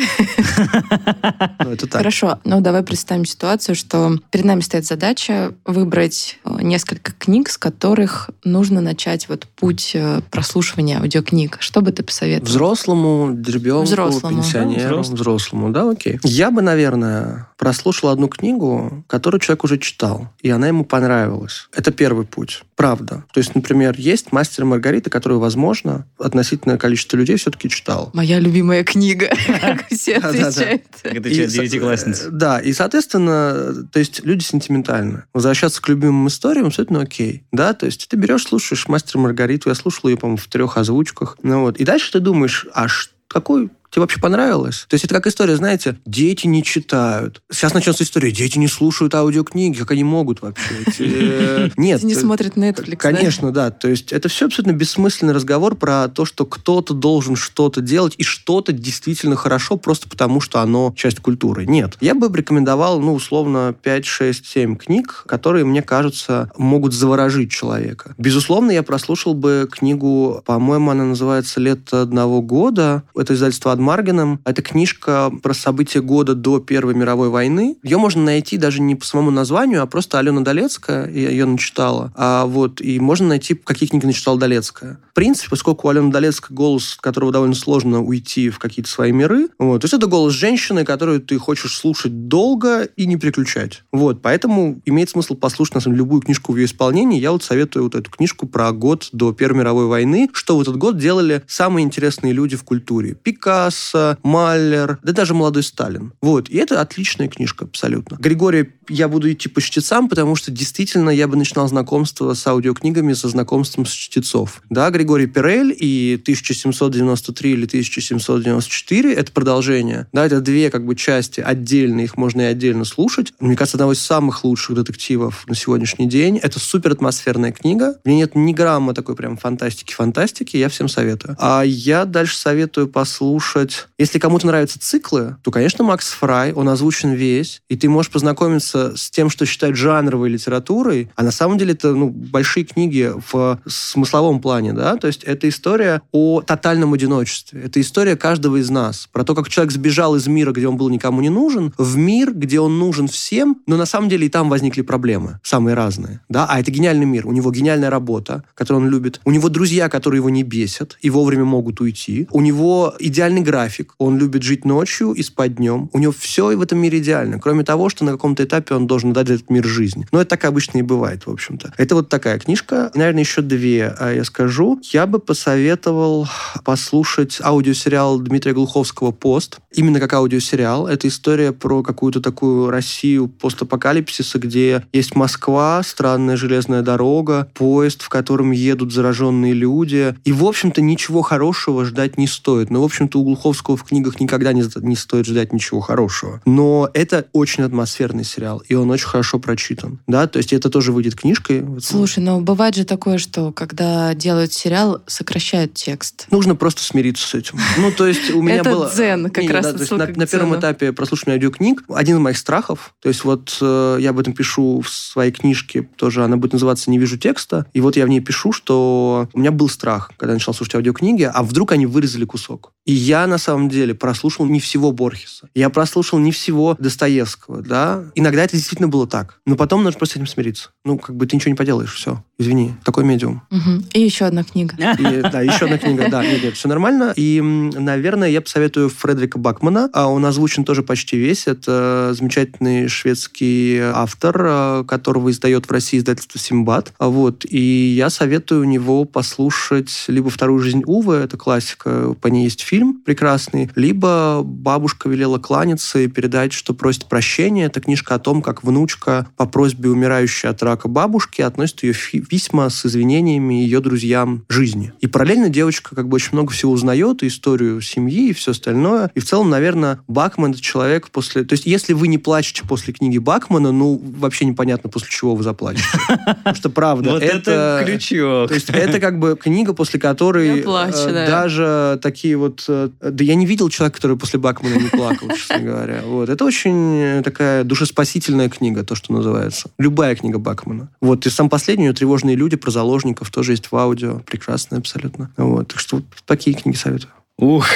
Ну, 1.64 1.70
это 1.70 1.86
так. 1.86 1.98
Хорошо. 1.98 2.38
Ну, 2.44 2.60
давай 2.60 2.82
представим 2.82 3.24
ситуацию, 3.24 3.74
что 3.74 4.18
перед 4.30 4.44
нами 4.44 4.60
стоит 4.60 4.86
задача 4.86 5.54
выбрать 5.64 6.38
э, 6.44 6.58
несколько 6.62 7.12
книг, 7.12 7.48
с 7.48 7.58
которых 7.58 8.30
нужно 8.44 8.80
начать 8.80 9.28
вот 9.28 9.46
путь 9.46 9.92
э, 9.94 10.20
прослушивания 10.30 10.98
аудиокниг. 10.98 11.58
Что 11.60 11.80
бы 11.80 11.92
ты 11.92 12.02
посоветовал? 12.02 12.48
Взрослому, 12.48 13.42
ребенку, 13.46 13.84
Взрослому. 13.84 14.42
пенсионеру 14.42 14.63
пенсионеру, 14.64 15.00
взрослому. 15.00 15.16
взрослому, 15.16 15.70
да, 15.70 15.90
окей. 15.90 16.18
Я 16.22 16.50
бы, 16.50 16.62
наверное, 16.62 17.48
прослушал 17.58 18.10
одну 18.10 18.28
книгу, 18.28 19.04
которую 19.06 19.40
человек 19.40 19.64
уже 19.64 19.78
читал, 19.78 20.28
и 20.40 20.50
она 20.50 20.68
ему 20.68 20.84
понравилась. 20.84 21.68
Это 21.72 21.92
первый 21.92 22.26
путь. 22.26 22.62
Правда. 22.76 23.24
То 23.32 23.38
есть, 23.38 23.54
например, 23.54 23.94
есть 23.96 24.32
«Мастер 24.32 24.64
и 24.64 24.66
Маргарита», 24.66 25.08
которую, 25.08 25.38
возможно, 25.38 26.06
относительное 26.18 26.76
количество 26.76 27.16
людей 27.16 27.36
все-таки 27.36 27.68
читал. 27.68 28.10
Моя 28.14 28.40
любимая 28.40 28.82
книга, 28.82 29.28
как 29.60 29.86
все 29.88 30.16
отвечают. 30.16 30.82
Девятиклассница. 31.04 32.30
Да, 32.30 32.58
и, 32.58 32.72
соответственно, 32.72 33.86
то 33.92 33.98
есть 33.98 34.24
люди 34.24 34.42
сентиментальны. 34.42 35.24
Возвращаться 35.32 35.80
к 35.80 35.88
любимым 35.88 36.28
историям 36.28 36.66
абсолютно 36.66 37.02
окей. 37.02 37.44
Да, 37.52 37.74
то 37.74 37.86
есть 37.86 38.08
ты 38.08 38.16
берешь, 38.16 38.44
слушаешь 38.44 38.88
«Мастер 38.88 39.18
и 39.18 39.20
Маргариту», 39.20 39.68
я 39.68 39.74
слушал 39.74 40.08
ее, 40.08 40.16
по-моему, 40.16 40.38
в 40.38 40.48
трех 40.48 40.76
озвучках. 40.76 41.38
Ну 41.42 41.62
вот. 41.62 41.76
И 41.76 41.84
дальше 41.84 42.12
ты 42.12 42.20
думаешь, 42.20 42.66
а 42.74 42.88
какой 43.28 43.70
Тебе 43.94 44.00
вообще 44.00 44.18
понравилось? 44.18 44.86
То 44.88 44.94
есть 44.94 45.04
это 45.04 45.14
как 45.14 45.28
история, 45.28 45.54
знаете, 45.54 45.96
дети 46.04 46.48
не 46.48 46.64
читают. 46.64 47.42
Сейчас 47.48 47.74
начнется 47.74 48.02
история, 48.02 48.32
дети 48.32 48.58
не 48.58 48.66
слушают 48.66 49.14
аудиокниги, 49.14 49.78
как 49.78 49.92
они 49.92 50.02
могут 50.02 50.42
вообще? 50.42 50.64
Э, 51.14 51.68
нет. 51.76 52.02
Не 52.02 52.14
смотрят 52.14 52.56
Netflix, 52.56 52.96
Конечно, 52.96 53.52
да. 53.52 53.70
То 53.70 53.88
есть 53.88 54.12
это 54.12 54.28
все 54.28 54.46
абсолютно 54.46 54.72
бессмысленный 54.72 55.32
разговор 55.32 55.76
про 55.76 56.08
то, 56.08 56.24
что 56.24 56.44
кто-то 56.46 56.94
должен 56.94 57.36
что-то 57.36 57.80
делать, 57.80 58.14
и 58.18 58.24
что-то 58.24 58.72
действительно 58.72 59.36
хорошо 59.36 59.76
просто 59.76 60.08
потому, 60.08 60.40
что 60.40 60.60
оно 60.60 60.92
часть 60.96 61.20
культуры. 61.20 61.66
Нет. 61.66 61.96
Я 62.00 62.14
бы 62.14 62.34
рекомендовал, 62.34 63.00
ну, 63.00 63.14
условно, 63.14 63.74
5, 63.80 64.06
6, 64.06 64.46
7 64.46 64.76
книг, 64.76 65.24
которые, 65.26 65.64
мне 65.64 65.82
кажется, 65.82 66.50
могут 66.56 66.94
заворожить 66.94 67.50
человека. 67.50 68.14
Безусловно, 68.18 68.72
я 68.72 68.82
прослушал 68.82 69.34
бы 69.34 69.68
книгу, 69.70 70.42
по-моему, 70.44 70.90
она 70.90 71.04
называется 71.04 71.60
«Лето 71.60 72.02
одного 72.02 72.42
года». 72.42 73.04
Это 73.14 73.34
издательство 73.34 73.72
Маргином. 73.84 74.40
Это 74.44 74.62
книжка 74.62 75.32
про 75.42 75.54
события 75.54 76.00
года 76.00 76.34
до 76.34 76.58
Первой 76.58 76.94
мировой 76.94 77.28
войны. 77.28 77.76
Ее 77.82 77.98
можно 77.98 78.22
найти 78.22 78.56
даже 78.56 78.80
не 78.80 78.96
по 78.96 79.04
самому 79.04 79.30
названию, 79.30 79.82
а 79.82 79.86
просто 79.86 80.18
Алена 80.18 80.40
Долецкая, 80.40 81.08
я 81.10 81.30
ее 81.30 81.44
начитала. 81.44 82.12
А 82.16 82.46
вот, 82.46 82.80
и 82.80 82.98
можно 82.98 83.28
найти, 83.28 83.54
какие 83.54 83.88
книги 83.88 84.06
начитала 84.06 84.38
Долецкая. 84.38 84.98
В 85.10 85.14
принципе, 85.14 85.50
поскольку 85.50 85.86
у 85.86 85.90
Алены 85.90 86.10
Долецкой 86.10 86.56
голос, 86.56 86.96
которого 87.00 87.30
довольно 87.32 87.54
сложно 87.54 88.02
уйти 88.02 88.50
в 88.50 88.58
какие-то 88.58 88.90
свои 88.90 89.12
миры, 89.12 89.48
вот, 89.58 89.82
то 89.82 89.84
есть 89.84 89.94
это 89.94 90.06
голос 90.06 90.32
женщины, 90.32 90.84
которую 90.84 91.20
ты 91.20 91.38
хочешь 91.38 91.76
слушать 91.76 92.28
долго 92.28 92.82
и 92.82 93.06
не 93.06 93.16
переключать. 93.16 93.84
Вот, 93.92 94.22
поэтому 94.22 94.80
имеет 94.84 95.10
смысл 95.10 95.34
послушать, 95.34 95.76
на 95.76 95.80
самом 95.80 95.94
деле, 95.94 96.04
любую 96.04 96.22
книжку 96.22 96.52
в 96.52 96.56
ее 96.56 96.66
исполнении. 96.66 97.20
Я 97.20 97.32
вот 97.32 97.42
советую 97.42 97.84
вот 97.84 97.94
эту 97.94 98.10
книжку 98.10 98.46
про 98.46 98.72
год 98.72 99.08
до 99.12 99.32
Первой 99.32 99.58
мировой 99.58 99.86
войны, 99.86 100.30
что 100.32 100.56
в 100.56 100.60
этот 100.60 100.76
год 100.76 100.98
делали 100.98 101.42
самые 101.46 101.84
интересные 101.84 102.32
люди 102.32 102.56
в 102.56 102.64
культуре. 102.64 103.14
Пикассо, 103.14 103.73
Пикассо, 103.74 104.18
Маллер, 104.22 104.98
да 105.02 105.12
даже 105.12 105.34
молодой 105.34 105.62
Сталин. 105.62 106.12
Вот. 106.20 106.48
И 106.48 106.56
это 106.56 106.80
отличная 106.80 107.28
книжка 107.28 107.64
абсолютно. 107.64 108.16
Григорий 108.16 108.70
я 108.88 109.08
буду 109.08 109.32
идти 109.32 109.48
по 109.48 109.60
чтецам, 109.60 110.08
потому 110.08 110.36
что 110.36 110.50
действительно 110.50 111.10
я 111.10 111.26
бы 111.26 111.36
начинал 111.36 111.68
знакомство 111.68 112.34
с 112.34 112.46
аудиокнигами 112.46 113.12
со 113.14 113.28
знакомством 113.28 113.86
с 113.86 113.90
чтецов. 113.90 114.62
Да, 114.70 114.90
Григорий 114.90 115.26
Перель 115.26 115.74
и 115.78 116.18
1793 116.22 117.52
или 117.52 117.66
1794— 117.66 119.12
это 119.14 119.32
продолжение. 119.32 120.06
Да, 120.12 120.26
это 120.26 120.40
две 120.40 120.70
как 120.70 120.84
бы 120.84 120.96
части 120.96 121.40
отдельные, 121.40 122.04
их 122.04 122.16
можно 122.16 122.42
и 122.42 122.44
отдельно 122.44 122.84
слушать. 122.84 123.32
Мне 123.40 123.56
кажется, 123.56 123.76
одного 123.76 123.92
из 123.92 124.00
самых 124.00 124.44
лучших 124.44 124.76
детективов 124.76 125.44
на 125.46 125.54
сегодняшний 125.54 126.06
день. 126.06 126.38
Это 126.38 126.58
супер 126.58 126.92
атмосферная 126.92 127.52
книга. 127.52 127.98
В 128.04 128.08
ней 128.08 128.16
нет 128.16 128.34
ни 128.34 128.52
грамма 128.52 128.94
такой 128.94 129.16
прям 129.16 129.36
фантастики-фантастики. 129.36 130.56
Я 130.56 130.68
всем 130.68 130.88
советую. 130.88 131.36
А 131.38 131.62
я 131.62 132.04
дальше 132.04 132.36
советую 132.36 132.88
послушать... 132.88 133.53
Если 133.98 134.18
кому-то 134.18 134.46
нравятся 134.46 134.78
циклы, 134.80 135.36
то, 135.42 135.50
конечно, 135.50 135.84
Макс 135.84 136.10
Фрай, 136.12 136.52
он 136.52 136.68
озвучен 136.68 137.12
весь, 137.12 137.62
и 137.68 137.76
ты 137.76 137.88
можешь 137.88 138.10
познакомиться 138.10 138.96
с 138.96 139.10
тем, 139.10 139.30
что 139.30 139.46
считают 139.46 139.76
жанровой 139.76 140.28
литературой, 140.28 141.10
а 141.14 141.22
на 141.22 141.30
самом 141.30 141.58
деле 141.58 141.72
это 141.72 141.94
ну, 141.94 142.08
большие 142.08 142.64
книги 142.64 143.12
в 143.30 143.60
смысловом 143.66 144.40
плане, 144.40 144.72
да, 144.72 144.96
то 144.96 145.06
есть 145.06 145.24
это 145.24 145.48
история 145.48 146.02
о 146.12 146.42
тотальном 146.42 146.92
одиночестве, 146.92 147.62
это 147.62 147.80
история 147.80 148.16
каждого 148.16 148.56
из 148.56 148.70
нас, 148.70 149.08
про 149.12 149.24
то, 149.24 149.34
как 149.34 149.48
человек 149.48 149.72
сбежал 149.72 150.16
из 150.16 150.26
мира, 150.26 150.52
где 150.52 150.66
он 150.66 150.76
был 150.76 150.88
никому 150.88 151.20
не 151.20 151.30
нужен, 151.30 151.72
в 151.78 151.96
мир, 151.96 152.32
где 152.32 152.60
он 152.60 152.78
нужен 152.78 153.08
всем, 153.08 153.62
но 153.66 153.76
на 153.76 153.86
самом 153.86 154.08
деле 154.08 154.26
и 154.26 154.30
там 154.30 154.48
возникли 154.48 154.82
проблемы, 154.82 155.40
самые 155.42 155.74
разные, 155.74 156.20
да, 156.28 156.46
а 156.48 156.60
это 156.60 156.70
гениальный 156.70 157.06
мир, 157.06 157.26
у 157.26 157.32
него 157.32 157.50
гениальная 157.50 157.90
работа, 157.90 158.44
которую 158.54 158.84
он 158.84 158.90
любит, 158.90 159.20
у 159.24 159.30
него 159.30 159.48
друзья, 159.48 159.88
которые 159.88 160.18
его 160.18 160.30
не 160.30 160.42
бесят 160.42 160.98
и 161.00 161.10
вовремя 161.10 161.44
могут 161.44 161.80
уйти, 161.80 162.26
у 162.30 162.40
него 162.40 162.94
идеальный 162.98 163.43
график, 163.44 163.94
он 163.98 164.18
любит 164.18 164.42
жить 164.42 164.64
ночью 164.64 165.12
и 165.12 165.22
спать 165.22 165.56
днем, 165.56 165.90
у 165.92 165.98
него 165.98 166.12
все 166.12 166.56
в 166.56 166.60
этом 166.60 166.78
мире 166.78 166.98
идеально, 166.98 167.38
кроме 167.38 167.64
того, 167.64 167.88
что 167.88 168.04
на 168.04 168.12
каком-то 168.12 168.44
этапе 168.44 168.74
он 168.74 168.86
должен 168.86 169.12
дать 169.12 169.30
этот 169.30 169.50
мир 169.50 169.64
жизни. 169.64 170.06
Но 170.10 170.20
это 170.20 170.30
так 170.30 170.44
обычно 170.46 170.78
и 170.78 170.82
бывает, 170.82 171.26
в 171.26 171.30
общем-то. 171.30 171.74
Это 171.76 171.94
вот 171.94 172.08
такая 172.08 172.38
книжка. 172.38 172.90
Наверное, 172.94 173.22
еще 173.22 173.42
две 173.42 173.94
а, 173.98 174.12
я 174.12 174.24
скажу. 174.24 174.80
Я 174.92 175.06
бы 175.06 175.18
посоветовал 175.18 176.28
послушать 176.64 177.38
аудиосериал 177.42 178.18
Дмитрия 178.20 178.52
Глуховского 178.52 179.12
«Пост». 179.12 179.58
Именно 179.72 180.00
как 180.00 180.12
аудиосериал. 180.14 180.86
Это 180.86 181.08
история 181.08 181.52
про 181.52 181.82
какую-то 181.82 182.20
такую 182.20 182.70
Россию 182.70 183.28
постапокалипсиса, 183.28 184.38
где 184.38 184.84
есть 184.92 185.16
Москва, 185.16 185.82
странная 185.84 186.36
железная 186.36 186.82
дорога, 186.82 187.48
поезд, 187.54 188.02
в 188.02 188.08
котором 188.08 188.52
едут 188.52 188.92
зараженные 188.92 189.52
люди. 189.52 190.14
И, 190.24 190.32
в 190.32 190.44
общем-то, 190.44 190.80
ничего 190.80 191.22
хорошего 191.22 191.84
ждать 191.84 192.18
не 192.18 192.26
стоит. 192.26 192.70
Но, 192.70 192.82
в 192.82 192.84
общем-то, 192.84 193.18
у 193.18 193.33
Глуховского 193.34 193.76
в 193.76 193.84
книгах 193.84 194.20
никогда 194.20 194.52
не, 194.52 194.64
не 194.82 194.96
стоит 194.96 195.26
ждать 195.26 195.52
ничего 195.52 195.80
хорошего. 195.80 196.40
Но 196.44 196.88
это 196.94 197.26
очень 197.32 197.64
атмосферный 197.64 198.24
сериал, 198.24 198.62
и 198.68 198.74
он 198.74 198.90
очень 198.90 199.06
хорошо 199.06 199.38
прочитан. 199.38 199.98
Да, 200.06 200.26
то 200.26 200.38
есть 200.38 200.52
это 200.52 200.70
тоже 200.70 200.92
выйдет 200.92 201.16
книжкой. 201.16 201.64
Слушай, 201.80 202.20
но 202.20 202.40
бывает 202.40 202.76
же 202.76 202.84
такое, 202.84 203.18
что 203.18 203.52
когда 203.52 204.14
делают 204.14 204.52
сериал, 204.52 205.02
сокращают 205.06 205.74
текст. 205.74 206.26
Нужно 206.30 206.54
просто 206.54 206.82
смириться 206.82 207.26
с 207.26 207.34
этим. 207.34 207.58
Ну, 207.78 207.90
то 207.90 208.06
есть 208.06 208.30
у 208.30 208.40
меня 208.40 208.56
Это 208.56 208.70
было... 208.70 208.90
дзен, 208.90 209.30
как 209.30 209.50
раз 209.50 209.90
на, 209.90 210.26
первом 210.26 210.58
этапе 210.58 210.92
прослушивания 210.92 211.34
аудиокниг 211.36 211.82
один 211.88 212.16
из 212.16 212.20
моих 212.20 212.38
страхов, 212.38 212.94
то 213.00 213.08
есть 213.08 213.24
вот 213.24 213.58
э, 213.60 213.98
я 214.00 214.10
об 214.10 214.18
этом 214.18 214.32
пишу 214.32 214.80
в 214.80 214.88
своей 214.88 215.32
книжке, 215.32 215.88
тоже 215.96 216.24
она 216.24 216.36
будет 216.36 216.52
называться 216.52 216.90
«Не 216.90 216.98
вижу 216.98 217.18
текста», 217.18 217.66
и 217.72 217.80
вот 217.80 217.96
я 217.96 218.06
в 218.06 218.08
ней 218.08 218.20
пишу, 218.20 218.52
что 218.52 219.28
у 219.32 219.38
меня 219.38 219.50
был 219.50 219.68
страх, 219.68 220.12
когда 220.16 220.32
я 220.32 220.36
начал 220.36 220.54
слушать 220.54 220.76
аудиокниги, 220.76 221.24
а 221.24 221.42
вдруг 221.42 221.72
они 221.72 221.86
вырезали 221.86 222.24
кусок. 222.24 222.72
И 222.84 222.92
я 222.92 223.23
на 223.26 223.38
самом 223.38 223.68
деле 223.68 223.94
прослушал 223.94 224.46
не 224.46 224.60
всего 224.60 224.92
Борхеса, 224.92 225.48
я 225.54 225.70
прослушал 225.70 226.18
не 226.18 226.32
всего 226.32 226.76
Достоевского, 226.78 227.62
да. 227.62 228.04
Иногда 228.14 228.44
это 228.44 228.56
действительно 228.56 228.88
было 228.88 229.06
так, 229.06 229.40
но 229.46 229.56
потом 229.56 229.84
нужно 229.84 229.98
просто 229.98 230.14
с 230.14 230.16
этим 230.16 230.26
смириться. 230.26 230.70
Ну, 230.84 230.98
как 230.98 231.16
бы 231.16 231.26
ты 231.26 231.36
ничего 231.36 231.50
не 231.50 231.56
поделаешь, 231.56 231.94
все. 231.94 232.22
Извини, 232.36 232.74
такой 232.84 233.04
медиум. 233.04 233.42
Мгм. 233.50 233.84
И 233.92 234.00
еще 234.00 234.24
одна 234.24 234.42
книга. 234.42 234.74
И, 234.98 235.22
да, 235.22 235.40
еще 235.40 235.66
одна 235.66 235.78
книга, 235.78 236.08
да, 236.10 236.24
нет, 236.24 236.42
нет, 236.42 236.54
все 236.56 236.68
нормально. 236.68 237.12
И, 237.16 237.40
наверное, 237.40 238.28
я 238.28 238.40
посоветую 238.40 238.88
Фредерика 238.88 239.38
Бакмана. 239.38 239.88
А 239.92 240.08
Он 240.08 240.26
озвучен 240.26 240.64
тоже 240.64 240.82
почти 240.82 241.16
весь. 241.16 241.46
Это 241.46 242.12
замечательный 242.12 242.88
шведский 242.88 243.78
автор, 243.78 244.44
э, 244.44 244.84
которого 244.86 245.30
издает 245.30 245.66
в 245.66 245.70
России 245.70 245.98
издательство 245.98 246.40
«Симбад». 246.40 246.92
А 246.98 247.08
Вот. 247.08 247.44
И 247.48 247.94
я 247.96 248.10
советую 248.10 248.62
у 248.62 248.64
него 248.64 249.04
послушать 249.04 250.04
либо 250.08 250.28
«Вторую 250.28 250.60
жизнь 250.60 250.82
Увы», 250.86 251.14
это 251.14 251.36
классика, 251.36 252.14
по 252.20 252.26
ней 252.28 252.44
есть 252.44 252.62
фильм 252.62 253.00
прекрасный, 253.14 253.70
либо 253.76 254.42
«Бабушка 254.42 255.08
велела 255.08 255.38
кланяться 255.38 256.00
и 256.00 256.08
передать, 256.08 256.52
что 256.52 256.74
просит 256.74 257.06
прощения». 257.06 257.66
Это 257.66 257.80
книжка 257.80 258.16
о 258.16 258.18
том, 258.18 258.42
как 258.42 258.64
внучка 258.64 259.28
по 259.36 259.46
просьбе 259.46 259.88
умирающей 259.88 260.48
от 260.48 260.60
рака 260.64 260.88
бабушки 260.88 261.40
относит 261.40 261.84
ее 261.84 261.94
письма 262.28 262.68
с 262.70 262.84
извинениями 262.84 263.54
ее 263.54 263.78
друзьям 263.78 264.44
жизни. 264.48 264.92
И 265.00 265.06
параллельно 265.06 265.48
девочка 265.48 265.94
как 265.94 266.08
бы 266.08 266.16
очень 266.16 266.30
много 266.32 266.52
всего 266.52 266.72
узнает, 266.72 267.22
и 267.22 267.28
историю 267.28 267.80
семьи, 267.82 268.30
и 268.30 268.32
все 268.32 268.50
остальное. 268.50 269.12
И 269.14 269.20
в 269.20 269.24
целом, 269.24 269.48
наверное, 269.48 270.00
Бакман 270.08 270.50
это 270.50 270.60
человек 270.60 271.10
после... 271.10 271.44
То 271.44 271.52
есть, 271.52 271.66
если 271.66 271.92
вы 271.92 272.08
не 272.08 272.18
плачете 272.18 272.64
после 272.66 272.92
книги 272.92 273.18
Бакмана, 273.18 273.70
ну, 273.70 274.02
вообще 274.18 274.44
непонятно, 274.44 274.90
после 274.90 275.08
чего 275.08 275.36
вы 275.36 275.44
заплачете. 275.44 275.86
Потому 276.26 276.56
что, 276.56 276.68
правда, 276.68 277.10
Вот 277.12 277.22
это 277.22 277.80
крючок. 277.86 278.48
то 278.48 278.54
есть 278.54 278.70
это 278.70 278.98
как 278.98 279.20
бы 279.20 279.38
книга, 279.40 279.72
после 279.72 280.00
которой 280.00 280.62
э, 280.62 280.64
да. 280.64 281.26
даже 281.26 282.00
такие 282.02 282.36
вот... 282.36 282.64
Да 283.10 283.22
я 283.24 283.34
не 283.34 283.46
видел 283.46 283.68
человека, 283.68 283.96
который 283.96 284.16
после 284.16 284.38
Бакмана 284.38 284.74
не 284.76 284.88
плакал, 284.88 285.28
честно 285.28 285.58
говоря. 285.58 286.02
Вот. 286.04 286.28
Это 286.28 286.44
очень 286.44 286.96
э, 286.96 287.22
такая 287.22 287.64
душеспасительная 287.64 288.48
книга, 288.48 288.82
то, 288.82 288.94
что 288.94 289.12
называется. 289.12 289.70
Любая 289.78 290.14
книга 290.16 290.38
Бакмана. 290.38 290.88
Вот. 291.00 291.26
И 291.26 291.30
сам 291.30 291.50
последний, 291.50 291.92
«Тревожные 291.92 292.36
люди» 292.36 292.56
про 292.56 292.70
заложников 292.70 293.30
тоже 293.30 293.52
есть 293.52 293.70
в 293.70 293.76
аудио. 293.76 294.20
Прекрасная 294.20 294.78
абсолютно. 294.78 295.30
Вот. 295.36 295.68
Так 295.68 295.80
что 295.80 295.96
вот 295.96 296.04
такие 296.24 296.56
книги 296.56 296.76
советую. 296.76 297.12
Ух, 297.36 297.66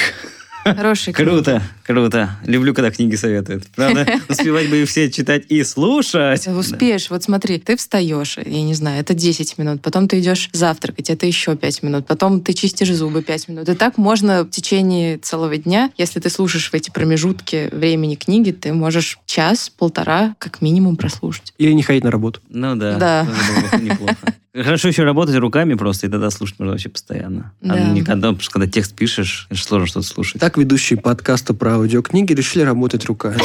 Хорошая 0.75 1.13
книга. 1.13 1.31
круто, 1.31 1.61
круто. 1.85 2.29
Люблю, 2.45 2.73
когда 2.73 2.91
книги 2.91 3.15
советуют. 3.15 3.67
Правда, 3.75 4.05
успевать 4.29 4.69
бы 4.69 4.81
их 4.81 4.89
все 4.89 5.11
читать 5.11 5.43
и 5.49 5.63
слушать. 5.63 6.47
Успеешь, 6.47 7.09
вот 7.09 7.23
смотри, 7.23 7.59
ты 7.59 7.75
встаешь, 7.77 8.37
я 8.37 8.61
не 8.61 8.73
знаю, 8.73 8.99
это 9.01 9.13
10 9.13 9.57
минут, 9.57 9.81
потом 9.81 10.07
ты 10.07 10.19
идешь 10.19 10.49
завтракать, 10.53 11.09
это 11.09 11.25
еще 11.25 11.55
5 11.55 11.83
минут, 11.83 12.07
потом 12.07 12.41
ты 12.41 12.53
чистишь 12.53 12.91
зубы 12.93 13.21
5 13.21 13.47
минут. 13.49 13.69
И 13.69 13.75
так 13.75 13.97
можно 13.97 14.43
в 14.43 14.49
течение 14.49 15.17
целого 15.17 15.57
дня, 15.57 15.91
если 15.97 16.19
ты 16.19 16.29
слушаешь 16.29 16.69
в 16.69 16.73
эти 16.73 16.89
промежутки 16.89 17.69
времени 17.71 18.15
книги, 18.15 18.51
ты 18.51 18.73
можешь 18.73 19.19
час, 19.25 19.69
полтора 19.69 20.35
как 20.39 20.61
минимум 20.61 20.95
прослушать. 20.95 21.53
Или 21.57 21.71
не 21.73 21.83
ходить 21.83 22.03
на 22.03 22.11
работу. 22.11 22.39
Ну 22.49 22.75
да, 22.75 22.97
Да. 22.97 23.27
неплохо. 23.81 24.15
Хорошо 24.53 24.87
еще 24.87 25.03
работать 25.03 25.35
руками 25.35 25.75
просто, 25.75 26.07
и 26.07 26.09
тогда 26.09 26.29
слушать 26.31 26.59
можно 26.59 26.71
вообще 26.73 26.89
постоянно. 26.89 27.53
А 27.63 27.67
Да. 27.67 27.89
никогда, 27.91 28.29
потому 28.29 28.39
что 28.41 28.51
когда 28.51 28.67
текст 28.67 28.95
пишешь, 28.95 29.47
это 29.49 29.59
сложно 29.59 29.87
что-то 29.87 30.07
слушать. 30.07 30.41
Так 30.41 30.57
ведущие 30.57 30.97
подкаста 30.99 31.53
про 31.53 31.75
аудиокниги 31.75 32.33
решили 32.33 32.63
работать 32.63 33.05
руками. 33.05 33.39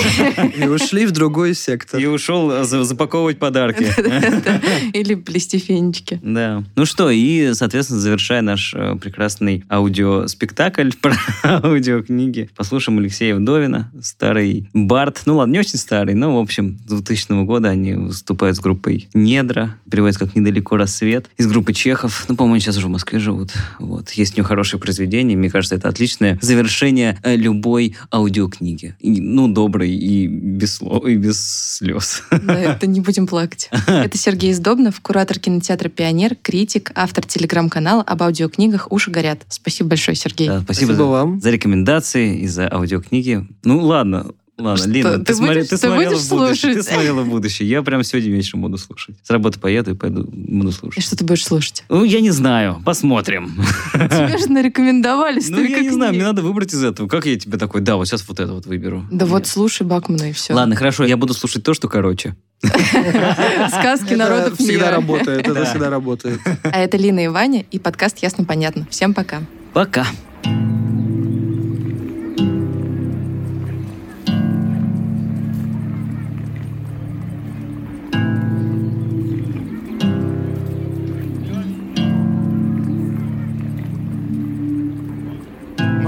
И 0.57 0.67
ушли 0.67 1.05
в 1.07 1.11
другой 1.13 1.55
сектор. 1.55 2.01
И 2.01 2.07
ушел 2.07 2.51
э, 2.51 2.65
за- 2.65 2.85
запаковывать 2.85 3.39
подарки. 3.39 3.87
Или 4.97 5.15
плести 5.15 5.59
фенечки. 5.59 6.21
Да. 6.23 6.65
Ну 6.77 6.85
что, 6.87 7.11
и, 7.11 7.53
соответственно, 7.55 8.01
завершая 8.01 8.41
наш 8.43 8.73
э, 8.75 8.97
прекрасный 8.97 9.65
аудиоспектакль 9.71 10.91
про 11.01 11.15
аудиокниги, 11.45 12.49
послушаем 12.57 12.99
Алексея 12.99 13.35
Вдовина, 13.37 13.91
старый 14.03 14.69
Барт. 14.73 15.23
Ну 15.27 15.37
ладно, 15.37 15.53
не 15.53 15.59
очень 15.59 15.79
старый, 15.79 16.15
но, 16.15 16.37
в 16.37 16.41
общем, 16.41 16.79
с 16.87 16.91
2000 16.93 17.45
года 17.45 17.69
они 17.69 17.95
выступают 17.95 18.57
с 18.57 18.61
группой 18.61 19.09
«Недра», 19.15 19.77
переводится 19.91 20.25
как 20.27 20.35
«Недалеко 20.37 20.77
рассвет», 20.95 21.27
из 21.37 21.47
группы 21.47 21.73
Чехов. 21.73 22.25
Ну, 22.29 22.37
по-моему, 22.37 22.61
сейчас 22.61 22.77
уже 22.77 22.87
в 22.87 22.91
Москве 22.91 23.19
живут. 23.19 23.51
Вот. 23.79 24.11
Есть 24.11 24.35
у 24.35 24.39
него 24.39 24.47
хорошие 24.47 24.79
произведения. 24.81 25.37
Мне 25.37 25.51
кажется, 25.51 25.75
это 25.75 25.89
отличное 25.89 26.39
завершение 26.41 27.19
э, 27.23 27.37
любой 27.37 27.97
аудиокниги. 28.13 28.97
И, 29.01 29.21
ну, 29.21 29.49
доброй 29.49 29.91
и 29.91 30.27
без 30.27 30.77
слов, 30.77 31.05
и 31.07 31.17
без 31.17 31.77
слез. 31.77 32.23
Да, 32.31 32.59
это 32.59 32.87
не 32.87 33.01
будем 33.01 33.27
плакать. 33.27 33.69
Это 33.87 34.19
Сергей 34.19 34.53
Сдобнов, 34.53 35.01
куратор 35.01 35.39
кинотеатра 35.39 35.89
«Пионер», 35.89 36.37
критик, 36.41 36.93
автор 36.95 37.25
телеграм-канала 37.25 38.03
об 38.03 38.23
аудиокнигах 38.23 38.91
«Уши 38.93 39.11
горят». 39.11 39.41
Спасибо 39.49 39.91
большое, 39.91 40.17
Сергей. 40.17 40.49
Да, 40.49 40.61
спасибо, 40.61 40.87
Спасибо 40.87 40.95
за, 40.95 41.05
вам. 41.05 41.41
за 41.41 41.51
рекомендации 41.51 42.39
и 42.39 42.47
за 42.47 42.71
аудиокниги. 42.71 43.47
Ну 43.65 43.81
ладно, 43.81 44.27
ладно, 44.59 44.77
Что, 44.77 44.89
Лина, 44.89 45.19
ты 45.19 45.25
ты, 45.25 45.35
смотри- 45.35 45.55
будешь- 45.57 45.69
ты 45.69 45.77
ты 45.77 45.87
смотрела 45.87 46.11
будешь 46.11 46.23
в 46.25 46.29
будущее. 46.31 46.73
Ты 46.75 46.83
слушать? 46.83 46.93
смотрела 46.93 47.23
в 47.23 47.29
будущее. 47.29 47.69
Я 47.69 47.83
прям 47.83 48.03
сегодня 48.05 48.31
вечером 48.31 48.63
буду 48.63 48.79
слушать. 48.79 49.17
С 49.23 49.31
работы 49.31 49.59
поеду 49.61 49.93
и 49.93 49.95
пойду 49.95 50.25
буду 50.31 50.69
И 50.69 50.73
слушать. 50.73 51.03
что 51.05 51.17
ты 51.17 51.25
будешь 51.25 51.45
слушать? 51.45 51.85
Ну, 51.89 52.05
я 52.05 52.21
не 52.21 52.31
знаю, 52.31 52.81
посмотрим. 52.85 53.61
Тебе 53.93 54.39
же 54.39 54.49
нарекомендовали 54.49 55.41
Ну, 55.49 55.61
я 55.63 55.81
не 55.81 55.91
знаю, 55.91 56.13
мне 56.15 56.23
надо 56.25 56.43
выбрать 56.43 56.73
из 56.73 56.83
этого. 56.85 57.09
Как 57.09 57.27
я 57.27 57.39
тебе 57.39 57.59
такой, 57.59 57.81
да, 57.81 57.97
вот 57.97 58.07
сейчас 58.07 58.27
вот 58.29 58.41
это 58.41 58.53
вот 58.53 58.67
выберу. 58.67 59.05
Да 59.11 59.27
вот 59.27 59.47
слушай 59.47 59.83
Бакмана 59.87 60.31
и 60.31 60.33
все. 60.33 60.55
Ладно, 60.55 60.77
хорошо, 60.77 61.05
я 61.05 61.17
буду 61.17 61.35
слушать 61.35 61.63
то, 61.65 61.75
что 61.75 61.89
короче. 61.89 62.35
Сказки 62.63 64.15
Это 64.15 64.17
народов 64.17 64.59
всегда 64.59 64.73
мира. 64.87 64.91
работает. 64.93 65.41
Это 65.41 65.55
Да. 65.55 65.65
всегда 65.65 65.91
работает. 65.91 66.41
А 66.63 66.79
это 66.81 66.97
Лина 66.97 67.25
и 67.25 67.29
Ваня 67.29 67.65
и 67.71 67.79
подкаст 67.79 68.19
«Ясно-понятно». 68.23 68.87
Всем 68.91 69.13
пока. 69.15 69.43
Пока. 69.73 70.07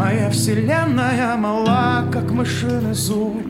Моя 0.07 0.31
вселенная 0.31 1.37
мала, 1.37 2.09
как 2.13 2.31
мышиный 2.31 2.95
зуб. 2.95 3.43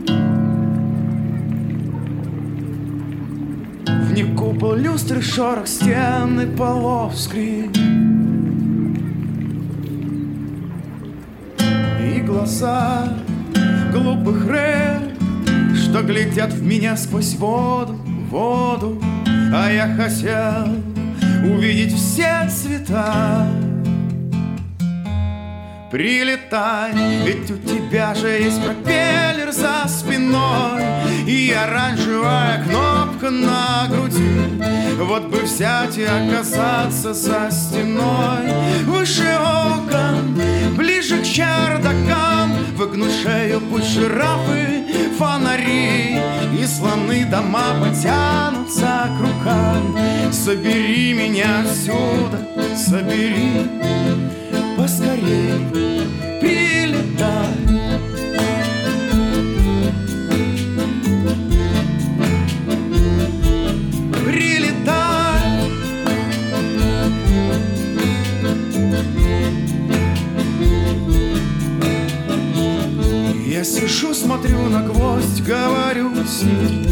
В 3.85 4.11
ней 4.11 4.25
люстры, 4.75 5.21
шорох 5.21 5.67
стены, 5.67 6.47
полов 6.47 7.15
скрип 7.15 7.77
И 12.01 12.21
глаза 12.21 13.13
глупых 13.91 14.47
рыб, 14.47 15.15
что 15.75 16.01
глядят 16.01 16.51
в 16.53 16.65
меня 16.65 16.97
сквозь 16.97 17.35
воду, 17.35 17.99
воду. 18.31 18.99
А 19.53 19.69
я 19.71 19.95
хотел 19.95 20.73
увидеть 21.43 21.93
все 21.93 22.49
цвета 22.49 23.45
Прилетай, 25.89 26.91
ведь 27.23 27.49
у 27.49 27.57
тебя 27.57 28.13
же 28.13 28.27
есть 28.27 28.61
пропеллер 28.61 29.53
за 29.53 29.87
спиной. 29.87 30.83
И 31.25 31.53
оранжевая 31.53 32.61
кнопка 32.63 33.29
на 33.29 33.87
груди. 33.89 34.61
Вот 34.97 35.27
бы 35.27 35.37
взять 35.39 35.97
и 35.97 36.03
оказаться 36.03 37.13
за 37.13 37.49
стеной. 37.51 38.51
Выше 38.83 39.37
окон, 39.39 40.37
ближе 40.75 41.19
к 41.19 41.23
чердакам. 41.23 42.51
Выгнуть 42.75 43.13
шею, 43.23 43.61
пусть 43.71 43.89
жирафы, 43.91 44.83
фонари. 45.17 46.19
И 46.59 46.65
слоны 46.65 47.25
дома 47.31 47.63
потянутся 47.79 49.09
к 49.17 49.21
рукам. 49.21 49.97
Собери 50.33 51.13
меня 51.13 51.61
отсюда, 51.61 52.45
собери 52.75 53.63
поскорей 54.87 55.76
смотрю 74.37 74.69
на 74.69 74.81
гвоздь, 74.81 75.41
говорю 75.41 76.11
с 76.25 76.43
ним. 76.43 76.85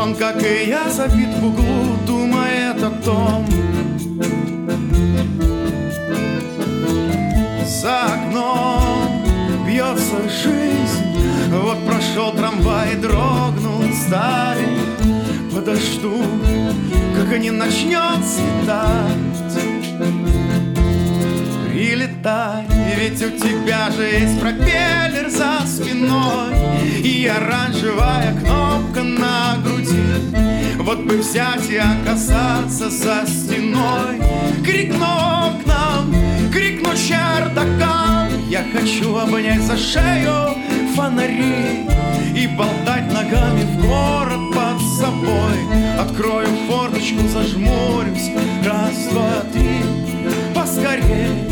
Он, 0.00 0.14
как 0.14 0.42
и 0.42 0.68
я, 0.68 0.90
забит 0.90 1.28
в 1.40 1.46
углу, 1.46 1.96
думает 2.06 2.82
о 2.82 2.90
том 3.04 3.46
За 7.66 8.04
окном 8.06 9.24
бьется 9.66 10.28
жизнь. 10.28 11.04
Вот 11.50 11.78
прошел 11.86 12.32
трамвай, 12.32 12.96
дрогнул 12.96 13.82
старый 14.06 14.66
Подожду, 15.54 16.22
как 17.14 17.32
они 17.32 17.50
начнет 17.50 18.24
светать 18.24 19.32
Прилетай, 21.68 22.71
ведь 22.96 23.22
у 23.22 23.30
тебя 23.30 23.90
же 23.90 24.02
есть 24.04 24.40
пропеллер 24.40 25.28
за 25.28 25.66
спиной. 25.66 26.54
И 27.02 27.26
оранжевая 27.26 28.34
кнопка 28.40 29.02
на 29.02 29.56
груди. 29.64 30.76
Вот 30.78 31.00
бы 31.00 31.18
взять 31.18 31.68
и 31.70 31.76
оказаться 31.76 32.90
за 32.90 33.24
стеной. 33.26 34.20
Крикну 34.64 35.60
к 35.62 35.66
нам, 35.66 36.14
крикну 36.52 36.90
чердакам. 36.96 38.28
Я 38.48 38.64
хочу 38.72 39.16
обнять 39.16 39.62
за 39.62 39.76
шею 39.78 40.54
фонари 40.94 41.86
И 42.36 42.46
болтать 42.48 43.10
ногами 43.12 43.62
в 43.62 43.80
город 43.80 44.54
под 44.54 44.80
собой. 44.98 45.98
Открою 45.98 46.48
форточку, 46.68 47.26
зажмурюсь 47.28 48.30
Раз, 48.64 49.08
два, 49.10 49.40
три 49.52 49.82
Поскорей 50.54 51.51